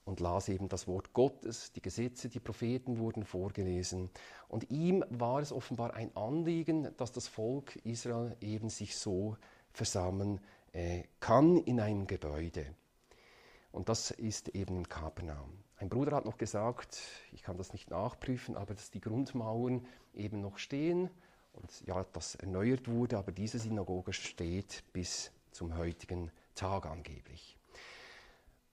und 0.06 0.22
las 0.22 0.48
eben 0.48 0.70
das 0.70 0.88
Wort 0.88 1.12
Gottes, 1.14 1.74
die 1.74 1.82
Gesetze, 1.82 2.30
die 2.30 2.40
Propheten 2.40 2.98
wurden 2.98 3.26
vorgelesen. 3.26 4.10
Und 4.48 4.70
ihm 4.72 5.04
war 5.10 5.42
es 5.42 5.52
offenbar 5.52 5.96
ein 5.96 6.16
Anliegen, 6.16 6.96
dass 6.96 7.12
das 7.12 7.28
Volk 7.28 7.76
Israel 7.84 8.38
eben 8.40 8.70
sich 8.70 8.96
so 8.96 9.36
versammeln 9.74 10.40
äh, 10.72 11.04
kann 11.20 11.58
in 11.58 11.82
einem 11.82 12.08
Gebäude. 12.08 12.68
Und 13.72 13.90
das 13.90 14.12
ist 14.12 14.50
eben 14.50 14.78
in 14.78 14.88
Kapernaum. 14.88 15.67
Ein 15.80 15.90
Bruder 15.90 16.16
hat 16.16 16.26
noch 16.26 16.38
gesagt, 16.38 17.00
ich 17.34 17.44
kann 17.44 17.58
das 17.58 17.72
nicht 17.72 17.92
nachprüfen, 17.92 18.58
aber 18.58 18.74
dass 18.74 18.90
die 18.90 19.00
Grundmauern 19.00 19.86
eben 20.16 20.42
noch 20.42 20.58
stehen 20.58 21.10
und 21.54 21.86
ja, 21.86 22.04
das 22.14 22.36
erneuert 22.36 22.88
wurde, 22.88 23.18
aber 23.18 23.32
diese 23.32 23.60
Synagoge 23.60 24.12
steht 24.14 24.84
bis 24.92 25.32
zum 25.52 25.78
heutigen 25.78 26.32
Tag 26.56 26.88
angeblich. 26.88 27.58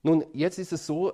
Nun, 0.03 0.25
jetzt 0.33 0.59
ist 0.59 0.73
es 0.73 0.87
so, 0.87 1.13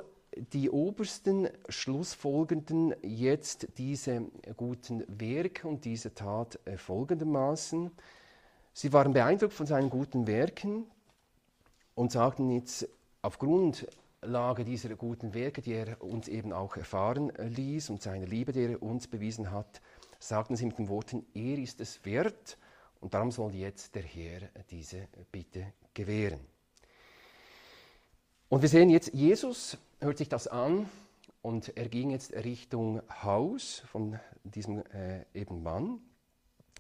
die 0.53 0.71
obersten 0.71 1.49
Schlussfolgenden 1.69 2.95
jetzt 3.03 3.67
diese 3.77 4.23
guten 4.57 5.05
Werke 5.09 5.67
und 5.67 5.85
diese 5.85 6.15
Tat 6.15 6.61
folgendermaßen. 6.77 7.91
Sie 8.73 8.93
waren 8.93 9.13
beeindruckt 9.13 9.55
von 9.55 9.67
seinen 9.67 9.91
guten 9.91 10.29
Werken 10.29 10.87
und 11.97 12.13
sagten 12.13 12.51
jetzt, 12.51 12.89
aufgrund 13.23 13.87
Lage 14.23 14.65
dieser 14.65 14.95
guten 14.97 15.33
Werke, 15.33 15.63
die 15.63 15.73
er 15.73 16.03
uns 16.03 16.29
eben 16.29 16.53
auch 16.53 16.77
erfahren 16.77 17.33
ließ 17.39 17.89
und 17.89 18.03
seine 18.03 18.27
Liebe, 18.27 18.53
die 18.53 18.65
er 18.65 18.83
uns 18.83 19.09
bewiesen 19.09 19.51
hat, 19.51 19.81
sagten 20.19 20.57
sie 20.57 20.67
mit 20.67 20.79
den 20.79 20.89
Worten, 20.89 21.25
er 21.33 21.57
ist 21.59 21.81
es 21.81 22.05
wert 22.05 22.59
und 23.01 23.15
darum 23.15 23.31
soll 23.31 23.55
jetzt 23.55 23.95
der 23.95 24.03
Herr 24.03 24.43
diese 24.71 25.09
Bitte 25.33 25.73
gewähren. 25.95 26.41
Und 28.51 28.61
wir 28.61 28.69
sehen 28.69 28.91
jetzt, 28.91 29.15
Jesus 29.15 29.79
hört 30.01 30.19
sich 30.19 30.29
das 30.29 30.49
an 30.49 30.91
und 31.41 31.77
er 31.77 31.89
ging 31.89 32.11
jetzt 32.11 32.35
Richtung 32.35 33.01
Haus 33.23 33.83
von 33.87 34.21
diesem 34.45 34.85
äh, 34.93 35.25
eben 35.33 35.63
Mann. 35.63 35.99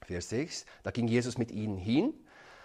Vers 0.04 0.28
6, 0.28 0.66
da 0.82 0.90
ging 0.90 1.08
Jesus 1.08 1.38
mit 1.38 1.50
ihnen 1.50 1.78
hin 1.78 2.12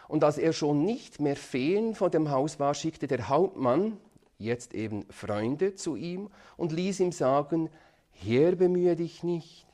und 0.10 0.24
als 0.24 0.38
er 0.38 0.52
schon 0.52 0.84
nicht 0.84 1.22
mehr 1.22 1.36
fehlen 1.36 1.96
vor 1.96 2.10
dem 2.10 2.30
Haus 2.30 2.60
war, 2.60 2.74
schickte 2.74 3.08
der 3.08 3.30
Hauptmann, 3.30 3.98
jetzt 4.38 4.74
eben 4.74 5.06
Freunde 5.10 5.76
zu 5.76 5.95
ihm 5.95 6.30
und 6.58 6.71
ließ 6.71 7.00
ihm 7.00 7.12
sagen, 7.12 7.69
Herr, 8.12 8.56
bemühe 8.56 8.95
dich 8.95 9.24
nicht, 9.24 9.67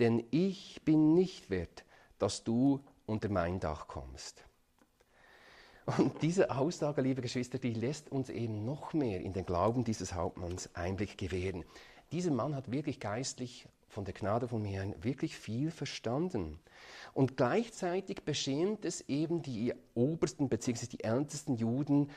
denn 0.00 0.24
ich 0.30 0.82
bin 0.84 1.14
nicht 1.14 1.50
wert, 1.50 1.84
dass 2.18 2.44
du 2.44 2.80
unter 3.06 3.28
mein 3.28 3.60
Dach 3.60 3.86
kommst. 3.86 4.44
Und 5.98 6.22
diese 6.22 6.50
Aussage, 6.50 7.02
liebe 7.02 7.20
Geschwister, 7.20 7.58
die 7.58 7.74
lässt 7.74 8.10
uns 8.10 8.30
eben 8.30 8.64
noch 8.64 8.94
mehr 8.94 9.20
in 9.20 9.34
den 9.34 9.44
Glauben 9.44 9.84
dieses 9.84 10.14
Hauptmanns 10.14 10.74
Einblick 10.74 11.18
gewähren. 11.18 11.64
Dieser 12.10 12.30
Mann 12.30 12.54
hat 12.54 12.72
wirklich 12.72 13.00
geistlich 13.00 13.68
von 13.88 14.04
der 14.04 14.14
Gnade 14.14 14.48
von 14.48 14.62
mir 14.62 14.94
wirklich 15.02 15.36
viel 15.36 15.70
verstanden. 15.70 16.58
Und 17.12 17.36
gleichzeitig 17.36 18.24
beschämt 18.24 18.84
es 18.84 19.02
eben 19.08 19.42
die 19.42 19.74
obersten 19.94 20.48
bzw. 20.48 20.86
die 20.86 21.04
ältesten 21.04 21.56
Juden, 21.56 22.10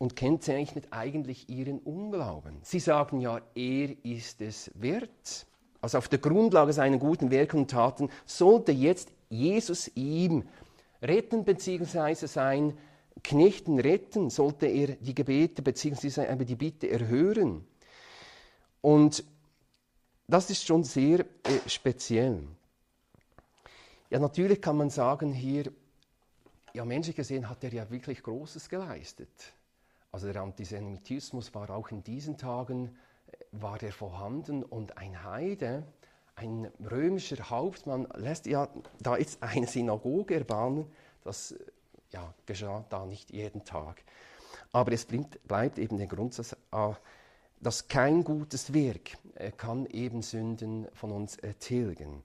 und 0.00 0.16
kennzeichnet 0.16 0.88
eigentlich 0.92 1.50
ihren 1.50 1.78
Unglauben. 1.78 2.56
Sie 2.62 2.80
sagen 2.80 3.20
ja, 3.20 3.42
er 3.54 3.94
ist 4.02 4.40
es 4.40 4.70
wert. 4.74 5.46
Also 5.82 5.98
auf 5.98 6.08
der 6.08 6.18
Grundlage 6.18 6.72
seiner 6.72 6.96
guten 6.96 7.30
Werke 7.30 7.58
und 7.58 7.70
Taten 7.70 8.08
sollte 8.24 8.72
jetzt 8.72 9.12
Jesus 9.28 9.90
ihm 9.94 10.48
retten 11.02 11.44
bzw. 11.44 12.14
sein 12.26 12.78
Knechten 13.22 13.78
retten, 13.78 14.30
sollte 14.30 14.66
er 14.66 14.96
die 14.96 15.14
Gebete 15.14 15.60
bzw. 15.60 16.44
die 16.46 16.56
Bitte 16.56 16.88
erhören. 16.88 17.66
Und 18.80 19.22
das 20.26 20.48
ist 20.48 20.66
schon 20.66 20.82
sehr 20.82 21.20
äh, 21.20 21.26
speziell. 21.66 22.42
Ja, 24.08 24.18
natürlich 24.18 24.62
kann 24.62 24.78
man 24.78 24.88
sagen 24.88 25.34
hier, 25.34 25.70
ja, 26.72 26.86
menschlich 26.86 27.16
gesehen 27.16 27.50
hat 27.50 27.62
er 27.64 27.74
ja 27.74 27.90
wirklich 27.90 28.22
Großes 28.22 28.70
geleistet. 28.70 29.28
Also 30.12 30.32
der 30.32 30.42
Antisemitismus 30.42 31.54
war 31.54 31.70
auch 31.70 31.90
in 31.90 32.02
diesen 32.02 32.36
Tagen 32.36 32.96
äh, 33.26 33.36
war 33.52 33.82
er 33.82 33.92
vorhanden 33.92 34.62
und 34.62 34.98
ein 34.98 35.24
Heide, 35.24 35.84
ein 36.34 36.70
römischer 36.90 37.50
Hauptmann 37.50 38.08
lässt 38.14 38.46
ja 38.46 38.68
da 39.00 39.16
jetzt 39.16 39.42
eine 39.42 39.66
Synagoge 39.66 40.34
erbauen. 40.34 40.86
Das 41.22 41.52
äh, 41.52 41.58
ja, 42.10 42.34
geschah 42.46 42.84
da 42.88 43.06
nicht 43.06 43.30
jeden 43.30 43.64
Tag. 43.64 44.02
Aber 44.72 44.92
es 44.92 45.04
bleibt, 45.04 45.46
bleibt 45.46 45.78
eben 45.78 45.96
der 45.96 46.06
Grundsatz, 46.06 46.56
äh, 46.72 46.92
dass 47.60 47.88
kein 47.88 48.24
gutes 48.24 48.72
Werk 48.72 49.16
äh, 49.34 49.52
kann 49.52 49.86
eben 49.86 50.22
Sünden 50.22 50.88
von 50.94 51.12
uns 51.12 51.36
tilgen. 51.58 52.24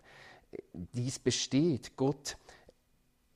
Dies 0.74 1.20
besteht. 1.20 1.98
Gott 1.98 2.38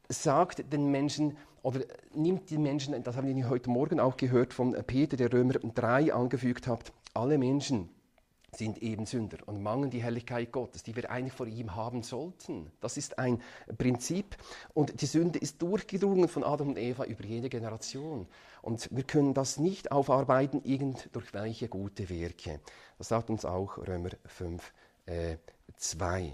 sagt 0.08 0.72
den 0.72 0.90
Menschen 0.90 1.38
oder 1.62 1.82
nimmt 2.13 2.50
die 2.50 2.58
Menschen, 2.58 3.02
das 3.04 3.15
haben 3.15 3.36
wir 3.36 3.50
heute 3.50 3.69
Morgen 3.69 4.00
auch 4.00 4.17
gehört 4.17 4.54
von 4.54 4.74
Peter, 4.86 5.17
der 5.17 5.32
Römer 5.32 5.54
3 5.54 6.13
angefügt 6.13 6.67
hat, 6.67 6.91
alle 7.13 7.38
Menschen 7.38 7.89
sind 8.56 8.82
eben 8.82 9.06
Sünder 9.06 9.38
und 9.45 9.62
mangeln 9.62 9.91
die 9.91 10.02
Herrlichkeit 10.02 10.52
Gottes, 10.52 10.84
die 10.84 10.95
wir 10.95 11.10
eigentlich 11.10 11.34
vor 11.34 11.48
ihm 11.48 11.76
haben 11.76 12.04
sollten. 12.04 12.72
Das 12.82 12.98
ist 12.98 13.19
ein 13.19 13.41
Prinzip 13.78 14.38
und 14.74 15.02
die 15.02 15.06
Sünde 15.06 15.39
ist 15.39 15.62
durchgedrungen 15.62 16.28
von 16.28 16.43
Adam 16.43 16.69
und 16.69 16.78
Eva 16.78 17.06
über 17.06 17.24
jede 17.24 17.50
Generation. 17.50 18.28
Und 18.62 18.89
wir 18.91 19.04
können 19.04 19.34
das 19.34 19.58
nicht 19.58 19.91
aufarbeiten, 19.91 20.62
irgend 20.63 21.10
durch 21.13 21.34
welche 21.34 21.67
gute 21.67 22.10
Werke. 22.10 22.60
Das 22.98 23.10
sagt 23.10 23.30
uns 23.30 23.45
auch 23.45 23.78
Römer 23.78 24.10
5, 24.26 24.74
äh, 25.06 25.38
2. 25.78 26.34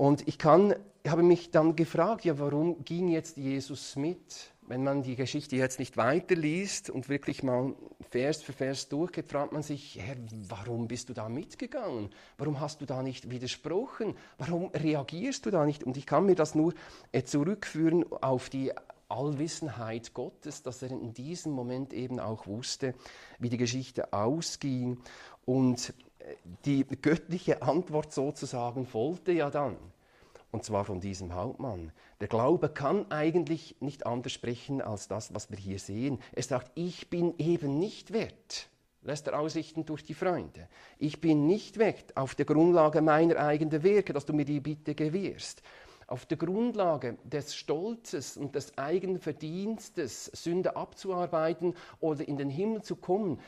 Und 0.00 0.26
ich 0.26 0.38
kann, 0.38 0.74
habe 1.06 1.22
mich 1.22 1.50
dann 1.50 1.76
gefragt, 1.76 2.24
ja, 2.24 2.38
warum 2.38 2.82
ging 2.86 3.08
jetzt 3.08 3.36
Jesus 3.36 3.96
mit? 3.96 4.50
Wenn 4.62 4.82
man 4.82 5.02
die 5.02 5.14
Geschichte 5.14 5.56
jetzt 5.56 5.78
nicht 5.78 5.98
weiterliest 5.98 6.88
und 6.88 7.10
wirklich 7.10 7.42
mal 7.42 7.74
Vers 8.08 8.40
für 8.40 8.54
Vers 8.54 8.88
durchgeht, 8.88 9.28
fragt 9.28 9.52
man 9.52 9.62
sich, 9.62 9.98
Herr, 10.00 10.16
warum 10.48 10.88
bist 10.88 11.10
du 11.10 11.12
da 11.12 11.28
mitgegangen? 11.28 12.08
Warum 12.38 12.60
hast 12.60 12.80
du 12.80 12.86
da 12.86 13.02
nicht 13.02 13.30
widersprochen? 13.30 14.16
Warum 14.38 14.70
reagierst 14.72 15.44
du 15.44 15.50
da 15.50 15.66
nicht? 15.66 15.84
Und 15.84 15.98
ich 15.98 16.06
kann 16.06 16.24
mir 16.24 16.34
das 16.34 16.54
nur 16.54 16.72
äh, 17.12 17.22
zurückführen 17.22 18.06
auf 18.22 18.48
die 18.48 18.72
Allwissenheit 19.10 20.14
Gottes, 20.14 20.62
dass 20.62 20.80
er 20.80 20.92
in 20.92 21.12
diesem 21.12 21.52
Moment 21.52 21.92
eben 21.92 22.20
auch 22.20 22.46
wusste, 22.46 22.94
wie 23.38 23.50
die 23.50 23.58
Geschichte 23.58 24.14
ausging. 24.14 24.96
Und 25.44 25.92
die 26.64 26.84
göttliche 26.84 27.62
Antwort 27.62 28.12
sozusagen 28.12 28.86
folgte 28.86 29.32
ja 29.32 29.50
dann 29.50 29.76
und 30.50 30.64
zwar 30.64 30.84
von 30.84 31.00
diesem 31.00 31.34
Hauptmann. 31.34 31.92
Der 32.20 32.28
Glaube 32.28 32.68
kann 32.68 33.10
eigentlich 33.10 33.76
nicht 33.80 34.06
anders 34.06 34.32
sprechen 34.32 34.82
als 34.82 35.08
das, 35.08 35.32
was 35.34 35.50
wir 35.50 35.58
hier 35.58 35.78
sehen. 35.78 36.18
Er 36.32 36.42
sagt, 36.42 36.72
ich 36.74 37.08
bin 37.08 37.34
eben 37.38 37.78
nicht 37.78 38.12
wert, 38.12 38.68
lässt 39.02 39.28
er 39.28 39.38
ausrichten 39.38 39.86
durch 39.86 40.04
die 40.04 40.14
Freunde. 40.14 40.68
Ich 40.98 41.20
bin 41.20 41.46
nicht 41.46 41.78
wert 41.78 42.16
auf 42.16 42.34
der 42.34 42.46
Grundlage 42.46 43.00
meiner 43.00 43.36
eigenen 43.36 43.82
Werke, 43.82 44.12
dass 44.12 44.26
du 44.26 44.32
mir 44.32 44.44
die 44.44 44.60
Bitte 44.60 44.94
gewährst. 44.94 45.62
Auf 46.08 46.26
der 46.26 46.38
Grundlage 46.38 47.18
des 47.22 47.54
Stolzes 47.54 48.36
und 48.36 48.56
des 48.56 48.76
eigenen 48.76 49.20
Verdienstes 49.20 50.24
Sünde 50.24 50.74
abzuarbeiten 50.74 51.76
oder 52.00 52.26
in 52.26 52.36
den 52.36 52.50
Himmel 52.50 52.82
zu 52.82 52.96
kommen, 52.96 53.38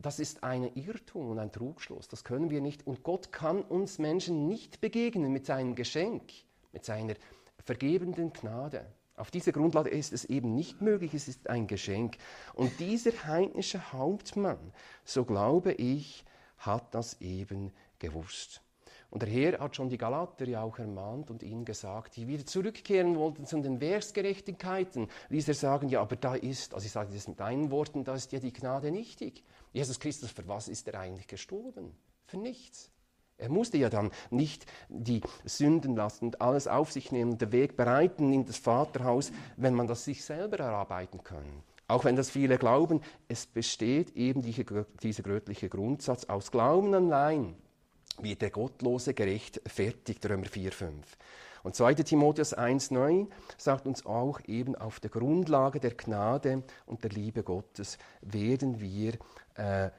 das 0.00 0.18
ist 0.18 0.44
ein 0.44 0.70
Irrtum 0.74 1.30
und 1.30 1.38
ein 1.38 1.52
Trugschluss. 1.52 2.08
Das 2.08 2.24
können 2.24 2.50
wir 2.50 2.60
nicht. 2.60 2.86
Und 2.86 3.02
Gott 3.02 3.32
kann 3.32 3.62
uns 3.62 3.98
Menschen 3.98 4.46
nicht 4.46 4.80
begegnen 4.80 5.32
mit 5.32 5.46
seinem 5.46 5.74
Geschenk, 5.74 6.22
mit 6.72 6.84
seiner 6.84 7.14
vergebenden 7.64 8.32
Gnade. 8.32 8.86
Auf 9.16 9.30
dieser 9.32 9.50
Grundlage 9.50 9.90
ist 9.90 10.12
es 10.12 10.24
eben 10.24 10.54
nicht 10.54 10.80
möglich, 10.80 11.12
es 11.12 11.26
ist 11.26 11.50
ein 11.50 11.66
Geschenk. 11.66 12.16
Und 12.54 12.78
dieser 12.78 13.24
heidnische 13.24 13.92
Hauptmann, 13.92 14.72
so 15.04 15.24
glaube 15.24 15.72
ich, 15.72 16.24
hat 16.58 16.94
das 16.94 17.20
eben 17.20 17.72
gewusst. 17.98 18.62
Und 19.10 19.22
der 19.22 19.30
Herr 19.30 19.58
hat 19.58 19.74
schon 19.74 19.88
die 19.88 19.96
Galater 19.96 20.46
ja 20.46 20.62
auch 20.62 20.78
ermahnt 20.78 21.30
und 21.30 21.42
ihnen 21.42 21.64
gesagt, 21.64 22.16
die 22.16 22.28
wieder 22.28 22.44
zurückkehren 22.44 23.16
wollten 23.16 23.46
zu 23.46 23.58
den 23.60 23.80
Werksgerechtigkeiten, 23.80 25.08
ließ 25.30 25.48
er 25.48 25.54
sagen, 25.54 25.88
ja, 25.88 26.02
aber 26.02 26.16
da 26.16 26.34
ist, 26.34 26.74
also 26.74 26.84
ich 26.84 26.92
sage 26.92 27.14
das 27.14 27.26
mit 27.26 27.40
deinen 27.40 27.70
Worten, 27.70 28.04
da 28.04 28.14
ist 28.14 28.32
ja 28.32 28.38
die 28.38 28.52
Gnade 28.52 28.90
nichtig. 28.90 29.44
Jesus 29.72 29.98
Christus, 29.98 30.30
für 30.30 30.46
was 30.46 30.68
ist 30.68 30.88
er 30.88 31.00
eigentlich 31.00 31.26
gestorben? 31.26 31.96
Für 32.26 32.36
nichts. 32.36 32.90
Er 33.38 33.48
musste 33.48 33.78
ja 33.78 33.88
dann 33.88 34.10
nicht 34.30 34.66
die 34.88 35.22
Sünden 35.44 35.96
lassen 35.96 36.26
und 36.26 36.40
alles 36.42 36.66
auf 36.66 36.92
sich 36.92 37.10
nehmen 37.10 37.32
und 37.32 37.40
den 37.40 37.52
Weg 37.52 37.76
bereiten 37.76 38.32
in 38.32 38.44
das 38.44 38.58
Vaterhaus, 38.58 39.32
wenn 39.56 39.74
man 39.74 39.86
das 39.86 40.04
sich 40.04 40.24
selber 40.24 40.58
erarbeiten 40.58 41.22
kann. 41.22 41.62
Auch 41.86 42.04
wenn 42.04 42.16
das 42.16 42.28
viele 42.28 42.58
glauben, 42.58 43.00
es 43.28 43.46
besteht 43.46 44.14
eben 44.16 44.42
dieser 44.42 45.22
göttliche 45.22 45.68
Grundsatz 45.70 46.24
aus 46.26 46.50
Glauben 46.50 46.92
allein 46.92 47.54
wird 48.22 48.42
der 48.42 48.50
Gottlose 48.50 49.14
gerechtfertigt, 49.14 50.24
Römer 50.28 50.46
4, 50.46 50.72
5. 50.72 51.16
Und 51.62 51.74
2. 51.74 51.94
Timotheus 51.94 52.56
1,9 52.56 53.28
sagt 53.56 53.86
uns 53.86 54.06
auch 54.06 54.40
eben 54.46 54.76
auf 54.76 55.00
der 55.00 55.10
Grundlage 55.10 55.80
der 55.80 55.94
Gnade 55.94 56.62
und 56.86 57.02
der 57.02 57.10
Liebe 57.10 57.42
Gottes 57.42 57.98
werden 58.20 58.80
wir, 58.80 59.14
äh, 59.54 59.90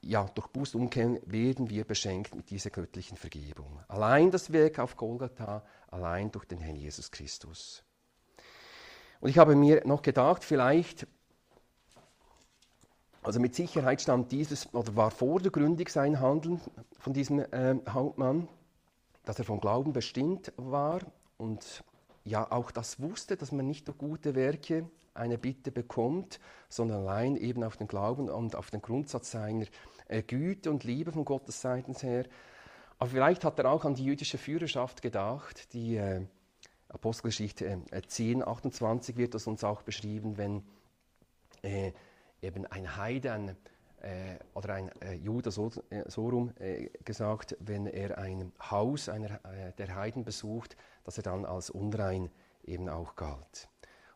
ja, 0.00 0.24
durch 0.34 0.46
Buß 0.48 0.74
umkehren, 0.74 1.18
werden 1.26 1.68
wir 1.70 1.84
beschenkt 1.84 2.34
mit 2.34 2.50
dieser 2.50 2.70
göttlichen 2.70 3.16
Vergebung. 3.16 3.80
Allein 3.88 4.30
das 4.30 4.52
Werk 4.52 4.78
auf 4.78 4.96
Golgatha, 4.96 5.64
allein 5.90 6.30
durch 6.30 6.46
den 6.46 6.58
Herrn 6.58 6.76
Jesus 6.76 7.10
Christus. 7.10 7.82
Und 9.20 9.30
ich 9.30 9.38
habe 9.38 9.56
mir 9.56 9.84
noch 9.84 10.02
gedacht, 10.02 10.44
vielleicht 10.44 11.06
also 13.28 13.40
mit 13.40 13.54
Sicherheit 13.54 14.00
stand 14.00 14.32
dieses 14.32 14.72
oder 14.72 14.96
war 14.96 15.10
vordergründig 15.10 15.90
sein 15.90 16.18
Handeln 16.18 16.62
von 16.98 17.12
diesem 17.12 17.40
äh, 17.40 17.76
Hauptmann, 17.86 18.48
dass 19.26 19.38
er 19.38 19.44
vom 19.44 19.60
Glauben 19.60 19.92
bestimmt 19.92 20.50
war 20.56 21.00
und 21.36 21.84
ja 22.24 22.50
auch 22.50 22.70
das 22.70 23.02
wusste, 23.02 23.36
dass 23.36 23.52
man 23.52 23.66
nicht 23.66 23.86
durch 23.86 23.98
gute 23.98 24.34
Werke 24.34 24.88
eine 25.12 25.36
Bitte 25.36 25.70
bekommt, 25.70 26.40
sondern 26.70 27.02
allein 27.02 27.36
eben 27.36 27.62
auf 27.64 27.76
den 27.76 27.86
Glauben 27.86 28.30
und 28.30 28.56
auf 28.56 28.70
den 28.70 28.80
Grundsatz 28.80 29.30
seiner 29.30 29.66
äh, 30.06 30.22
Güte 30.22 30.70
und 30.70 30.84
Liebe 30.84 31.12
von 31.12 31.26
Gottes 31.26 31.60
Seiten 31.60 31.92
her. 31.96 32.24
Aber 32.98 33.10
vielleicht 33.10 33.44
hat 33.44 33.58
er 33.58 33.70
auch 33.70 33.84
an 33.84 33.94
die 33.94 34.04
jüdische 34.06 34.38
Führerschaft 34.38 35.02
gedacht, 35.02 35.74
die 35.74 35.96
äh, 35.96 36.22
Apostelgeschichte 36.88 37.82
äh, 37.90 38.00
10, 38.06 38.42
28 38.42 39.18
wird 39.18 39.34
das 39.34 39.46
uns 39.46 39.64
auch 39.64 39.82
beschrieben, 39.82 40.38
wenn 40.38 40.62
äh, 41.60 41.92
eben 42.42 42.66
ein 42.66 42.96
Heide, 42.96 43.32
ein, 43.32 43.56
äh, 44.00 44.38
oder 44.54 44.74
ein 44.74 44.90
äh, 45.02 45.14
Jude, 45.14 45.50
so, 45.50 45.70
äh, 45.90 46.04
so 46.08 46.28
rum 46.28 46.52
äh, 46.58 46.88
gesagt, 47.04 47.56
wenn 47.60 47.86
er 47.86 48.18
ein 48.18 48.52
Haus 48.70 49.08
einer, 49.08 49.44
äh, 49.44 49.72
der 49.78 49.94
Heiden 49.94 50.24
besucht, 50.24 50.76
dass 51.04 51.16
er 51.16 51.22
dann 51.22 51.44
als 51.44 51.70
unrein 51.70 52.30
eben 52.64 52.88
auch 52.88 53.16
galt. 53.16 53.68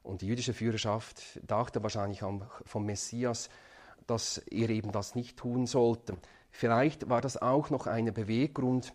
Und 0.02 0.22
die 0.22 0.26
jüdische 0.26 0.54
Führerschaft 0.54 1.40
dachte 1.46 1.82
wahrscheinlich 1.82 2.22
am, 2.22 2.44
vom 2.64 2.84
Messias, 2.84 3.48
dass 4.06 4.38
er 4.38 4.68
eben 4.70 4.92
das 4.92 5.14
nicht 5.14 5.38
tun 5.38 5.66
sollte. 5.66 6.16
Vielleicht 6.50 7.08
war 7.08 7.20
das 7.20 7.40
auch 7.40 7.70
noch 7.70 7.86
ein 7.86 8.12
Beweggrund, 8.12 8.92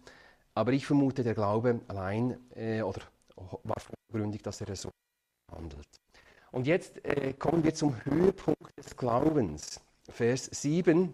aber 0.54 0.74
ich 0.74 0.86
vermute, 0.86 1.24
der 1.24 1.34
Glaube 1.34 1.82
allein 1.88 2.38
äh, 2.56 2.82
oder 2.82 3.02
war 3.36 3.78
vorgründig, 3.80 4.42
dass 4.44 4.62
er 4.62 4.76
so 4.76 4.90
handelt. 5.52 5.88
Und 6.52 6.68
jetzt 6.68 7.04
äh, 7.06 7.34
kommen 7.34 7.64
wir 7.64 7.74
zum 7.74 7.96
Höhepunkt 8.06 8.78
des 8.78 8.96
Glaubens. 8.96 9.82
Vers 10.10 10.46
7. 10.52 11.14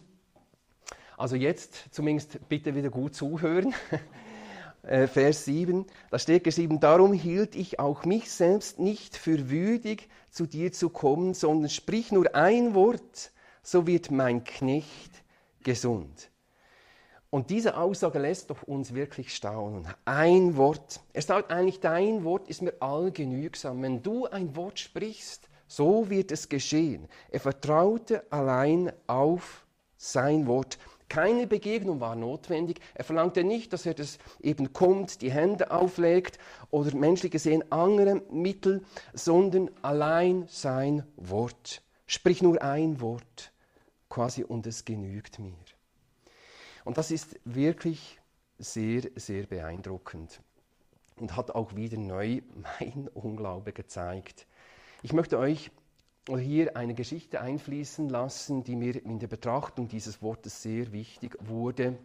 Also 1.17 1.36
jetzt 1.36 1.86
zumindest 1.91 2.48
bitte 2.50 2.76
wieder 2.76 2.89
gut 2.89 3.15
zuhören. 3.15 3.74
Äh, 4.86 5.08
Vers 5.08 5.46
7, 5.46 5.86
da 6.12 6.19
steht 6.19 6.43
geschrieben, 6.43 6.82
darum 6.82 7.13
hielt 7.13 7.56
ich 7.56 7.80
auch 7.80 8.04
mich 8.04 8.30
selbst 8.30 8.80
nicht 8.80 9.15
für 9.15 9.50
würdig, 9.50 10.10
zu 10.30 10.46
dir 10.46 10.74
zu 10.74 10.89
kommen, 10.89 11.34
sondern 11.34 11.69
sprich 11.69 12.12
nur 12.12 12.36
ein 12.36 12.74
Wort, 12.74 13.32
so 13.62 13.88
wird 13.88 14.12
mein 14.12 14.43
Knecht 14.43 15.24
gesund. 15.63 16.30
Und 17.34 17.50
diese 17.50 17.78
Aussage 17.78 18.19
lässt 18.19 18.52
doch 18.52 18.62
uns 18.62 18.93
wirklich 18.93 19.34
staunen. 19.34 19.88
Ein 20.06 20.56
Wort. 20.56 21.02
Er 21.13 21.24
sagt 21.24 21.52
eigentlich, 21.52 21.80
dein 21.80 22.24
Wort 22.24 22.48
ist 22.48 22.62
mir 22.62 22.76
allgenügsam. 22.80 23.82
Wenn 23.82 24.04
du 24.04 24.28
ein 24.28 24.56
Wort 24.56 24.78
sprichst, 24.78 25.50
so 25.65 26.12
wird 26.12 26.32
es 26.32 26.48
geschehen. 26.48 27.08
Er 27.32 27.39
vertraute 27.39 28.32
allein 28.32 28.93
auf 29.08 29.65
sein 29.98 30.46
Wort. 30.46 30.78
Keine 31.10 31.48
Begegnung 31.48 32.00
war 32.00 32.15
notwendig. 32.15 32.80
Er 32.93 33.04
verlangte 33.04 33.43
nicht, 33.43 33.74
dass 33.74 33.88
er 33.88 33.96
das 33.96 34.19
eben 34.39 34.72
kommt, 34.72 35.24
die 35.24 35.32
Hände 35.32 35.72
auflegt 35.72 36.38
oder 36.69 36.96
menschlich 36.96 37.32
gesehen 37.32 37.63
andere 37.72 38.22
Mittel, 38.30 38.84
sondern 39.12 39.72
allein 39.82 40.46
sein 40.50 41.04
Wort. 41.15 41.82
Sprich 42.06 42.43
nur 42.43 42.62
ein 42.62 43.02
Wort, 43.02 43.52
quasi 44.08 44.43
und 44.43 44.67
es 44.67 44.86
genügt 44.86 45.39
mir. 45.39 45.56
Und 46.84 46.98
das 46.98 47.12
ist 47.12 47.39
wirklich 47.46 48.19
sehr, 48.58 49.04
sehr 49.15 49.46
beeindruckend 49.46 50.41
und 51.15 51.36
hat 51.36 51.52
auch 51.52 51.76
wieder 51.76 51.98
neu 51.98 52.41
mein 52.56 53.08
Unglaube 53.13 53.74
gezeigt. 53.74 54.48
Ich 55.02 55.13
möchte 55.13 55.38
euch 55.38 55.72
hier 56.28 56.78
eine 56.78 56.93
Geschichte 56.93 57.41
einfließen 57.41 58.08
lassen, 58.08 58.63
die 58.63 58.76
mir 58.76 59.04
in 59.04 59.19
der 59.19 59.28
Betrachtung 59.28 59.89
dieses 59.89 60.22
Wortes 60.22 60.62
sehr 60.62 60.93
wichtig 60.93 61.38
wurde, 61.41 61.98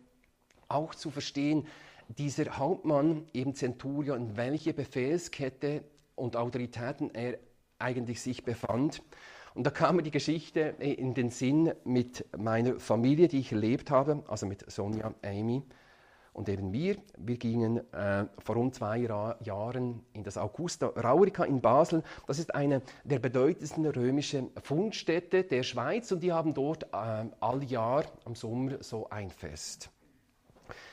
auch 0.66 0.94
zu 0.94 1.10
verstehen, 1.10 1.66
dieser 2.08 2.58
Hauptmann, 2.58 3.26
eben 3.32 3.54
Centurion, 3.54 4.36
welche 4.36 4.72
Befehlskette 4.72 5.84
und 6.16 6.36
Autoritäten 6.36 7.14
er 7.14 7.38
eigentlich 7.78 8.20
sich 8.20 8.44
befand. 8.44 9.02
Und 9.58 9.64
da 9.64 9.72
kam 9.72 9.96
mir 9.96 10.04
die 10.04 10.12
Geschichte 10.12 10.60
in 10.78 11.14
den 11.14 11.30
Sinn 11.30 11.72
mit 11.82 12.24
meiner 12.38 12.78
Familie, 12.78 13.26
die 13.26 13.40
ich 13.40 13.50
erlebt 13.50 13.90
habe, 13.90 14.22
also 14.28 14.46
mit 14.46 14.70
Sonja, 14.70 15.12
Amy 15.24 15.64
und 16.32 16.48
eben 16.48 16.70
mir. 16.70 16.96
Wir 17.16 17.38
gingen 17.38 17.78
äh, 17.92 18.26
vor 18.38 18.54
rund 18.54 18.76
zwei 18.76 19.04
Ra 19.04 19.36
Jahren 19.42 20.04
in 20.12 20.22
das 20.22 20.38
Augusta 20.38 20.86
Raurica 20.86 21.42
in 21.42 21.60
Basel. 21.60 22.04
Das 22.28 22.38
ist 22.38 22.54
eine 22.54 22.82
der 23.02 23.18
bedeutendsten 23.18 23.84
römischen 23.86 24.50
Fundstätte 24.62 25.42
der 25.42 25.64
Schweiz 25.64 26.12
und 26.12 26.22
die 26.22 26.30
haben 26.32 26.54
dort 26.54 26.84
äh, 26.92 27.26
all 27.40 27.64
Jahr 27.64 28.04
am 28.26 28.36
Sommer 28.36 28.76
so 28.84 29.10
ein 29.10 29.28
Fest. 29.28 29.90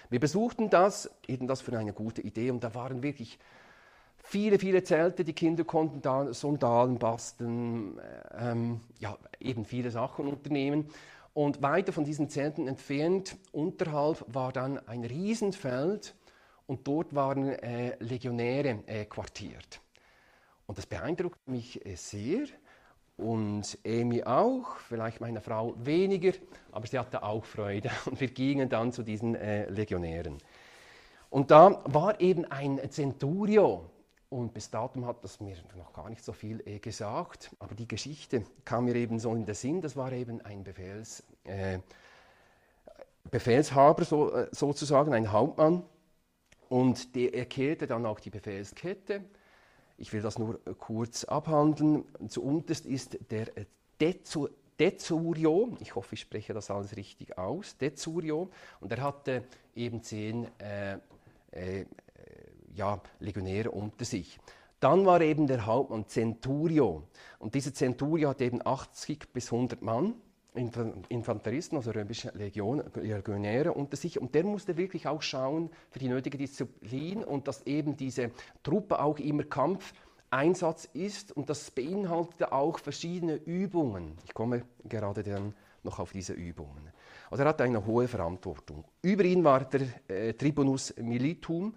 Wir 0.10 0.20
besuchten 0.20 0.72
das, 0.72 1.12
eben 1.28 1.46
das 1.46 1.62
für 1.62 1.78
eine 1.78 1.94
gute 1.94 2.24
Idee 2.24 2.50
und 2.50 2.64
da 2.64 2.74
waren 2.74 3.04
wirklich 3.04 3.38
viele, 4.26 4.60
viele 4.60 4.84
Zelte. 4.84 5.24
Die 5.24 5.34
Kinder 5.34 5.64
konnten 5.64 6.02
da 6.02 6.34
Sandalen 6.34 6.98
basteln, 6.98 7.98
äh, 8.00 8.52
ähm, 8.52 8.82
ja, 9.00 9.18
eben 9.40 9.66
viele 9.66 9.92
Sachen 9.92 10.28
unternehmen. 10.28 10.90
Und 11.34 11.62
weiter 11.62 11.92
von 11.92 12.06
diesen 12.06 12.30
Zelten 12.30 12.68
entfernt, 12.68 13.38
unterhalb, 13.52 14.26
war 14.28 14.52
dann 14.52 14.80
ein 14.88 15.04
Riesenfeld 15.04 16.16
und 16.66 16.88
dort 16.88 17.14
waren 17.14 17.50
äh, 17.50 17.96
Legionäre 18.00 18.80
äh, 18.88 19.06
quartiert. 19.06 19.82
Und 20.66 20.78
das 20.78 20.86
beeindruckte 20.86 21.52
mich 21.52 21.86
äh, 21.86 21.96
sehr 21.96 22.46
und 23.18 23.78
Amy 23.86 24.24
auch, 24.24 24.78
vielleicht 24.78 25.22
meine 25.22 25.40
Frau 25.40 25.74
weniger, 25.78 26.32
aber 26.72 26.88
sie 26.88 27.00
hatte 27.00 27.24
auch 27.24 27.46
Freude 27.46 27.92
und 28.06 28.20
wir 28.20 28.30
gingen 28.30 28.70
dann 28.70 28.92
zu 28.92 29.04
diesen 29.04 29.36
äh, 29.36 29.70
Legionären. 29.70 30.38
Und 31.30 31.52
da 31.52 31.82
war 31.86 32.20
eben 32.22 32.46
ein 32.46 32.80
Centurio, 32.90 33.90
und 34.30 34.54
bis 34.54 34.70
datum 34.70 35.06
hat 35.06 35.24
das 35.24 35.40
mir 35.40 35.56
noch 35.78 35.94
gar 35.94 36.10
nicht 36.10 36.24
so 36.24 36.34
viel 36.34 36.62
äh, 36.68 36.80
gesagt, 36.80 37.56
aber 37.60 37.76
die 37.76 37.88
Geschichte 37.88 38.44
kam 38.64 38.86
mir 38.86 38.96
eben 38.96 39.20
so 39.20 39.34
in 39.34 39.46
den 39.46 39.56
Sinn, 39.56 39.82
das 39.82 39.96
war 39.96 40.12
eben 40.12 40.42
ein 40.42 40.64
Befehls, 40.64 41.24
äh, 41.44 41.80
Befehlshaber 43.30 44.04
so, 44.06 44.34
äh, 44.34 44.48
sozusagen, 44.52 45.14
ein 45.14 45.32
Hauptmann. 45.32 45.84
Und 46.70 47.16
der 47.16 47.36
erklärte 47.36 47.88
dann 47.88 48.06
auch 48.06 48.20
die 48.20 48.32
Befehlskette. 48.32 49.24
Ich 49.98 50.12
will 50.14 50.22
das 50.22 50.40
nur 50.40 50.56
äh, 50.66 50.74
kurz 50.74 51.24
abhandeln. 51.24 52.06
Zuunterst 52.28 52.86
ist 52.86 53.18
der 53.32 53.56
äh, 53.58 53.66
Dezu, 54.00 54.50
Dezurio, 54.80 55.78
ich 55.80 55.96
hoffe, 55.96 56.16
ich 56.16 56.22
spreche 56.22 56.54
das 56.54 56.70
alles 56.70 56.98
richtig 56.98 57.38
aus, 57.38 57.78
Dezurio, 57.78 58.50
und 58.82 58.92
er 58.92 59.02
hatte 59.02 59.46
eben 59.74 60.04
zehn 60.04 60.48
äh, 60.60 60.98
äh, 61.52 61.86
ja, 62.76 63.02
Legionäre 63.20 63.72
unter 63.72 64.06
sich. 64.06 64.40
Dann 64.80 65.06
war 65.06 65.22
eben 65.22 65.48
der 65.48 65.66
Hauptmann 65.66 66.08
Centurio. 66.08 67.04
Und 67.40 67.56
dieser 67.56 67.74
Centurio 67.74 68.30
hat 68.30 68.42
eben 68.42 68.66
80 68.66 69.32
bis 69.34 69.52
100 69.52 69.82
Mann, 69.82 70.16
Infanteristen, 71.10 71.76
also 71.78 71.92
römische 71.92 72.32
Legion, 72.34 72.84
Legionäre 72.96 73.74
unter 73.74 73.98
sich. 73.98 74.20
Und 74.20 74.36
der 74.36 74.46
musste 74.46 74.78
wirklich 74.78 75.08
auch 75.08 75.22
schauen 75.22 75.70
für 75.90 76.00
die 76.00 76.08
nötige 76.08 76.38
Disziplin 76.38 77.24
und 77.24 77.48
dass 77.48 77.66
eben 77.66 77.98
diese 77.98 78.32
Truppe 78.64 79.00
auch 79.00 79.20
immer 79.20 79.44
Kampfeinsatz 79.44 80.86
ist. 80.94 81.36
Und 81.36 81.50
das 81.50 81.72
beinhaltete 81.72 82.54
auch 82.54 82.80
verschiedene 82.80 83.36
Übungen. 83.36 84.18
Ich 84.24 84.34
komme 84.34 84.64
gerade 84.88 85.24
dann 85.24 85.54
noch 85.84 86.00
auf 86.00 86.12
diese 86.12 86.34
Übungen. 86.34 86.90
Also 87.30 87.44
er 87.44 87.50
hatte 87.50 87.64
eine 87.64 87.86
hohe 87.86 88.08
Verantwortung. 88.08 88.86
Über 89.02 89.24
ihn 89.24 89.44
war 89.44 89.66
der 89.66 89.82
äh, 90.08 90.34
Tribunus 90.34 90.94
Militum, 90.98 91.74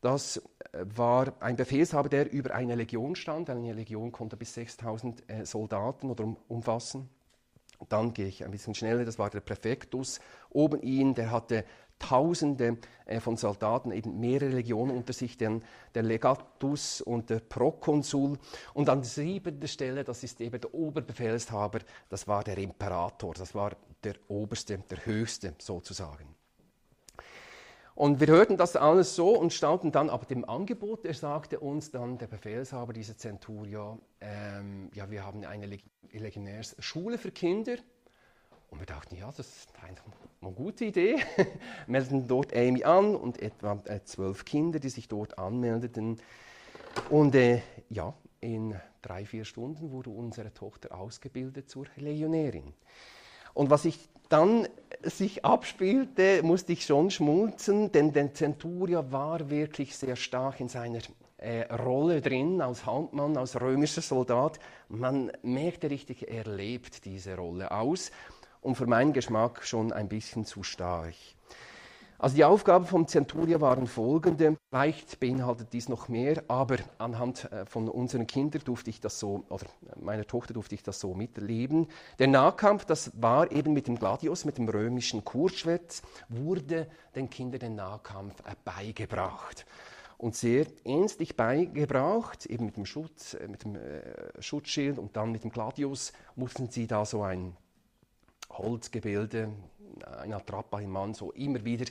das 0.00 0.38
äh, 0.72 0.84
war 0.84 1.34
ein 1.40 1.56
Befehlshaber, 1.56 2.08
der 2.08 2.32
über 2.32 2.54
eine 2.54 2.74
Legion 2.74 3.14
stand. 3.14 3.50
Eine 3.50 3.72
Legion 3.72 4.12
konnte 4.12 4.36
bis 4.36 4.54
6000 4.54 5.28
äh, 5.28 5.44
Soldaten 5.44 6.10
oder 6.10 6.34
umfassen. 6.48 7.08
Dann 7.88 8.12
gehe 8.12 8.26
ich 8.26 8.44
ein 8.44 8.50
bisschen 8.50 8.74
schneller, 8.74 9.04
das 9.04 9.18
war 9.18 9.30
der 9.30 9.40
Präfektus. 9.40 10.20
Oben 10.50 10.82
ihn, 10.82 11.14
der 11.14 11.30
hatte 11.30 11.64
Tausende 11.98 12.78
äh, 13.04 13.20
von 13.20 13.36
Soldaten, 13.36 13.92
eben 13.92 14.18
mehrere 14.18 14.48
Legionen 14.48 14.96
unter 14.96 15.12
sich, 15.12 15.36
den, 15.36 15.62
der 15.94 16.02
Legatus 16.02 17.02
und 17.02 17.28
der 17.28 17.40
Prokonsul. 17.40 18.38
Und 18.72 18.88
an 18.88 19.04
siebenter 19.04 19.68
Stelle, 19.68 20.02
das 20.02 20.24
ist 20.24 20.40
eben 20.40 20.58
der 20.58 20.72
Oberbefehlshaber, 20.72 21.80
das 22.08 22.26
war 22.26 22.42
der 22.42 22.56
Imperator, 22.56 23.34
das 23.34 23.54
war 23.54 23.76
der 24.02 24.14
Oberste, 24.28 24.78
der 24.78 25.04
Höchste 25.04 25.54
sozusagen. 25.58 26.39
Und 28.00 28.18
wir 28.18 28.28
hörten 28.28 28.56
das 28.56 28.76
alles 28.76 29.14
so 29.14 29.36
und 29.36 29.52
staunten 29.52 29.92
dann 29.92 30.08
ab 30.08 30.26
dem 30.26 30.48
Angebot. 30.48 31.04
Er 31.04 31.12
sagte 31.12 31.60
uns 31.60 31.90
dann, 31.90 32.16
der 32.16 32.28
Befehlshaber 32.28 32.94
dieser 32.94 33.18
Centurio, 33.18 33.98
ähm, 34.22 34.88
ja, 34.94 35.10
wir 35.10 35.22
haben 35.22 35.44
eine 35.44 35.68
Legionärsschule 36.10 37.18
für 37.18 37.30
Kinder. 37.30 37.74
Und 38.70 38.78
wir 38.78 38.86
dachten, 38.86 39.16
ja, 39.16 39.26
das 39.26 39.40
ist 39.40 39.72
eine, 39.82 40.54
gute 40.54 40.86
Idee. 40.86 41.16
Meldeten 41.86 42.26
dort 42.26 42.56
Amy 42.56 42.84
an 42.84 43.14
und 43.14 43.42
etwa 43.42 43.78
äh, 43.84 44.00
zwölf 44.02 44.46
Kinder, 44.46 44.80
die 44.80 44.88
sich 44.88 45.06
dort 45.06 45.38
anmeldeten. 45.38 46.22
Und 47.10 47.34
äh, 47.34 47.60
ja, 47.90 48.14
in 48.40 48.80
drei, 49.02 49.26
vier 49.26 49.44
Stunden 49.44 49.90
wurde 49.90 50.08
unsere 50.08 50.54
Tochter 50.54 50.98
ausgebildet 50.98 51.68
zur 51.68 51.84
Legionärin. 51.96 52.72
Und 53.52 53.68
was 53.68 53.84
ich 53.84 54.08
dann 54.30 54.66
sich 55.02 55.44
abspielte, 55.44 56.42
musste 56.42 56.72
ich 56.72 56.86
schon 56.86 57.10
schmunzeln, 57.10 57.92
denn 57.92 58.12
der 58.12 58.32
Centuria 58.32 59.12
war 59.12 59.50
wirklich 59.50 59.96
sehr 59.96 60.16
stark 60.16 60.60
in 60.60 60.68
seiner 60.68 61.00
äh, 61.36 61.62
Rolle 61.72 62.20
drin, 62.20 62.60
als 62.60 62.86
Hauptmann, 62.86 63.36
als 63.36 63.60
römischer 63.60 64.02
Soldat. 64.02 64.60
Man 64.88 65.32
merkte 65.42 65.90
richtig, 65.90 66.30
er 66.30 66.44
lebt 66.44 67.04
diese 67.04 67.36
Rolle 67.36 67.70
aus 67.70 68.10
und 68.60 68.76
für 68.76 68.86
meinen 68.86 69.12
Geschmack 69.12 69.64
schon 69.64 69.92
ein 69.92 70.08
bisschen 70.08 70.44
zu 70.44 70.62
stark. 70.62 71.14
Also 72.20 72.36
die 72.36 72.44
Aufgaben 72.44 72.84
vom 72.84 73.08
Centuria 73.08 73.62
waren 73.62 73.86
folgende. 73.86 74.58
Vielleicht 74.68 75.20
beinhaltet 75.20 75.72
dies 75.72 75.88
noch 75.88 76.08
mehr, 76.08 76.44
aber 76.48 76.76
anhand 76.98 77.50
äh, 77.50 77.64
von 77.64 77.88
unseren 77.88 78.26
Kindern 78.26 78.60
durfte 78.62 78.90
ich 78.90 79.00
das 79.00 79.18
so, 79.18 79.44
oder 79.48 79.64
meiner 79.98 80.26
Tochter 80.26 80.52
durfte 80.52 80.74
ich 80.74 80.82
das 80.82 81.00
so 81.00 81.14
miterleben. 81.14 81.88
Der 82.18 82.28
Nahkampf, 82.28 82.84
das 82.84 83.10
war 83.22 83.50
eben 83.50 83.72
mit 83.72 83.88
dem 83.88 83.98
Gladius, 83.98 84.44
mit 84.44 84.58
dem 84.58 84.68
römischen 84.68 85.24
Kurzschwert, 85.24 86.02
wurde 86.28 86.88
den 87.14 87.30
Kindern 87.30 87.60
der 87.60 87.70
Nahkampf 87.70 88.38
äh, 88.40 88.54
beigebracht 88.66 89.64
und 90.18 90.36
sehr 90.36 90.66
ernstlich 90.84 91.38
beigebracht, 91.38 92.44
eben 92.44 92.66
mit 92.66 92.76
dem 92.76 92.84
Schutz, 92.84 93.32
äh, 93.32 93.48
mit 93.48 93.64
dem 93.64 93.76
äh, 93.76 94.02
Schutzschild 94.40 94.98
und 94.98 95.16
dann 95.16 95.32
mit 95.32 95.42
dem 95.42 95.52
Gladius 95.52 96.12
mussten 96.36 96.68
sie 96.68 96.86
da 96.86 97.06
so 97.06 97.22
ein 97.22 97.56
Holzgebilde, 98.50 99.48
ein 100.20 100.34
Attrappa 100.34 100.80
im 100.80 100.90
Mann, 100.90 101.14
so 101.14 101.32
immer 101.32 101.64
wieder 101.64 101.86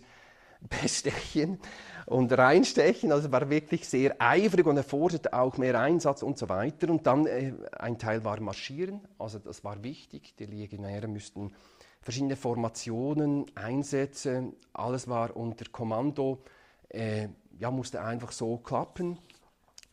bestechen 0.62 1.60
und 2.06 2.32
reinstechen. 2.32 3.12
Also 3.12 3.32
war 3.32 3.50
wirklich 3.50 3.88
sehr 3.88 4.16
eifrig 4.20 4.66
und 4.66 4.78
erforderte 4.78 5.34
auch 5.34 5.58
mehr 5.58 5.80
Einsatz 5.80 6.24
und 6.24 6.38
so 6.38 6.50
weiter. 6.50 6.90
Und 6.90 7.06
dann 7.08 7.26
äh, 7.26 7.54
ein 7.78 7.98
Teil 7.98 8.24
war 8.24 8.40
Marschieren, 8.40 9.02
also 9.18 9.40
das 9.40 9.64
war 9.64 9.84
wichtig. 9.84 10.36
Die 10.38 10.46
Legionäre 10.46 11.08
müssten 11.08 11.54
verschiedene 12.02 12.36
Formationen, 12.36 13.46
Einsätze, 13.56 14.54
alles 14.74 15.08
war 15.08 15.36
unter 15.36 15.66
Kommando, 15.72 16.44
äh, 16.90 17.28
ja, 17.58 17.72
musste 17.72 18.02
einfach 18.02 18.32
so 18.32 18.58
klappen. 18.58 19.20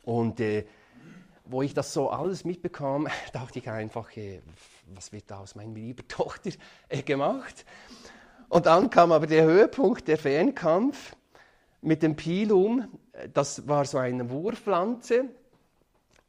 Und 0.05 0.41
äh, 0.41 0.67
wo 1.45 1.63
ich 1.63 1.75
das 1.75 1.93
so 1.93 2.11
alles 2.11 2.45
mitbekam, 2.45 3.09
dachte 3.33 3.59
ich 3.59 3.69
einfach, 3.69 4.17
äh, 4.17 4.41
was 4.95 5.13
wird 5.13 5.31
da 5.31 5.39
aus 5.39 5.55
meiner 5.55 5.75
lieben 5.75 6.07
Tochter 6.09 6.51
äh, 6.89 7.03
gemacht? 7.03 7.65
Und 8.49 8.67
dann 8.67 8.91
kam 8.91 9.13
aber 9.13 9.27
der 9.27 9.45
Höhepunkt, 9.45 10.09
der 10.09 10.19
Fernkampf 10.19 11.17
mit 11.81 12.03
dem 12.03 12.17
Pilum. 12.17 12.89
Das 13.33 13.67
war 13.67 13.85
so 13.85 13.99
eine 13.99 14.31
Wurfpflanze 14.31 15.27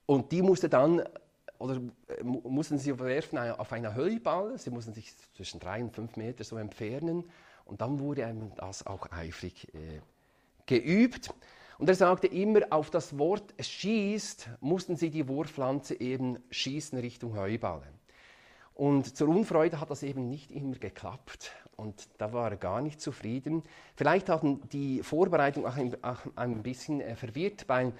und 0.05 0.31
die 0.31 0.41
musste 0.41 0.69
dann 0.69 1.03
oder 1.59 1.81
äh, 2.07 2.23
mussten 2.23 2.77
sie 2.77 2.97
werfen 2.99 3.37
auf 3.37 3.73
einer 3.73 3.95
Heuball. 3.95 4.57
Sie 4.57 4.69
mussten 4.69 4.93
sich 4.93 5.13
zwischen 5.35 5.59
drei 5.59 5.81
und 5.83 5.93
fünf 5.93 6.15
Meter 6.15 6.43
so 6.43 6.57
entfernen 6.57 7.23
und 7.65 7.81
dann 7.81 7.99
wurde 7.99 8.25
einem 8.25 8.51
das 8.55 8.85
auch 8.85 9.11
eifrig 9.11 9.67
äh, 9.73 9.99
geübt. 10.65 11.33
Und 11.77 11.89
er 11.89 11.95
sagte 11.95 12.27
immer, 12.27 12.61
auf 12.71 12.89
das 12.89 13.17
Wort 13.19 13.53
schießt, 13.59 14.49
mussten 14.61 14.95
sie 14.95 15.11
die 15.11 15.27
Wurfpflanze 15.27 15.99
eben 15.99 16.39
schießen 16.49 16.97
Richtung 16.97 17.37
Heuballen. 17.37 17.93
Und 18.73 19.15
zur 19.15 19.29
Unfreude 19.29 19.79
hat 19.79 19.89
das 19.89 20.03
eben 20.03 20.29
nicht 20.29 20.51
immer 20.51 20.75
geklappt. 20.75 21.51
Und 21.79 22.09
da 22.17 22.33
war 22.33 22.49
er 22.49 22.57
gar 22.57 22.81
nicht 22.81 22.99
zufrieden. 22.99 23.61
Vielleicht 23.95 24.29
hatten 24.29 24.67
die 24.69 25.03
Vorbereitungen 25.03 25.69
auch 25.71 25.77
ein, 25.77 26.03
auch 26.03 26.19
ein 26.35 26.63
bisschen 26.63 27.01
äh, 27.01 27.15
verwirrt. 27.15 27.67
Bei 27.67 27.93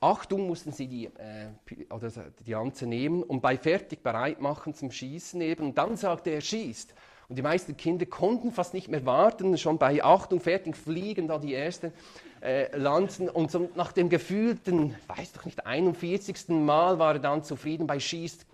Achtung 0.00 0.46
mussten 0.46 0.70
sie 0.70 0.86
die, 0.86 1.06
äh, 1.06 1.48
oder 1.90 2.10
die 2.44 2.52
Lanze 2.52 2.86
nehmen 2.86 3.22
und 3.22 3.40
bei 3.40 3.56
fertig 3.56 4.02
bereit 4.02 4.42
machen 4.42 4.74
zum 4.74 4.90
Schießen 4.90 5.40
eben. 5.40 5.64
Und 5.68 5.78
dann 5.78 5.96
sagte 5.96 6.28
er, 6.28 6.42
schießt. 6.42 6.94
Und 7.30 7.36
die 7.36 7.42
meisten 7.42 7.74
Kinder 7.74 8.04
konnten 8.04 8.52
fast 8.52 8.74
nicht 8.74 8.88
mehr 8.88 9.06
warten. 9.06 9.56
Schon 9.56 9.78
bei 9.78 10.04
Achtung 10.04 10.38
fertig 10.38 10.76
fliegen 10.76 11.26
da 11.26 11.38
die 11.38 11.54
ersten 11.54 11.94
äh, 12.42 12.76
Lanzen. 12.76 13.30
Und 13.30 13.50
so 13.50 13.70
nach 13.76 13.92
dem 13.92 14.10
gefühlten, 14.10 14.94
weiß 15.06 15.32
doch 15.32 15.46
nicht, 15.46 15.64
41. 15.64 16.48
Mal 16.48 16.98
war 16.98 17.14
er 17.14 17.20
dann 17.20 17.42
zufrieden. 17.42 17.86
Bei 17.86 17.98
Schießt 17.98 18.44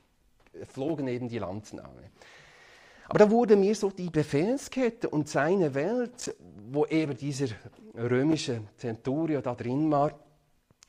flogen 0.69 1.09
eben 1.09 1.29
die 1.29 1.39
Lanzen 1.39 1.81
alle. 1.81 2.11
Aber 3.09 3.19
da 3.19 3.31
wurde 3.31 3.57
mir 3.57 3.75
so 3.75 3.91
die 3.91 4.11
Befehlskette 4.11 5.09
und 5.09 5.29
seine 5.29 5.75
Welt, 5.75 6.37
wo 6.71 6.85
eben 6.87 7.17
dieser 7.17 7.49
römische 7.95 8.63
Centurio 8.77 9.41
da 9.41 9.55
drin 9.55 9.91
war, 9.91 10.13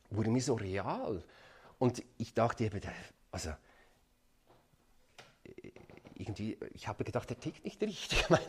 wurde 0.10 0.30
mir 0.30 0.42
so 0.42 0.56
real. 0.56 1.24
Und 1.78 2.04
ich 2.18 2.34
dachte 2.34 2.66
eben, 2.66 2.82
also 3.32 3.52
irgendwie, 6.16 6.58
ich 6.74 6.90
habe 6.90 7.06
gedacht, 7.06 7.30
der 7.30 7.40
tickt 7.40 7.64
nicht 7.64 7.82
richtig, 7.82 8.26
weil 8.30 8.42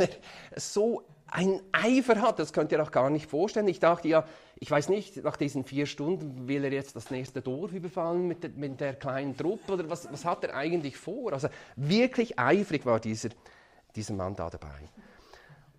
er 0.51 0.61
so 0.61 1.05
einen 1.29 1.61
Eifer 1.71 2.21
hat, 2.21 2.41
das 2.41 2.53
könnt 2.53 2.73
ihr 2.73 2.83
auch 2.83 2.91
gar 2.91 3.09
nicht 3.09 3.31
vorstellen. 3.31 3.69
Ich 3.69 3.79
dachte 3.79 4.09
ja, 4.09 4.27
ich 4.59 4.69
weiß 4.69 4.89
nicht, 4.89 5.23
nach 5.23 5.37
diesen 5.37 5.63
vier 5.63 5.87
Stunden 5.87 6.49
will 6.49 6.65
er 6.65 6.73
jetzt 6.73 6.97
das 6.97 7.13
nächste 7.13 7.41
Dorf 7.41 7.73
überfallen 7.73 8.27
mit 8.27 8.43
der, 8.43 8.51
mit 8.51 8.81
der 8.81 8.95
kleinen 8.95 9.37
Truppe 9.37 9.75
oder 9.75 9.89
was, 9.89 10.11
was 10.11 10.25
hat 10.25 10.43
er 10.43 10.57
eigentlich 10.57 10.97
vor? 10.97 11.33
Also 11.33 11.49
wirklich 11.77 12.37
eifrig 12.41 12.85
war 12.85 12.99
dieser, 12.99 13.29
dieser 13.97 14.15
Mann 14.15 14.35
da 14.35 14.51
dabei. 14.51 14.89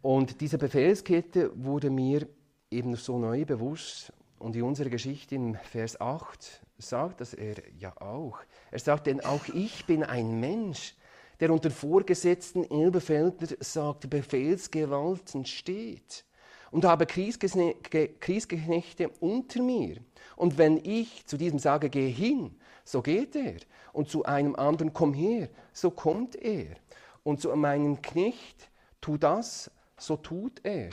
Und 0.02 0.42
diese 0.42 0.58
Befehlskette 0.58 1.52
wurde 1.56 1.90
mir 1.90 2.28
eben 2.70 2.96
so 2.96 3.20
neu 3.20 3.46
bewusst 3.46 4.12
und 4.40 4.56
in 4.56 4.64
unserer 4.64 4.90
Geschichte 4.90 5.36
im 5.36 5.56
Vers 5.56 6.02
8 6.02 6.62
sagt 6.80 7.22
das 7.22 7.36
er 7.36 7.56
ja 7.78 7.96
auch. 8.02 8.40
Er 8.72 8.80
sagt, 8.80 9.06
denn 9.06 9.22
auch 9.22 9.48
ich 9.54 9.86
bin 9.86 10.04
ein 10.04 10.40
Mensch, 10.40 10.96
der 11.40 11.52
unter 11.52 11.70
Vorgesetzten 11.70 12.70
Elbefelder 12.70 13.56
sagt, 13.60 14.10
Befehlsgewalten 14.10 15.46
steht 15.46 16.26
und 16.72 16.86
habe 16.86 17.06
Kriegsknechte 17.06 19.10
unter 19.20 19.62
mir. 19.62 19.98
Und 20.36 20.58
wenn 20.58 20.78
ich 20.78 21.26
zu 21.28 21.38
diesem 21.38 21.60
sage, 21.60 21.90
geh 21.90 22.10
hin, 22.10 22.56
so 22.84 23.02
geht 23.02 23.36
er. 23.36 23.58
Und 23.94 24.10
zu 24.10 24.24
einem 24.24 24.56
anderen, 24.56 24.94
komm 24.94 25.14
her, 25.14 25.50
so 25.74 25.92
kommt 25.92 26.36
er. 26.36 26.76
Und 27.24 27.42
zu 27.42 27.56
meinem 27.56 28.02
Knecht, 28.02 28.70
tu 29.00 29.18
das, 29.18 29.72
so 29.98 30.18
tut 30.18 30.64
er. 30.64 30.90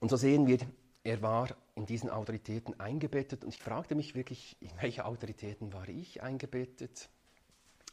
Und 0.00 0.08
so 0.10 0.16
sehen 0.16 0.46
wir, 0.46 0.58
er 1.02 1.20
war 1.22 1.48
in 1.74 1.86
diesen 1.86 2.10
Autoritäten 2.10 2.78
eingebettet 2.78 3.44
und 3.44 3.54
ich 3.54 3.62
fragte 3.62 3.94
mich 3.94 4.14
wirklich, 4.14 4.56
in 4.60 4.70
welche 4.80 5.04
Autoritäten 5.04 5.72
war 5.72 5.88
ich 5.88 6.22
eingebettet? 6.22 7.08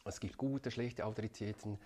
Es 0.04 0.20
gibt 0.20 0.36
gute, 0.36 0.70
schlechte 0.70 1.04
Autoritäten. 1.04 1.78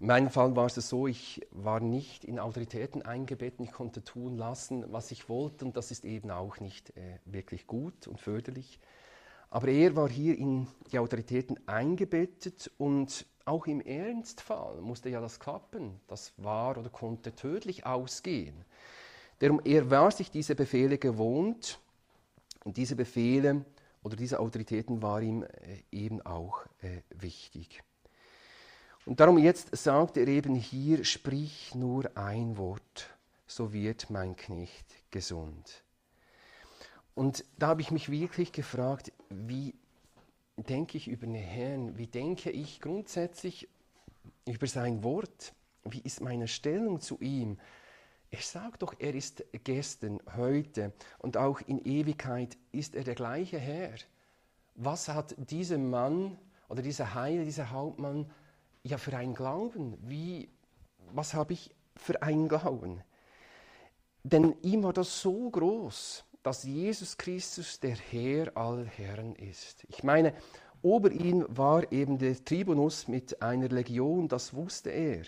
In 0.00 0.06
meinem 0.06 0.30
Fall 0.30 0.56
war 0.56 0.66
es 0.66 0.74
so, 0.74 1.06
ich 1.06 1.46
war 1.50 1.80
nicht 1.80 2.24
in 2.24 2.38
Autoritäten 2.38 3.02
eingebettet, 3.02 3.60
ich 3.60 3.72
konnte 3.72 4.02
tun 4.02 4.36
lassen, 4.36 4.92
was 4.92 5.10
ich 5.10 5.28
wollte 5.28 5.64
und 5.64 5.76
das 5.76 5.90
ist 5.90 6.04
eben 6.04 6.30
auch 6.30 6.58
nicht 6.60 6.96
äh, 6.96 7.18
wirklich 7.24 7.66
gut 7.66 8.08
und 8.08 8.20
förderlich. 8.20 8.80
Aber 9.54 9.68
er 9.68 9.94
war 9.94 10.08
hier 10.08 10.36
in 10.36 10.66
die 10.90 10.98
Autoritäten 10.98 11.60
eingebettet 11.68 12.72
und 12.76 13.24
auch 13.44 13.68
im 13.68 13.80
Ernstfall 13.80 14.80
musste 14.80 15.10
ja 15.10 15.20
das 15.20 15.38
klappen. 15.38 16.00
Das 16.08 16.32
war 16.38 16.76
oder 16.76 16.90
konnte 16.90 17.36
tödlich 17.36 17.86
ausgehen. 17.86 18.64
Darum, 19.38 19.60
er 19.62 19.88
war 19.92 20.10
sich 20.10 20.32
diese 20.32 20.56
Befehle 20.56 20.98
gewohnt 20.98 21.78
und 22.64 22.78
diese 22.78 22.96
Befehle 22.96 23.64
oder 24.02 24.16
diese 24.16 24.40
Autoritäten 24.40 25.02
war 25.02 25.22
ihm 25.22 25.44
äh, 25.44 25.48
eben 25.92 26.20
auch 26.22 26.66
äh, 26.82 27.02
wichtig. 27.10 27.84
Und 29.06 29.20
darum 29.20 29.38
jetzt 29.38 29.76
sagt 29.76 30.16
er 30.16 30.26
eben 30.26 30.56
hier, 30.56 31.04
sprich 31.04 31.76
nur 31.76 32.10
ein 32.16 32.56
Wort, 32.58 33.08
so 33.46 33.72
wird 33.72 34.10
mein 34.10 34.34
Knecht 34.34 35.12
gesund. 35.12 35.83
Und 37.14 37.44
da 37.58 37.68
habe 37.68 37.80
ich 37.80 37.90
mich 37.90 38.10
wirklich 38.10 38.52
gefragt, 38.52 39.12
wie 39.30 39.74
denke 40.56 40.96
ich 40.96 41.08
über 41.08 41.26
den 41.26 41.34
Herrn, 41.34 41.96
wie 41.96 42.06
denke 42.06 42.50
ich 42.50 42.80
grundsätzlich 42.80 43.68
über 44.46 44.66
sein 44.66 45.02
Wort, 45.02 45.54
wie 45.84 46.00
ist 46.00 46.20
meine 46.20 46.48
Stellung 46.48 47.00
zu 47.00 47.20
ihm, 47.20 47.58
er 48.30 48.40
sagt 48.40 48.82
doch, 48.82 48.94
er 48.98 49.14
ist 49.14 49.44
gestern, 49.62 50.18
heute 50.36 50.92
und 51.18 51.36
auch 51.36 51.60
in 51.60 51.84
Ewigkeit 51.84 52.56
ist 52.72 52.96
er 52.96 53.04
der 53.04 53.14
gleiche 53.14 53.58
Herr. 53.58 53.94
Was 54.74 55.08
hat 55.08 55.36
dieser 55.38 55.78
Mann 55.78 56.36
oder 56.68 56.82
dieser 56.82 57.14
Heiler, 57.14 57.44
dieser 57.44 57.70
Hauptmann 57.70 58.28
ja 58.82 58.98
für 58.98 59.16
einen 59.16 59.34
Glauben? 59.34 59.96
Wie, 60.00 60.48
was 61.12 61.34
habe 61.34 61.52
ich 61.52 61.76
für 61.94 62.22
einen 62.22 62.48
Glauben? 62.48 63.04
Denn 64.24 64.56
ihm 64.62 64.82
war 64.82 64.92
das 64.92 65.20
so 65.20 65.48
groß, 65.50 66.24
dass 66.44 66.62
Jesus 66.62 67.16
Christus 67.16 67.80
der 67.80 67.96
Herr 67.96 68.54
aller 68.54 68.84
Herren 68.84 69.34
ist. 69.34 69.82
Ich 69.88 70.04
meine, 70.04 70.34
ober 70.82 71.10
ihm 71.10 71.46
war 71.48 71.90
eben 71.90 72.18
der 72.18 72.44
Tribunus 72.44 73.08
mit 73.08 73.40
einer 73.40 73.68
Legion, 73.70 74.28
das 74.28 74.52
wusste 74.52 74.90
er. 74.90 75.22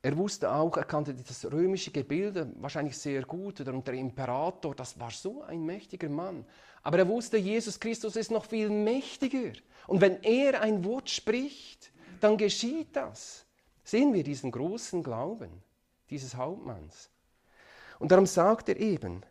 Er 0.00 0.16
wusste 0.16 0.52
auch, 0.52 0.76
er 0.76 0.84
kannte 0.84 1.12
das 1.12 1.44
römische 1.50 1.90
Gebilde 1.90 2.52
wahrscheinlich 2.60 2.96
sehr 2.96 3.22
gut, 3.24 3.60
und 3.62 3.86
der 3.88 3.94
Imperator, 3.94 4.76
das 4.76 4.98
war 5.00 5.10
so 5.10 5.42
ein 5.42 5.66
mächtiger 5.66 6.08
Mann. 6.08 6.46
Aber 6.84 6.98
er 6.98 7.08
wusste, 7.08 7.36
Jesus 7.36 7.80
Christus 7.80 8.14
ist 8.14 8.30
noch 8.30 8.44
viel 8.44 8.70
mächtiger. 8.70 9.58
Und 9.88 10.00
wenn 10.00 10.22
er 10.22 10.60
ein 10.60 10.84
Wort 10.84 11.10
spricht, 11.10 11.90
dann 12.20 12.36
geschieht 12.36 12.94
das. 12.94 13.44
Sehen 13.82 14.14
wir 14.14 14.22
diesen 14.22 14.52
großen 14.52 15.02
Glauben 15.02 15.50
dieses 16.10 16.36
Hauptmanns. 16.36 17.10
Und 17.98 18.12
darum 18.12 18.26
sagt 18.26 18.68
er 18.68 18.76
eben, 18.78 19.22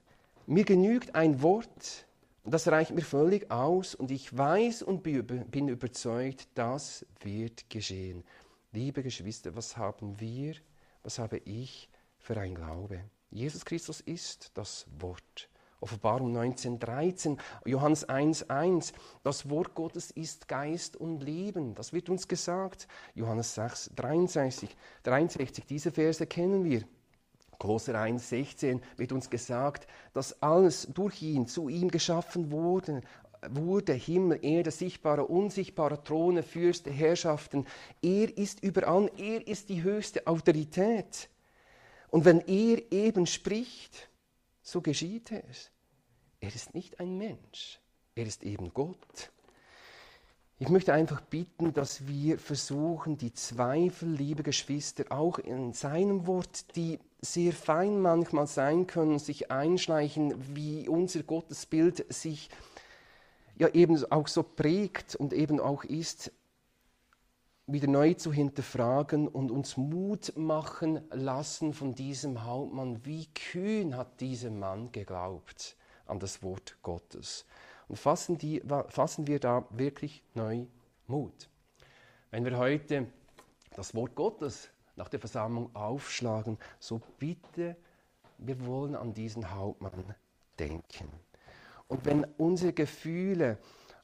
mir 0.46 0.64
genügt 0.64 1.16
ein 1.16 1.42
Wort 1.42 2.06
und 2.44 2.54
das 2.54 2.68
reicht 2.68 2.92
mir 2.92 3.02
völlig 3.02 3.50
aus 3.50 3.96
und 3.96 4.12
ich 4.12 4.36
weiß 4.38 4.84
und 4.84 5.04
bin 5.04 5.68
überzeugt, 5.68 6.48
das 6.56 7.06
wird 7.22 7.70
geschehen. 7.70 8.24
Liebe 8.72 9.04
Geschwister, 9.04 9.56
was 9.56 9.78
haben 9.78 10.20
wir, 10.20 10.56
was 11.04 11.20
habe 11.20 11.38
ich 11.38 11.90
für 12.18 12.38
ein 12.38 12.56
Glaube? 12.56 13.02
Jesus 13.30 13.64
Christus 13.64 14.02
ist 14.02 14.52
das 14.56 14.86
Wort. 15.00 15.50
Offenbarung 15.80 16.36
19.13, 16.36 17.38
Johannes 17.66 18.08
1.1, 18.08 18.94
das 19.24 19.50
Wort 19.50 19.76
Gottes 19.76 20.12
ist 20.12 20.48
Geist 20.48 20.96
und 20.96 21.22
Leben. 21.22 21.76
Das 21.76 21.92
wird 21.92 22.10
uns 22.10 22.28
gesagt. 22.28 22.88
Johannes 23.16 23.54
6, 23.56 23.92
63, 23.96 24.76
63 25.04 25.66
diese 25.66 25.92
Verse 25.92 26.26
kennen 26.26 26.64
wir. 26.64 26.84
Kolosser 27.60 27.96
1,16 27.96 28.82
wird 28.98 29.12
uns 29.12 29.30
gesagt, 29.30 29.88
dass 30.14 30.42
alles 30.42 30.88
durch 30.94 31.22
ihn, 31.22 31.48
zu 31.48 31.70
ihm 31.70 31.90
geschaffen 31.90 32.52
wurde, 32.52 33.02
wurde 33.50 33.94
Himmel, 33.94 34.40
Erde, 34.42 34.72
sichtbare, 34.72 35.26
unsichtbare 35.26 36.04
Throne, 36.04 36.44
Fürste, 36.44 36.92
Herrschaften. 36.92 37.66
Er 38.02 38.38
ist 38.38 38.64
überall, 38.64 39.12
er 39.18 39.48
ist 39.48 39.70
die 39.70 39.84
höchste 39.84 40.28
Autorität. 40.28 41.30
Und 42.10 42.26
wenn 42.26 42.42
er 42.42 42.92
eben 42.92 43.26
spricht, 43.26 44.10
so 44.62 44.82
geschieht 44.82 45.32
es. 45.32 45.72
Er 46.40 46.54
ist 46.54 46.74
nicht 46.74 47.00
ein 47.00 47.18
Mensch, 47.18 47.80
er 48.16 48.26
ist 48.26 48.44
eben 48.44 48.74
Gott. 48.74 49.32
Ich 50.60 50.70
möchte 50.70 50.94
einfach 50.94 51.22
bitten, 51.22 51.74
dass 51.74 52.08
wir 52.08 52.38
versuchen, 52.38 53.18
die 53.18 53.34
Zweifel, 53.34 54.10
liebe 54.10 54.44
Geschwister, 54.44 55.06
auch 55.10 55.40
in 55.40 55.74
seinem 55.74 56.28
Wort, 56.28 56.76
die 56.76 57.00
sehr 57.24 57.54
fein 57.54 58.02
manchmal 58.02 58.48
sein 58.48 58.86
können, 58.86 59.18
sich 59.18 59.50
einschleichen, 59.50 60.56
wie 60.56 60.90
unser 60.90 61.24
Gottesbild 61.24 62.06
sich 62.14 62.50
ja 63.56 63.70
eben 63.70 64.04
auch 64.12 64.28
so 64.28 64.44
prägt 64.44 65.16
und 65.16 65.32
eben 65.32 65.60
auch 65.60 65.84
ist, 65.84 66.32
wieder 67.66 67.88
neu 67.88 68.14
zu 68.14 68.34
hinterfragen 68.34 69.30
und 69.30 69.50
uns 69.50 69.78
Mut 69.78 70.34
machen 70.36 71.02
lassen 71.12 71.74
von 71.74 71.96
diesem 71.96 72.44
Hauptmann. 72.44 73.06
Wie 73.06 73.28
kühn 73.28 73.96
hat 73.96 74.20
dieser 74.20 74.52
Mann 74.52 74.92
geglaubt 74.92 75.78
an 76.06 76.20
das 76.20 76.44
Wort 76.44 76.78
Gottes? 76.82 77.46
Und 77.88 77.98
fassen, 77.98 78.38
die, 78.38 78.62
fassen 78.90 79.28
wir 79.28 79.40
da 79.40 79.66
wirklich 79.70 80.24
neu 80.34 80.66
Mut. 81.08 81.48
Wenn 82.32 82.44
wir 82.44 82.58
heute 82.58 83.08
das 83.76 83.96
Wort 83.96 84.16
Gottes 84.16 84.70
nach 84.96 85.10
der 85.10 85.20
Versammlung 85.20 85.76
aufschlagen, 85.76 86.58
so 86.80 87.02
bitte, 87.20 87.76
wir 88.38 88.66
wollen 88.66 88.96
an 88.96 89.14
diesen 89.14 89.54
Hauptmann 89.54 90.16
denken. 90.60 91.10
Und 91.88 92.06
wenn 92.06 92.26
unsere 92.38 92.74
Gefühle 92.74 93.58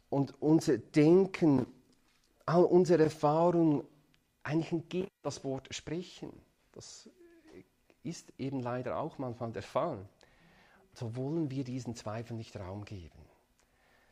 und 0.10 0.42
unser 0.42 0.78
Denken, 0.78 1.66
all 2.46 2.64
unsere 2.64 3.04
Erfahrungen 3.04 3.84
eigentlich 4.44 4.90
gegen 4.90 5.12
das 5.22 5.44
Wort 5.44 5.74
sprechen, 5.74 6.32
das 6.72 7.10
ist 8.04 8.34
eben 8.38 8.62
leider 8.62 8.98
auch 8.98 9.18
manchmal 9.18 9.52
der 9.52 9.64
Fall, 9.64 10.08
so 10.94 11.16
wollen 11.16 11.52
wir 11.52 11.64
diesen 11.64 11.96
Zweifeln 11.96 12.38
nicht 12.38 12.56
Raum 12.58 12.86
geben. 12.86 13.29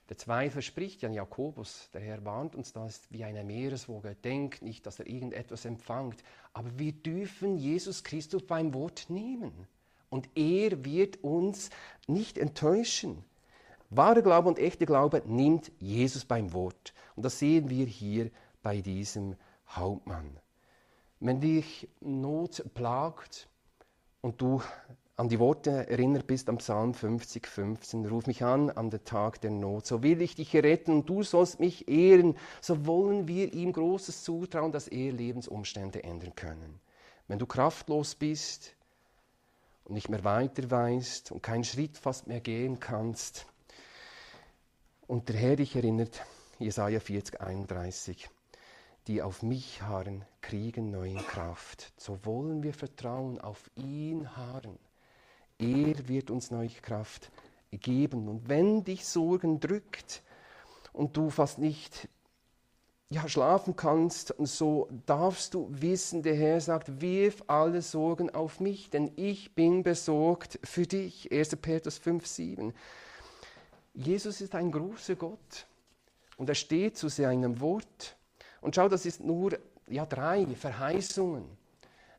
Der 0.09 0.17
Zweifel 0.17 0.61
spricht 0.61 1.01
ja 1.01 1.09
Jakobus, 1.09 1.89
der 1.93 2.01
Herr 2.01 2.23
warnt 2.23 2.55
uns, 2.55 2.71
das 2.71 2.97
ist 2.97 3.11
wie 3.11 3.25
eine 3.25 3.43
Meereswoge, 3.43 4.15
denkt 4.15 4.61
nicht, 4.61 4.85
dass 4.85 4.99
er 4.99 5.07
irgendetwas 5.07 5.65
empfängt, 5.65 6.23
aber 6.53 6.69
wir 6.79 6.93
dürfen 6.93 7.57
Jesus 7.57 8.03
Christus 8.03 8.45
beim 8.45 8.73
Wort 8.73 9.09
nehmen 9.09 9.67
und 10.09 10.29
er 10.35 10.85
wird 10.85 11.23
uns 11.23 11.69
nicht 12.07 12.37
enttäuschen. 12.37 13.23
Wahre 13.89 14.23
Glaube 14.23 14.47
und 14.47 14.59
echte 14.59 14.85
Glaube 14.85 15.23
nimmt 15.25 15.71
Jesus 15.79 16.25
beim 16.25 16.53
Wort. 16.53 16.93
Und 17.15 17.23
das 17.23 17.39
sehen 17.39 17.69
wir 17.69 17.85
hier 17.85 18.31
bei 18.61 18.81
diesem 18.81 19.35
Hauptmann. 19.69 20.39
Wenn 21.19 21.41
dich 21.41 21.87
Not 21.99 22.63
plagt 22.73 23.47
und 24.21 24.41
du 24.41 24.61
an 25.17 25.29
die 25.29 25.39
Worte 25.39 25.89
erinnert 25.89 26.27
bist 26.27 26.47
am 26.47 26.59
Psalm 26.59 26.93
50, 26.93 27.47
15, 27.47 28.05
ruf 28.05 28.27
mich 28.27 28.43
an 28.43 28.69
an 28.69 28.91
den 28.91 29.03
Tag 29.03 29.41
der 29.41 29.49
Not, 29.49 29.87
so 29.87 30.03
will 30.03 30.21
ich 30.21 30.35
dich 30.35 30.55
retten 30.55 30.91
und 30.91 31.09
du 31.09 31.23
sollst 31.23 31.59
mich 31.59 31.87
ehren, 31.87 32.37
so 32.61 32.85
wollen 32.85 33.27
wir 33.27 33.51
ihm 33.51 33.73
Großes 33.73 34.23
zutrauen, 34.23 34.71
dass 34.71 34.87
er 34.87 35.11
Lebensumstände 35.11 36.03
ändern 36.03 36.35
können. 36.35 36.79
Wenn 37.27 37.39
du 37.39 37.47
kraftlos 37.47 38.13
bist 38.13 38.75
und 39.85 39.95
nicht 39.95 40.07
mehr 40.07 40.23
weiter 40.23 40.69
weißt 40.69 41.31
und 41.31 41.41
keinen 41.41 41.63
Schritt 41.63 41.97
fast 41.97 42.27
mehr 42.27 42.39
gehen 42.39 42.79
kannst, 42.79 43.47
und 45.07 45.29
der 45.29 45.37
Herr 45.37 45.55
dich 45.55 45.75
erinnert, 45.75 46.21
Jesaja 46.59 46.99
40, 46.99 47.39
31, 47.39 48.29
die 49.07 49.21
auf 49.21 49.41
mich 49.41 49.81
harren, 49.81 50.25
kriegen 50.41 50.91
neue 50.91 51.15
Kraft. 51.15 51.93
So 51.95 52.19
wollen 52.25 52.61
wir 52.61 52.73
vertrauen, 52.73 53.39
auf 53.39 53.71
ihn 53.77 54.35
harren. 54.35 54.77
Er 55.59 56.07
wird 56.07 56.29
uns 56.29 56.51
neue 56.51 56.69
Kraft 56.69 57.31
geben. 57.71 58.27
Und 58.27 58.47
wenn 58.47 58.83
dich 58.83 59.05
Sorgen 59.05 59.59
drückt 59.59 60.21
und 60.93 61.17
du 61.17 61.29
fast 61.29 61.57
nicht 61.57 62.07
ja, 63.09 63.27
schlafen 63.27 63.75
kannst, 63.75 64.35
so 64.39 64.89
darfst 65.05 65.53
du 65.53 65.67
wissen, 65.69 66.23
der 66.23 66.35
Herr 66.35 66.59
sagt, 66.59 67.01
wirf 67.01 67.43
alle 67.47 67.81
Sorgen 67.81 68.29
auf 68.29 68.59
mich, 68.59 68.89
denn 68.89 69.11
ich 69.15 69.55
bin 69.55 69.83
besorgt 69.83 70.59
für 70.63 70.85
dich. 70.85 71.31
1. 71.31 71.55
Petrus 71.55 71.97
5, 71.97 72.25
7. 72.27 72.73
Jesus 73.93 74.41
ist 74.41 74.53
ein 74.53 74.71
großer 74.71 75.15
Gott 75.15 75.65
und 76.35 76.49
er 76.49 76.55
steht 76.55 76.97
zu 76.97 77.07
seinem 77.07 77.59
Wort. 77.61 78.15
Und 78.61 78.75
schau, 78.75 78.89
das 78.89 79.05
ist 79.05 79.21
nur 79.21 79.57
ja, 79.87 80.05
drei 80.05 80.45
Verheißungen. 80.45 81.45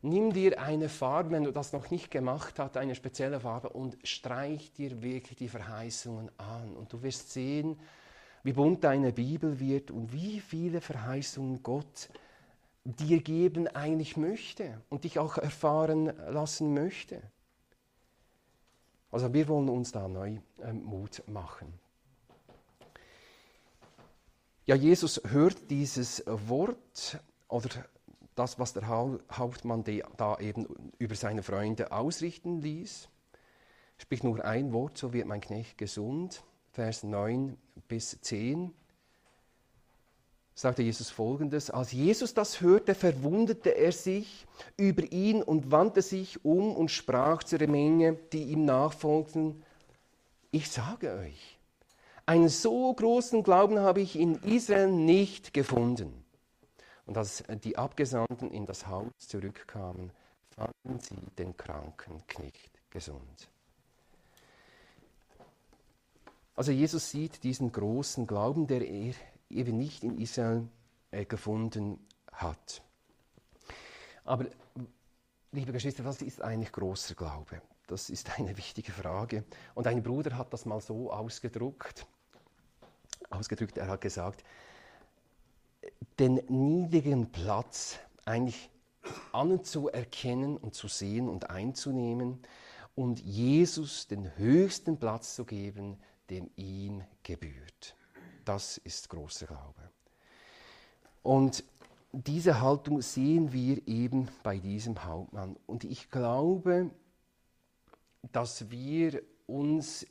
Nimm 0.00 0.32
dir 0.32 0.60
eine 0.60 0.88
Farbe, 0.88 1.32
wenn 1.32 1.44
du 1.44 1.52
das 1.52 1.72
noch 1.72 1.90
nicht 1.90 2.10
gemacht 2.10 2.58
hast, 2.58 2.76
eine 2.76 2.94
spezielle 2.94 3.40
Farbe 3.40 3.70
und 3.70 3.96
streich 4.04 4.72
dir 4.72 5.02
wirklich 5.02 5.38
die 5.38 5.48
Verheißungen 5.48 6.30
an. 6.38 6.76
Und 6.76 6.92
du 6.92 7.02
wirst 7.02 7.32
sehen, 7.32 7.78
wie 8.44 8.52
bunt 8.52 8.84
deine 8.84 9.12
Bibel 9.12 9.58
wird 9.58 9.90
und 9.90 10.12
wie 10.12 10.40
viele 10.40 10.80
Verheißungen 10.80 11.62
Gott 11.64 12.10
dir 12.84 13.20
geben 13.20 13.66
eigentlich 13.68 14.16
möchte 14.16 14.80
und 14.88 15.02
dich 15.02 15.18
auch 15.18 15.36
erfahren 15.36 16.12
lassen 16.30 16.74
möchte. 16.74 17.20
Also 19.10 19.32
wir 19.32 19.48
wollen 19.48 19.68
uns 19.68 19.90
da 19.90 20.06
neu 20.06 20.38
äh, 20.62 20.72
Mut 20.72 21.22
machen. 21.26 21.72
Ja, 24.66 24.74
Jesus 24.74 25.20
hört 25.24 25.70
dieses 25.70 26.22
Wort 26.26 27.18
oder 27.48 27.70
das, 28.38 28.58
was 28.58 28.72
der 28.72 28.88
Hauptmann 28.88 29.84
da 30.16 30.38
eben 30.38 30.66
über 30.98 31.14
seine 31.14 31.42
Freunde 31.42 31.92
ausrichten 31.92 32.60
ließ. 32.60 33.08
Spricht 33.98 34.24
nur 34.24 34.44
ein 34.44 34.72
Wort, 34.72 34.96
so 34.96 35.12
wird 35.12 35.26
mein 35.26 35.40
Knecht 35.40 35.76
gesund. 35.76 36.44
Vers 36.70 37.02
9 37.02 37.56
bis 37.88 38.20
10 38.20 38.72
sagte 40.54 40.82
Jesus 40.82 41.10
folgendes, 41.10 41.70
als 41.70 41.92
Jesus 41.92 42.34
das 42.34 42.60
hörte, 42.60 42.96
verwundete 42.96 43.76
er 43.76 43.92
sich 43.92 44.46
über 44.76 45.04
ihn 45.12 45.40
und 45.40 45.70
wandte 45.70 46.02
sich 46.02 46.44
um 46.44 46.74
und 46.74 46.90
sprach 46.90 47.44
zur 47.44 47.64
Menge, 47.68 48.14
die 48.32 48.44
ihm 48.44 48.64
nachfolgten, 48.64 49.62
ich 50.50 50.68
sage 50.68 51.12
euch, 51.12 51.58
einen 52.26 52.48
so 52.48 52.92
großen 52.92 53.42
Glauben 53.42 53.78
habe 53.78 54.00
ich 54.00 54.18
in 54.18 54.34
Israel 54.42 54.90
nicht 54.90 55.54
gefunden. 55.54 56.17
Und 57.08 57.16
als 57.16 57.42
die 57.64 57.78
Abgesandten 57.78 58.50
in 58.50 58.66
das 58.66 58.86
Haus 58.86 59.10
zurückkamen, 59.16 60.12
fanden 60.50 61.00
sie 61.00 61.16
den 61.38 61.56
kranken 61.56 62.22
Knecht 62.26 62.70
gesund. 62.90 63.48
Also 66.54 66.70
Jesus 66.70 67.10
sieht 67.10 67.44
diesen 67.44 67.72
großen 67.72 68.26
Glauben, 68.26 68.66
der 68.66 68.86
er 68.86 69.14
eben 69.48 69.78
nicht 69.78 70.04
in 70.04 70.18
Israel 70.18 70.68
äh, 71.10 71.24
gefunden 71.24 71.98
hat. 72.30 72.82
Aber, 74.24 74.44
liebe 75.52 75.72
Geschwister, 75.72 76.04
was 76.04 76.20
ist 76.20 76.42
eigentlich 76.42 76.72
großer 76.72 77.14
Glaube? 77.14 77.62
Das 77.86 78.10
ist 78.10 78.38
eine 78.38 78.54
wichtige 78.58 78.92
Frage. 78.92 79.44
Und 79.74 79.86
ein 79.86 80.02
Bruder 80.02 80.36
hat 80.36 80.52
das 80.52 80.66
mal 80.66 80.82
so 80.82 81.10
ausgedrückt. 81.10 82.06
Ausgedrückt, 83.30 83.78
er 83.78 83.88
hat 83.88 84.02
gesagt, 84.02 84.44
den 86.18 86.40
niedrigen 86.48 87.30
Platz 87.30 87.98
eigentlich 88.24 88.70
anzuerkennen 89.32 90.56
und 90.56 90.74
zu 90.74 90.88
sehen 90.88 91.28
und 91.28 91.50
einzunehmen 91.50 92.40
und 92.94 93.20
Jesus 93.20 94.06
den 94.06 94.36
höchsten 94.36 94.98
Platz 94.98 95.34
zu 95.34 95.44
geben, 95.44 95.98
dem 96.30 96.50
ihm 96.56 97.02
gebührt. 97.22 97.96
Das 98.44 98.78
ist 98.78 99.08
großer 99.08 99.46
Glaube. 99.46 99.90
Und 101.22 101.64
diese 102.12 102.60
Haltung 102.60 103.02
sehen 103.02 103.52
wir 103.52 103.86
eben 103.86 104.28
bei 104.42 104.58
diesem 104.58 105.04
Hauptmann. 105.04 105.56
Und 105.66 105.84
ich 105.84 106.10
glaube, 106.10 106.90
dass 108.32 108.70
wir 108.70 109.22
uns 109.46 110.06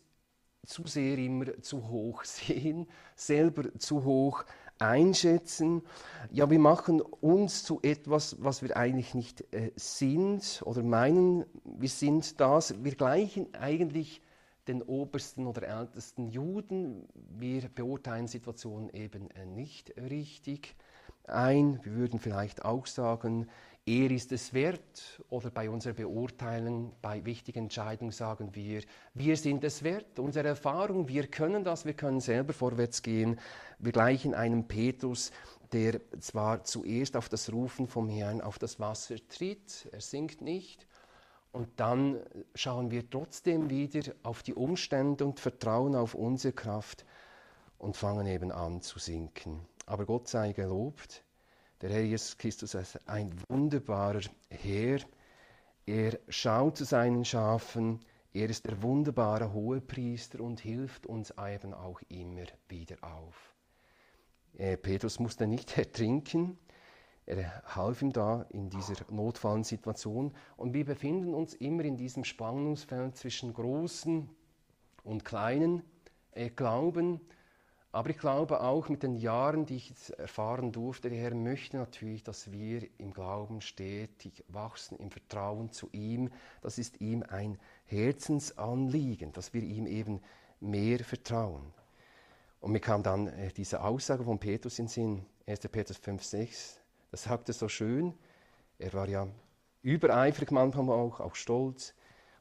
zu 0.66 0.86
sehr 0.86 1.18
immer 1.18 1.62
zu 1.62 1.88
hoch 1.88 2.24
sehen, 2.26 2.88
selber 3.16 3.74
zu 3.80 4.04
hoch 4.04 4.46
einschätzen. 4.80 5.82
Ja, 6.32 6.50
wir 6.50 6.60
machen 6.60 7.02
uns 7.02 7.64
zu 7.64 7.80
etwas, 7.82 8.38
was 8.40 8.62
wir 8.62 8.78
eigentlich 8.78 9.14
nicht 9.14 9.54
äh, 9.54 9.72
sind 9.76 10.62
oder 10.66 10.84
meinen, 10.84 11.46
wir 11.64 11.90
sind 11.90 12.40
das. 12.40 12.84
Wir 12.84 12.96
gleichen 12.96 13.54
eigentlich 13.54 14.22
den 14.68 14.82
obersten 14.82 15.48
oder 15.48 15.64
ältesten 15.68 16.28
Juden. 16.28 17.08
Wir 17.14 17.70
beurteilen 17.70 18.28
Situationen 18.28 18.90
eben 18.90 19.30
äh, 19.32 19.46
nicht 19.46 19.94
richtig 19.98 20.76
ein. 21.24 21.80
Wir 21.84 21.94
würden 21.94 22.20
vielleicht 22.20 22.66
auch 22.66 22.86
sagen, 22.86 23.48
er 23.88 24.12
ist 24.12 24.34
es 24.34 24.54
wert 24.54 25.24
oder 25.30 25.50
bei 25.50 25.70
unserer 25.70 25.94
Beurteilung, 25.94 26.92
bei 27.02 27.24
wichtigen 27.24 27.64
Entscheidungen 27.64 28.12
sagen 28.12 28.54
wir, 28.54 28.82
wir 29.14 29.38
sind 29.38 29.64
es 29.64 29.82
wert, 29.82 30.20
unsere 30.20 30.50
Erfahrung, 30.50 31.08
wir 31.08 31.28
können 31.28 31.64
das, 31.64 31.86
wir 31.86 31.94
können 31.94 32.20
selber 32.20 32.52
vorwärts 32.52 33.02
gehen. 33.02 33.40
Wir 33.80 33.94
gleichen 33.94 34.34
einem 34.34 34.68
Petrus, 34.68 35.32
der 35.72 36.02
zwar 36.20 36.66
zuerst 36.66 37.16
auf 37.16 37.30
das 37.30 37.52
Rufen 37.54 37.88
vom 37.88 38.10
Herrn 38.10 38.42
auf 38.42 38.60
das 38.60 38.78
Wasser 38.78 39.16
tritt, 39.30 39.88
er 39.94 40.02
sinkt 40.02 40.42
nicht, 40.42 40.86
und 41.54 41.80
dann 41.80 42.20
schauen 42.56 42.92
wir 42.92 43.10
trotzdem 43.10 43.70
wieder 43.70 44.14
auf 44.22 44.44
die 44.44 44.54
Umstände 44.54 45.26
und 45.26 45.40
vertrauen 45.40 45.96
auf 45.96 46.14
unsere 46.14 46.54
Kraft 46.54 47.06
und 47.78 47.96
fangen 47.96 48.28
eben 48.28 48.52
an 48.52 48.82
zu 48.82 49.00
sinken. 49.00 49.62
Aber 49.86 50.06
Gott 50.06 50.28
sei 50.28 50.52
gelobt, 50.52 51.24
der 51.82 51.92
Herr 51.92 52.02
Jesus 52.02 52.38
Christus 52.38 52.74
ist 52.74 53.00
ein 53.08 53.34
wunderbarer 53.50 54.22
Herr. 54.50 55.00
Er 55.86 56.20
schaut 56.28 56.78
zu 56.78 56.86
seinen 56.86 57.24
Schafen, 57.24 58.00
er 58.34 58.50
ist 58.50 58.66
der 58.66 58.82
wunderbare 58.82 59.54
Hohepriester 59.54 60.42
und 60.42 60.60
hilft 60.60 61.06
uns 61.06 61.34
eben 61.40 61.74
auch 61.74 62.02
immer 62.10 62.46
wieder 62.68 62.98
auf. 63.02 63.56
Äh, 64.58 64.78
Petrus 64.78 65.20
musste 65.20 65.48
nicht 65.48 65.78
ertrinken, 65.78 66.58
er 67.28 67.62
half 67.76 68.02
ihm 68.02 68.14
da 68.14 68.46
in 68.50 68.70
dieser 68.70 68.96
notfallen 69.12 69.66
Situation. 69.66 70.34
Und 70.56 70.74
wir 70.74 70.86
befinden 70.86 71.34
uns 71.34 71.54
immer 71.56 71.84
in 71.84 71.98
diesem 71.98 72.24
Spannungsfeld 72.24 73.18
zwischen 73.18 73.54
großen 73.54 74.30
und 75.04 75.26
kleinen 75.26 75.84
äh, 76.32 76.50
Glauben. 76.50 77.20
Aber 77.98 78.12
ich 78.12 78.20
glaube 78.20 78.62
auch 78.62 78.90
mit 78.90 79.02
den 79.02 79.16
Jahren, 79.16 79.66
die 79.66 79.78
ich 79.78 79.92
erfahren 80.20 80.72
durfte, 80.72 81.10
der 81.10 81.18
Herr 81.18 81.34
möchte 81.34 81.78
natürlich, 81.78 82.24
dass 82.24 82.52
wir 82.52 82.88
im 83.00 83.12
Glauben 83.12 83.60
stetig 83.60 84.44
wachsen, 84.50 85.00
im 85.00 85.10
Vertrauen 85.10 85.72
zu 85.72 85.90
ihm. 85.94 86.30
Das 86.62 86.78
ist 86.78 87.02
ihm 87.02 87.24
ein 87.28 87.58
Herzensanliegen, 87.86 89.32
dass 89.32 89.52
wir 89.56 89.64
ihm 89.64 89.88
eben 89.88 90.22
mehr 90.60 91.00
vertrauen. 91.00 91.74
Und 92.60 92.74
mir 92.74 92.82
kam 92.82 93.02
dann 93.02 93.30
äh, 93.30 93.52
diese 93.52 93.82
Aussage 93.82 94.24
von 94.24 94.38
Petrus 94.38 94.78
in 94.78 94.86
den 94.86 94.90
Sinn, 94.90 95.26
1. 95.48 95.62
Petrus 95.62 95.98
5, 95.98 96.24
6. 96.24 96.80
Das 97.10 97.24
sagt 97.24 97.50
er 97.50 97.56
so 97.56 97.68
schön. 97.68 98.14
Er 98.78 98.94
war 98.94 99.10
ja 99.10 99.28
übereifrig 99.82 100.52
manchmal 100.52 100.92
auch, 100.92 101.20
auch 101.20 101.34
stolz. 101.34 101.96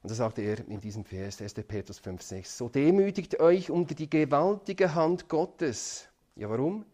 Und 0.06 0.10
da 0.10 0.14
sagte 0.14 0.42
er 0.42 0.60
in 0.68 0.80
diesem 0.80 1.04
Vers, 1.04 1.42
1. 1.42 1.54
Petrus 1.66 1.98
5, 1.98 2.22
6, 2.22 2.58
so 2.58 2.68
demütigt 2.68 3.40
euch 3.40 3.72
unter 3.72 3.96
die 3.96 4.08
gewaltige 4.08 4.94
Hand 4.94 5.28
Gottes. 5.28 6.06
Ja, 6.36 6.48
warum? 6.48 6.86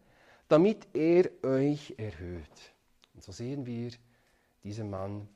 Damit 0.49 0.89
er 0.95 1.29
euch 1.45 1.93
erhöht. 1.99 2.73
Und 3.13 3.23
so 3.23 3.31
sehen 3.31 3.67
wir, 3.67 3.91
dieser 4.65 4.85
Mann, 4.85 5.29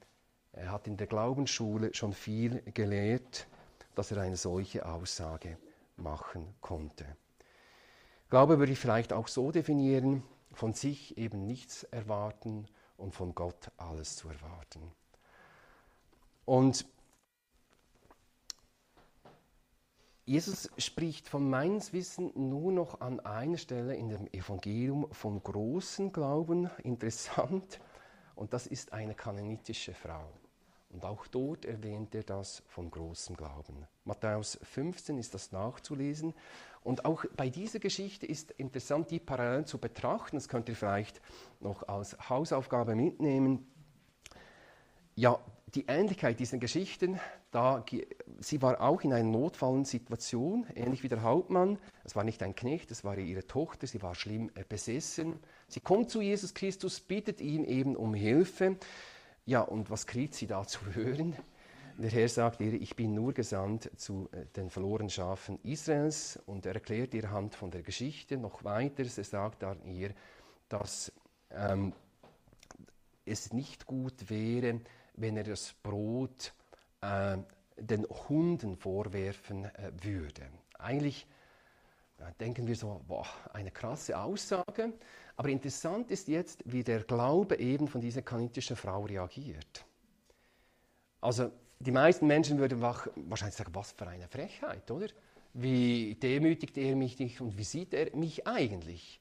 er 0.53 0.73
hat 0.73 0.87
in 0.87 0.97
der 0.97 1.07
Glaubensschule 1.07 1.93
schon 1.93 2.15
viel 2.15 2.63
gelehrt, 2.73 3.47
dass 3.95 4.11
er 4.11 4.23
eine 4.23 4.39
solche 4.39 4.87
Aussage 4.87 5.59
machen 5.99 6.55
konnte. 6.63 7.05
Glaube 8.31 8.59
würde 8.59 8.73
ich 8.73 8.79
vielleicht 8.79 9.13
auch 9.13 9.29
so 9.29 9.51
definieren, 9.51 10.23
von 10.51 10.73
sich 10.73 11.19
eben 11.19 11.45
nichts 11.45 11.83
erwarten 11.83 12.69
und 12.97 13.15
von 13.15 13.35
Gott 13.35 13.71
alles 13.77 14.17
zu 14.17 14.31
erwarten. 14.31 14.81
Und 16.47 16.87
Jesus 20.29 20.69
spricht 20.77 21.29
von 21.29 21.49
meines 21.49 21.93
Wissens 21.93 22.35
nur 22.35 22.73
noch 22.73 23.01
an 23.01 23.21
einer 23.21 23.59
Stelle 23.59 23.95
in 23.95 24.09
dem 24.09 24.27
Evangelium 24.33 25.07
vom 25.13 25.41
großen 25.41 26.13
Glauben. 26.13 26.69
Interessant. 26.83 27.79
Und 28.35 28.53
das 28.53 28.67
ist 28.67 28.93
eine 28.93 29.15
kanonitische 29.15 29.95
Frau. 29.95 30.29
Und 30.91 31.05
auch 31.05 31.29
dort 31.29 31.65
erwähnt 31.65 32.13
er 32.17 32.25
das 32.25 32.65
vom 32.67 32.91
großen 32.91 33.37
Glauben. 33.37 33.87
Matthäus 34.05 34.59
15 34.65 35.17
ist 35.17 35.33
das 35.33 35.53
nachzulesen. 35.53 36.35
Und 36.83 37.05
auch 37.05 37.25
bei 37.37 37.49
dieser 37.49 37.79
Geschichte 37.79 38.27
ist 38.27 38.51
interessant, 38.51 39.13
die 39.13 39.21
Parallelen 39.21 39.67
zu 39.67 39.79
betrachten. 39.79 40.39
Das 40.39 40.49
könnt 40.49 40.69
ihr 40.69 40.75
vielleicht 40.75 41.21
noch 41.61 41.87
als 41.87 42.19
Hausaufgabe 42.29 42.97
mitnehmen. 42.97 43.65
Ja, 45.15 45.39
die 45.75 45.87
Ähnlichkeit 45.89 46.39
dieser 46.39 46.59
Geschichten, 46.59 47.19
da, 47.51 47.85
sie 48.41 48.63
war 48.63 48.81
auch 48.81 49.03
in 49.03 49.13
einer 49.13 49.29
notfallen 49.29 49.85
Situation, 49.85 50.67
ähnlich 50.75 51.03
wie 51.03 51.09
der 51.09 51.23
Hauptmann. 51.23 51.79
Es 52.05 52.15
war 52.15 52.25
nicht 52.25 52.43
ein 52.43 52.55
Knecht, 52.55 52.91
es 52.91 53.05
war 53.05 53.19
ihre 53.19 53.47
Tochter, 53.47 53.87
sie 53.87 54.01
war 54.03 54.15
schlimm 54.15 54.51
äh, 54.55 54.65
besessen. 54.69 55.39
Sie 55.69 55.81
kommt 55.81 56.11
zu 56.11 56.21
Jesus 56.21 56.55
Christus, 56.55 57.01
bittet 57.01 57.41
ihn 57.41 57.65
eben 57.65 57.97
um 57.97 58.15
Hilfe. 58.15 58.77
Ja, 59.45 59.63
und 59.63 59.91
was 59.91 60.07
kriegt 60.07 60.35
sie 60.35 60.47
da 60.47 60.67
zu 60.67 60.81
hören? 60.95 61.35
Der 61.99 62.11
Herr 62.11 62.29
sagt 62.29 62.61
ihr, 62.61 62.75
ich 62.75 62.95
bin 62.95 63.15
nur 63.15 63.33
gesandt 63.33 63.91
zu 63.97 64.29
äh, 64.33 64.45
den 64.55 64.71
verlorenen 64.71 65.11
Schafen 65.11 65.59
Israels 65.63 66.39
und 66.47 66.67
er 66.67 66.75
erklärt 66.75 67.15
ihr 67.15 67.31
Hand 67.31 67.55
von 67.55 67.71
der 67.71 67.83
Geschichte 67.83 68.37
noch 68.37 68.63
weiter. 68.65 69.03
Er 69.03 69.25
sagt 69.25 69.63
dann 69.63 69.83
ihr, 69.85 70.11
dass 70.69 71.11
ähm, 71.51 71.93
es 73.25 73.53
nicht 73.53 73.87
gut 73.87 74.31
wäre, 74.31 74.81
wenn 75.17 75.37
er 75.37 75.45
das 75.45 75.75
Brot 75.83 76.53
äh, 77.01 77.39
den 77.77 78.05
Hunden 78.29 78.77
vorwerfen 78.77 79.65
äh, 79.65 79.93
würde. 80.03 80.43
Eigentlich 80.79 81.27
äh, 82.19 82.25
denken 82.41 82.67
wir 82.67 82.77
so, 82.77 83.03
boah, 83.07 83.27
eine 83.53 83.71
krasse 83.71 84.19
Aussage. 84.19 84.93
Aber 85.37 85.49
interessant 85.49 86.11
ist 86.11 86.29
jetzt, 86.29 86.63
wie 86.65 86.83
der 86.83 87.03
Glaube 87.03 87.59
eben 87.59 87.89
von 87.89 88.01
dieser 88.01 88.23
kanitischen 88.23 88.77
Frau 88.77 89.05
reagiert. 89.05 89.85
Also 91.21 91.51
die 91.79 91.91
meisten 91.91 92.27
Menschen 92.27 92.59
würden 92.59 92.81
wahrscheinlich 92.81 93.57
sagen, 93.57 93.75
was 93.75 93.93
für 93.93 94.07
eine 94.07 94.29
Frechheit, 94.29 94.91
oder? 94.91 95.09
Wie 95.53 96.15
demütigt 96.15 96.77
er 96.79 96.97
mich 96.97 97.19
nicht 97.19 97.41
und 97.41 97.57
wie 97.57 97.65
sieht 97.65 97.95
er 97.95 98.15
mich 98.17 98.47
eigentlich? 98.47 99.21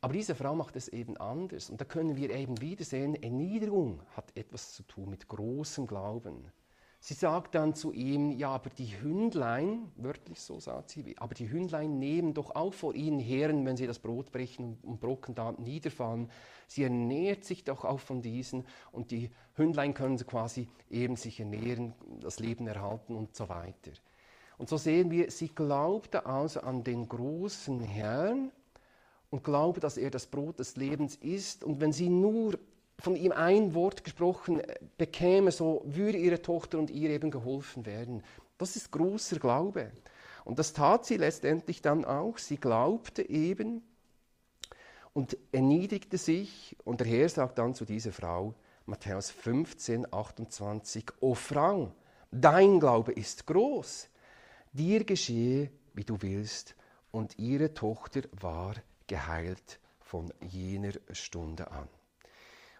Aber 0.00 0.12
diese 0.12 0.34
Frau 0.34 0.54
macht 0.54 0.76
es 0.76 0.88
eben 0.88 1.16
anders. 1.16 1.70
Und 1.70 1.80
da 1.80 1.84
können 1.84 2.16
wir 2.16 2.30
eben 2.30 2.60
wieder 2.60 2.84
sehen, 2.84 3.20
Erniedrigung 3.20 4.00
hat 4.16 4.36
etwas 4.36 4.72
zu 4.74 4.84
tun 4.84 5.10
mit 5.10 5.26
großem 5.26 5.86
Glauben. 5.86 6.52
Sie 7.00 7.14
sagt 7.14 7.54
dann 7.54 7.74
zu 7.74 7.92
ihm, 7.92 8.32
ja, 8.32 8.50
aber 8.50 8.70
die 8.70 9.00
Hündlein, 9.00 9.92
wörtlich 9.96 10.40
so 10.40 10.58
sagt 10.58 10.90
sie, 10.90 11.14
aber 11.18 11.34
die 11.34 11.48
Hündlein 11.48 11.98
nehmen 11.98 12.34
doch 12.34 12.56
auch 12.56 12.74
vor 12.74 12.92
ihnen 12.94 13.20
Herren, 13.20 13.64
wenn 13.64 13.76
sie 13.76 13.86
das 13.86 14.00
Brot 14.00 14.32
brechen 14.32 14.78
und 14.82 15.00
Brocken 15.00 15.36
da 15.36 15.52
niederfallen. 15.52 16.28
Sie 16.66 16.82
ernährt 16.82 17.44
sich 17.44 17.62
doch 17.62 17.84
auch 17.84 18.00
von 18.00 18.20
diesen 18.20 18.64
und 18.90 19.12
die 19.12 19.30
Hündlein 19.54 19.94
können 19.94 20.18
quasi 20.18 20.68
eben 20.90 21.14
sich 21.14 21.38
ernähren, 21.38 21.94
das 22.20 22.40
Leben 22.40 22.66
erhalten 22.66 23.14
und 23.14 23.36
so 23.36 23.48
weiter. 23.48 23.92
Und 24.58 24.68
so 24.68 24.76
sehen 24.76 25.12
wir, 25.12 25.30
sie 25.30 25.48
glaubte 25.48 26.26
also 26.26 26.60
an 26.62 26.82
den 26.82 27.08
großen 27.08 27.80
Herrn 27.80 28.50
und 29.30 29.44
glaubte, 29.44 29.80
dass 29.80 29.96
er 29.96 30.10
das 30.10 30.26
Brot 30.26 30.58
des 30.58 30.76
Lebens 30.76 31.16
ist. 31.16 31.64
Und 31.64 31.80
wenn 31.80 31.92
sie 31.92 32.08
nur 32.08 32.58
von 32.98 33.14
ihm 33.14 33.32
ein 33.32 33.74
Wort 33.74 34.04
gesprochen 34.04 34.60
äh, 34.60 34.76
bekäme, 34.96 35.52
so 35.52 35.82
würde 35.84 36.18
ihre 36.18 36.42
Tochter 36.42 36.78
und 36.78 36.90
ihr 36.90 37.10
eben 37.10 37.30
geholfen 37.30 37.86
werden. 37.86 38.22
Das 38.56 38.76
ist 38.76 38.90
großer 38.90 39.38
Glaube. 39.38 39.92
Und 40.44 40.58
das 40.58 40.72
tat 40.72 41.04
sie 41.04 41.16
letztendlich 41.16 41.82
dann 41.82 42.04
auch. 42.04 42.38
Sie 42.38 42.56
glaubte 42.56 43.28
eben 43.28 43.82
und 45.12 45.36
erniedrigte 45.52 46.18
sich. 46.18 46.76
Und 46.84 47.00
der 47.00 47.06
Herr 47.06 47.28
sagt 47.28 47.58
dann 47.58 47.74
zu 47.74 47.84
dieser 47.84 48.12
Frau, 48.12 48.54
Matthäus 48.86 49.30
15, 49.30 50.12
28, 50.12 51.04
O 51.20 51.34
Frau, 51.34 51.92
dein 52.30 52.80
Glaube 52.80 53.12
ist 53.12 53.46
groß. 53.46 54.08
Dir 54.72 55.04
geschehe, 55.04 55.70
wie 55.92 56.04
du 56.04 56.20
willst. 56.20 56.74
Und 57.10 57.38
ihre 57.38 57.74
Tochter 57.74 58.22
war 58.32 58.74
geheilt 59.08 59.80
von 60.00 60.32
jener 60.40 60.92
Stunde 61.10 61.70
an. 61.72 61.88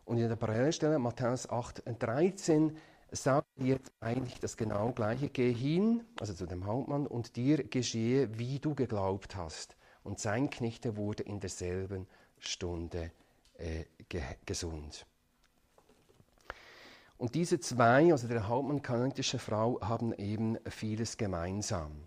Und 0.05 0.19
in 0.19 0.29
der 0.29 0.37
Parallelstelle, 0.37 0.99
Matthäus 0.99 1.51
8, 1.51 1.83
13, 1.99 2.77
sagt 3.11 3.47
jetzt 3.57 3.93
eigentlich 4.01 4.41
das 4.41 4.57
genau 4.57 4.93
gleiche. 4.93 5.29
Geh 5.29 5.53
hin, 5.53 6.05
also 6.21 6.33
zu 6.33 6.47
dem 6.47 6.65
Hauptmann, 6.65 7.07
und 7.07 7.37
dir 7.37 7.65
geschehe, 7.65 8.39
wie 8.39 8.59
du 8.59 8.75
geglaubt 8.75 9.37
hast. 9.37 9.77
Und 10.05 10.19
sein 10.19 10.49
Knechte 10.49 10.97
wurde 10.97 11.25
in 11.25 11.41
derselben 11.41 12.07
Stunde 12.39 13.11
äh, 13.59 13.85
ge 14.09 14.23
gesund. 14.47 15.07
Und 17.19 17.35
diese 17.35 17.59
zwei, 17.59 18.13
also 18.13 18.29
der 18.29 18.47
Hauptmann 18.47 18.77
und 18.77 18.83
kanadische 18.83 19.39
Frau, 19.39 19.81
haben 19.83 20.13
eben 20.15 20.57
vieles 20.71 21.17
gemeinsam. 21.17 22.07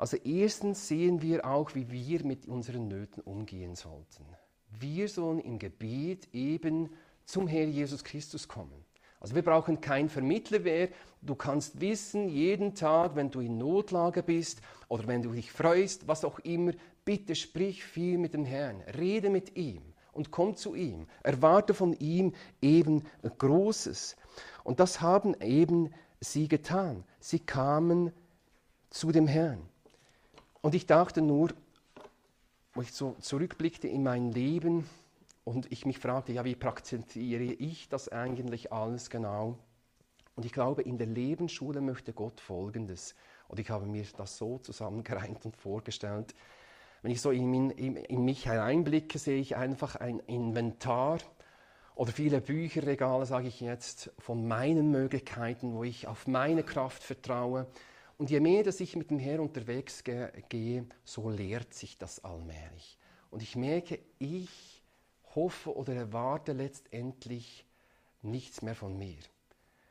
Also 0.00 0.16
erstens 0.16 0.88
sehen 0.88 1.20
wir 1.20 1.44
auch, 1.44 1.74
wie 1.74 1.90
wir 1.90 2.24
mit 2.24 2.48
unseren 2.48 2.88
Nöten 2.88 3.22
umgehen 3.22 3.74
sollten. 3.74 4.24
Wir 4.70 5.10
sollen 5.10 5.40
im 5.40 5.58
Gebet 5.58 6.26
eben 6.32 6.88
zum 7.26 7.46
Herr 7.46 7.66
Jesus 7.66 8.02
Christus 8.02 8.48
kommen. 8.48 8.86
Also 9.20 9.34
wir 9.34 9.42
brauchen 9.42 9.82
keinen 9.82 10.08
Vermittler 10.08 10.60
mehr. 10.60 10.88
Du 11.20 11.34
kannst 11.34 11.82
wissen, 11.82 12.30
jeden 12.30 12.74
Tag, 12.74 13.14
wenn 13.14 13.30
du 13.30 13.40
in 13.40 13.58
Notlage 13.58 14.22
bist 14.22 14.62
oder 14.88 15.06
wenn 15.06 15.20
du 15.20 15.32
dich 15.32 15.52
freust, 15.52 16.08
was 16.08 16.24
auch 16.24 16.38
immer, 16.38 16.72
bitte 17.04 17.34
sprich 17.34 17.84
viel 17.84 18.16
mit 18.16 18.32
dem 18.32 18.46
Herrn, 18.46 18.80
rede 18.96 19.28
mit 19.28 19.58
ihm 19.58 19.82
und 20.12 20.30
komm 20.30 20.56
zu 20.56 20.74
ihm. 20.74 21.08
Erwarte 21.22 21.74
von 21.74 21.92
ihm 21.92 22.32
eben 22.62 23.02
Großes. 23.36 24.16
Und 24.64 24.80
das 24.80 25.02
haben 25.02 25.38
eben 25.42 25.92
sie 26.20 26.48
getan. 26.48 27.04
Sie 27.18 27.40
kamen 27.40 28.12
zu 28.88 29.12
dem 29.12 29.26
Herrn. 29.26 29.68
Und 30.62 30.74
ich 30.74 30.86
dachte 30.86 31.22
nur, 31.22 31.50
wo 32.74 32.82
ich 32.82 32.92
so 32.92 33.16
zurückblickte 33.20 33.88
in 33.88 34.02
mein 34.02 34.32
Leben, 34.32 34.88
und 35.44 35.72
ich 35.72 35.86
mich 35.86 35.98
fragte, 35.98 36.32
ja, 36.32 36.44
wie 36.44 36.54
praktiziere 36.54 37.42
ich 37.42 37.88
das 37.88 38.08
eigentlich 38.08 38.72
alles 38.72 39.10
genau? 39.10 39.58
Und 40.36 40.44
ich 40.44 40.52
glaube, 40.52 40.82
in 40.82 40.96
der 40.96 41.06
Lebensschule 41.06 41.80
möchte 41.80 42.12
Gott 42.12 42.40
Folgendes. 42.40 43.14
Und 43.48 43.58
ich 43.58 43.68
habe 43.70 43.86
mir 43.86 44.04
das 44.16 44.38
so 44.38 44.58
zusammengereimt 44.58 45.44
und 45.44 45.56
vorgestellt. 45.56 46.34
Wenn 47.02 47.10
ich 47.10 47.20
so 47.20 47.30
in, 47.30 47.70
in, 47.70 47.96
in 47.96 48.24
mich 48.24 48.46
hereinblicke, 48.46 49.18
sehe 49.18 49.40
ich 49.40 49.56
einfach 49.56 49.96
ein 49.96 50.20
Inventar 50.20 51.18
oder 51.94 52.12
viele 52.12 52.40
Bücherregale, 52.40 53.26
sage 53.26 53.48
ich 53.48 53.60
jetzt, 53.60 54.12
von 54.18 54.46
meinen 54.46 54.90
Möglichkeiten, 54.90 55.74
wo 55.74 55.84
ich 55.84 56.06
auf 56.06 56.26
meine 56.26 56.62
Kraft 56.62 57.02
vertraue. 57.02 57.66
Und 58.20 58.28
je 58.28 58.38
mehr, 58.38 58.62
dass 58.62 58.80
ich 58.80 58.96
mit 58.96 59.08
dem 59.08 59.18
Herrn 59.18 59.40
unterwegs 59.40 60.04
gehe, 60.04 60.84
so 61.04 61.30
lehrt 61.30 61.72
sich 61.72 61.96
das 61.96 62.22
allmählich. 62.22 62.98
Und 63.30 63.42
ich 63.42 63.56
merke, 63.56 63.98
ich 64.18 64.82
hoffe 65.34 65.74
oder 65.74 65.94
erwarte 65.94 66.52
letztendlich 66.52 67.64
nichts 68.20 68.60
mehr 68.60 68.74
von 68.74 68.98
mir. 68.98 69.16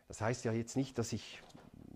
Das 0.08 0.22
heißt 0.22 0.46
ja 0.46 0.54
jetzt 0.54 0.78
nicht, 0.78 1.00
dass 1.00 1.12
ich 1.12 1.42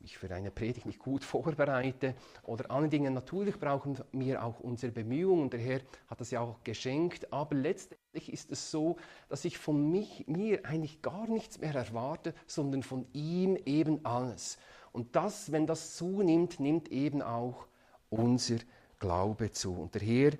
mich 0.02 0.18
für 0.18 0.34
eine 0.34 0.50
Predigt 0.50 0.88
nicht 0.88 0.98
gut 0.98 1.24
vorbereite 1.24 2.16
oder 2.42 2.72
andere 2.72 2.90
Dinge. 2.90 3.12
Natürlich 3.12 3.60
brauchen 3.60 4.00
wir 4.12 4.44
auch 4.44 4.60
unsere 4.60 4.92
Bemühungen. 4.92 5.52
Der 5.52 5.60
Herr 5.60 5.82
hat 6.08 6.20
das 6.20 6.32
ja 6.32 6.40
auch 6.40 6.64
geschenkt. 6.64 7.32
Aber 7.32 7.54
letztendlich 7.54 8.34
ist 8.34 8.52
es 8.52 8.72
so, 8.72 8.98
dass 9.30 9.46
ich 9.46 9.60
von 9.60 9.92
mich, 9.92 10.26
mir 10.26 10.66
eigentlich 10.66 11.04
gar 11.04 11.28
nichts 11.28 11.60
mehr 11.60 11.76
erwarte, 11.76 12.34
sondern 12.48 12.82
von 12.82 13.06
ihm 13.14 13.56
eben 13.68 14.04
alles. 14.04 14.58
Und 14.94 15.16
das, 15.16 15.52
wenn 15.52 15.68
das 15.68 15.96
zunimmt, 15.96 16.60
nimmt 16.60 16.88
eben 16.90 17.22
auch 17.22 17.68
unser 18.10 18.58
Glaube 19.00 19.52
zu. 19.52 19.74
Und 19.74 19.96
der 19.96 20.02
Herr 20.02 20.32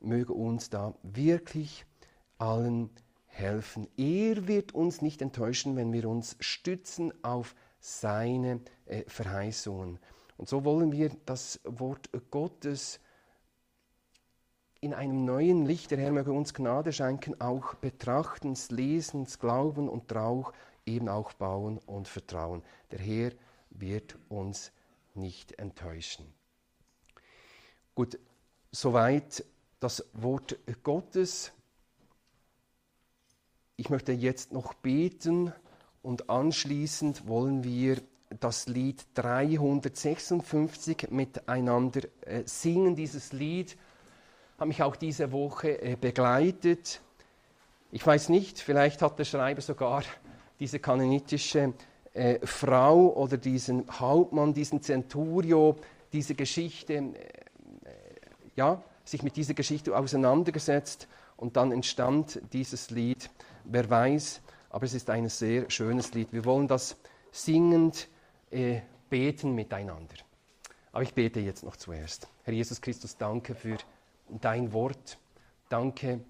möge 0.00 0.34
uns 0.34 0.68
da 0.68 0.92
wirklich 1.02 1.86
allen 2.36 2.90
helfen. 3.26 3.88
Er 3.96 4.46
wird 4.46 4.74
uns 4.74 5.00
nicht 5.00 5.22
enttäuschen, 5.22 5.76
wenn 5.76 5.92
wir 5.92 6.08
uns 6.08 6.36
stützen 6.40 7.12
auf 7.24 7.54
seine 7.78 8.60
äh, 8.86 9.04
Verheißungen. 9.06 9.98
Und 10.36 10.48
so 10.48 10.64
wollen 10.64 10.92
wir 10.92 11.10
das 11.24 11.60
Wort 11.64 12.10
Gottes 12.30 13.00
in 14.80 14.94
einem 14.94 15.24
neuen 15.24 15.64
Licht, 15.64 15.92
der 15.92 15.98
Herr 15.98 16.10
möge 16.10 16.32
uns 16.32 16.54
Gnade 16.54 16.92
schenken, 16.92 17.40
auch 17.40 17.74
betrachtens, 17.74 18.72
lesens, 18.72 19.38
glauben 19.38 19.88
und 19.88 20.08
Trauch 20.08 20.52
eben 20.84 21.08
auch 21.08 21.32
bauen 21.34 21.78
und 21.86 22.08
vertrauen. 22.08 22.64
Der 22.90 22.98
Herr 22.98 23.30
wird 23.74 24.18
uns 24.28 24.72
nicht 25.14 25.52
enttäuschen. 25.58 26.26
Gut, 27.94 28.18
soweit 28.70 29.44
das 29.80 30.04
Wort 30.12 30.58
Gottes. 30.82 31.52
Ich 33.76 33.90
möchte 33.90 34.12
jetzt 34.12 34.52
noch 34.52 34.74
beten 34.74 35.52
und 36.02 36.30
anschließend 36.30 37.26
wollen 37.26 37.64
wir 37.64 38.00
das 38.40 38.66
Lied 38.66 39.04
356 39.14 41.10
miteinander 41.10 42.02
äh, 42.22 42.42
singen. 42.46 42.96
Dieses 42.96 43.32
Lied 43.32 43.76
hat 44.58 44.68
mich 44.68 44.82
auch 44.82 44.96
diese 44.96 45.32
Woche 45.32 45.82
äh, 45.82 45.96
begleitet. 45.96 47.00
Ich 47.90 48.06
weiß 48.06 48.30
nicht, 48.30 48.58
vielleicht 48.60 49.02
hat 49.02 49.18
der 49.18 49.24
Schreiber 49.24 49.60
sogar 49.60 50.02
diese 50.60 50.78
kanonitische 50.78 51.74
äh, 52.14 52.44
Frau 52.46 53.14
oder 53.14 53.36
diesen 53.36 53.84
Hauptmann, 53.90 54.52
diesen 54.52 54.82
Centurio, 54.82 55.76
diese 56.12 56.34
Geschichte, 56.34 56.94
äh, 56.94 57.12
ja, 58.54 58.82
sich 59.04 59.22
mit 59.22 59.36
dieser 59.36 59.54
Geschichte 59.54 59.96
auseinandergesetzt 59.96 61.08
und 61.36 61.56
dann 61.56 61.72
entstand 61.72 62.40
dieses 62.52 62.90
Lied. 62.90 63.30
Wer 63.64 63.88
weiß, 63.88 64.40
aber 64.70 64.84
es 64.84 64.94
ist 64.94 65.10
ein 65.10 65.28
sehr 65.28 65.70
schönes 65.70 66.12
Lied. 66.14 66.32
Wir 66.32 66.44
wollen 66.44 66.68
das 66.68 66.96
singend 67.30 68.08
äh, 68.50 68.80
beten 69.08 69.54
miteinander. 69.54 70.14
Aber 70.92 71.02
ich 71.02 71.14
bete 71.14 71.40
jetzt 71.40 71.64
noch 71.64 71.76
zuerst. 71.76 72.28
Herr 72.44 72.52
Jesus 72.52 72.80
Christus, 72.80 73.16
danke 73.16 73.54
für 73.54 73.78
dein 74.28 74.72
Wort. 74.72 75.18
Danke 75.68 76.20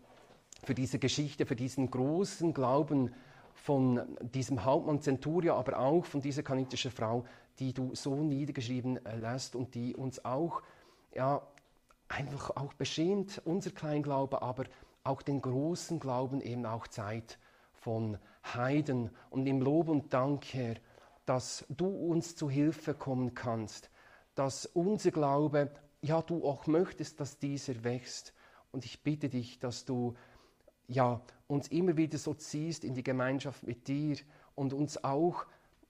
für 0.64 0.74
diese 0.74 1.00
Geschichte, 1.00 1.46
für 1.46 1.56
diesen 1.56 1.90
großen 1.90 2.54
Glauben 2.54 3.12
von 3.62 4.16
diesem 4.20 4.64
Hauptmann 4.64 5.00
Centuria, 5.00 5.54
aber 5.54 5.78
auch 5.78 6.04
von 6.04 6.20
dieser 6.20 6.42
kanitischen 6.42 6.90
Frau, 6.90 7.24
die 7.60 7.72
du 7.72 7.94
so 7.94 8.16
niedergeschrieben 8.16 9.04
äh, 9.06 9.16
lässt 9.16 9.54
und 9.54 9.76
die 9.76 9.94
uns 9.94 10.24
auch 10.24 10.62
ja, 11.14 11.46
einfach 12.08 12.56
auch 12.56 12.74
beschämt, 12.74 13.40
unser 13.44 13.70
Kleinglaube, 13.70 14.42
aber 14.42 14.64
auch 15.04 15.22
den 15.22 15.40
großen 15.40 16.00
Glauben 16.00 16.40
eben 16.40 16.66
auch 16.66 16.88
Zeit 16.88 17.38
von 17.74 18.18
Heiden. 18.42 19.10
Und 19.30 19.46
im 19.46 19.60
Lob 19.60 19.88
und 19.88 20.12
Dank, 20.12 20.44
Herr, 20.54 20.74
dass 21.24 21.64
du 21.68 21.86
uns 21.86 22.34
zu 22.34 22.50
Hilfe 22.50 22.94
kommen 22.94 23.34
kannst, 23.34 23.90
dass 24.34 24.66
unser 24.66 25.12
Glaube, 25.12 25.70
ja, 26.00 26.20
du 26.20 26.44
auch 26.44 26.66
möchtest, 26.66 27.20
dass 27.20 27.38
dieser 27.38 27.84
wächst. 27.84 28.34
Und 28.72 28.84
ich 28.84 29.04
bitte 29.04 29.28
dich, 29.28 29.60
dass 29.60 29.84
du 29.84 30.14
ja, 30.88 31.20
uns 31.52 31.68
immer 31.68 31.96
wieder 31.96 32.18
so 32.18 32.32
ziehst 32.32 32.82
in 32.82 32.94
die 32.94 33.02
Gemeinschaft 33.02 33.62
mit 33.62 33.86
dir 33.86 34.16
und 34.54 34.72
uns 34.72 35.04
auch 35.04 35.46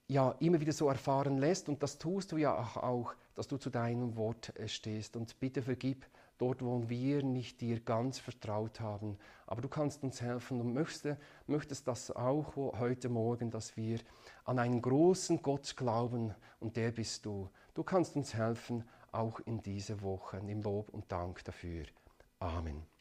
ja, 0.08 0.34
immer 0.40 0.60
wieder 0.60 0.72
so 0.72 0.88
erfahren 0.88 1.38
lässt. 1.38 1.68
Und 1.68 1.82
das 1.82 1.98
tust 1.98 2.32
du 2.32 2.36
ja 2.36 2.58
auch, 2.76 3.14
dass 3.34 3.46
du 3.46 3.56
zu 3.56 3.70
deinem 3.70 4.16
Wort 4.16 4.58
äh, 4.58 4.68
stehst. 4.68 5.16
Und 5.16 5.38
bitte 5.38 5.62
vergib 5.62 6.04
dort, 6.36 6.62
wo 6.62 6.88
wir 6.88 7.22
nicht 7.22 7.60
dir 7.60 7.78
ganz 7.78 8.18
vertraut 8.18 8.80
haben. 8.80 9.16
Aber 9.46 9.62
du 9.62 9.68
kannst 9.68 10.02
uns 10.02 10.20
helfen 10.20 10.60
und 10.60 10.74
möchtest, 10.74 11.16
möchtest 11.46 11.86
das 11.86 12.10
auch 12.10 12.56
heute 12.56 13.08
Morgen, 13.08 13.50
dass 13.50 13.76
wir 13.76 14.00
an 14.44 14.58
einen 14.58 14.82
großen 14.82 15.42
Gott 15.42 15.76
glauben 15.76 16.34
und 16.58 16.76
der 16.76 16.90
bist 16.90 17.24
du. 17.24 17.48
Du 17.74 17.84
kannst 17.84 18.16
uns 18.16 18.34
helfen, 18.34 18.84
auch 19.12 19.38
in 19.40 19.62
dieser 19.62 20.02
Woche, 20.02 20.38
im 20.38 20.62
Lob 20.62 20.88
und 20.90 21.10
Dank 21.12 21.44
dafür. 21.44 21.84
Amen. 22.40 22.91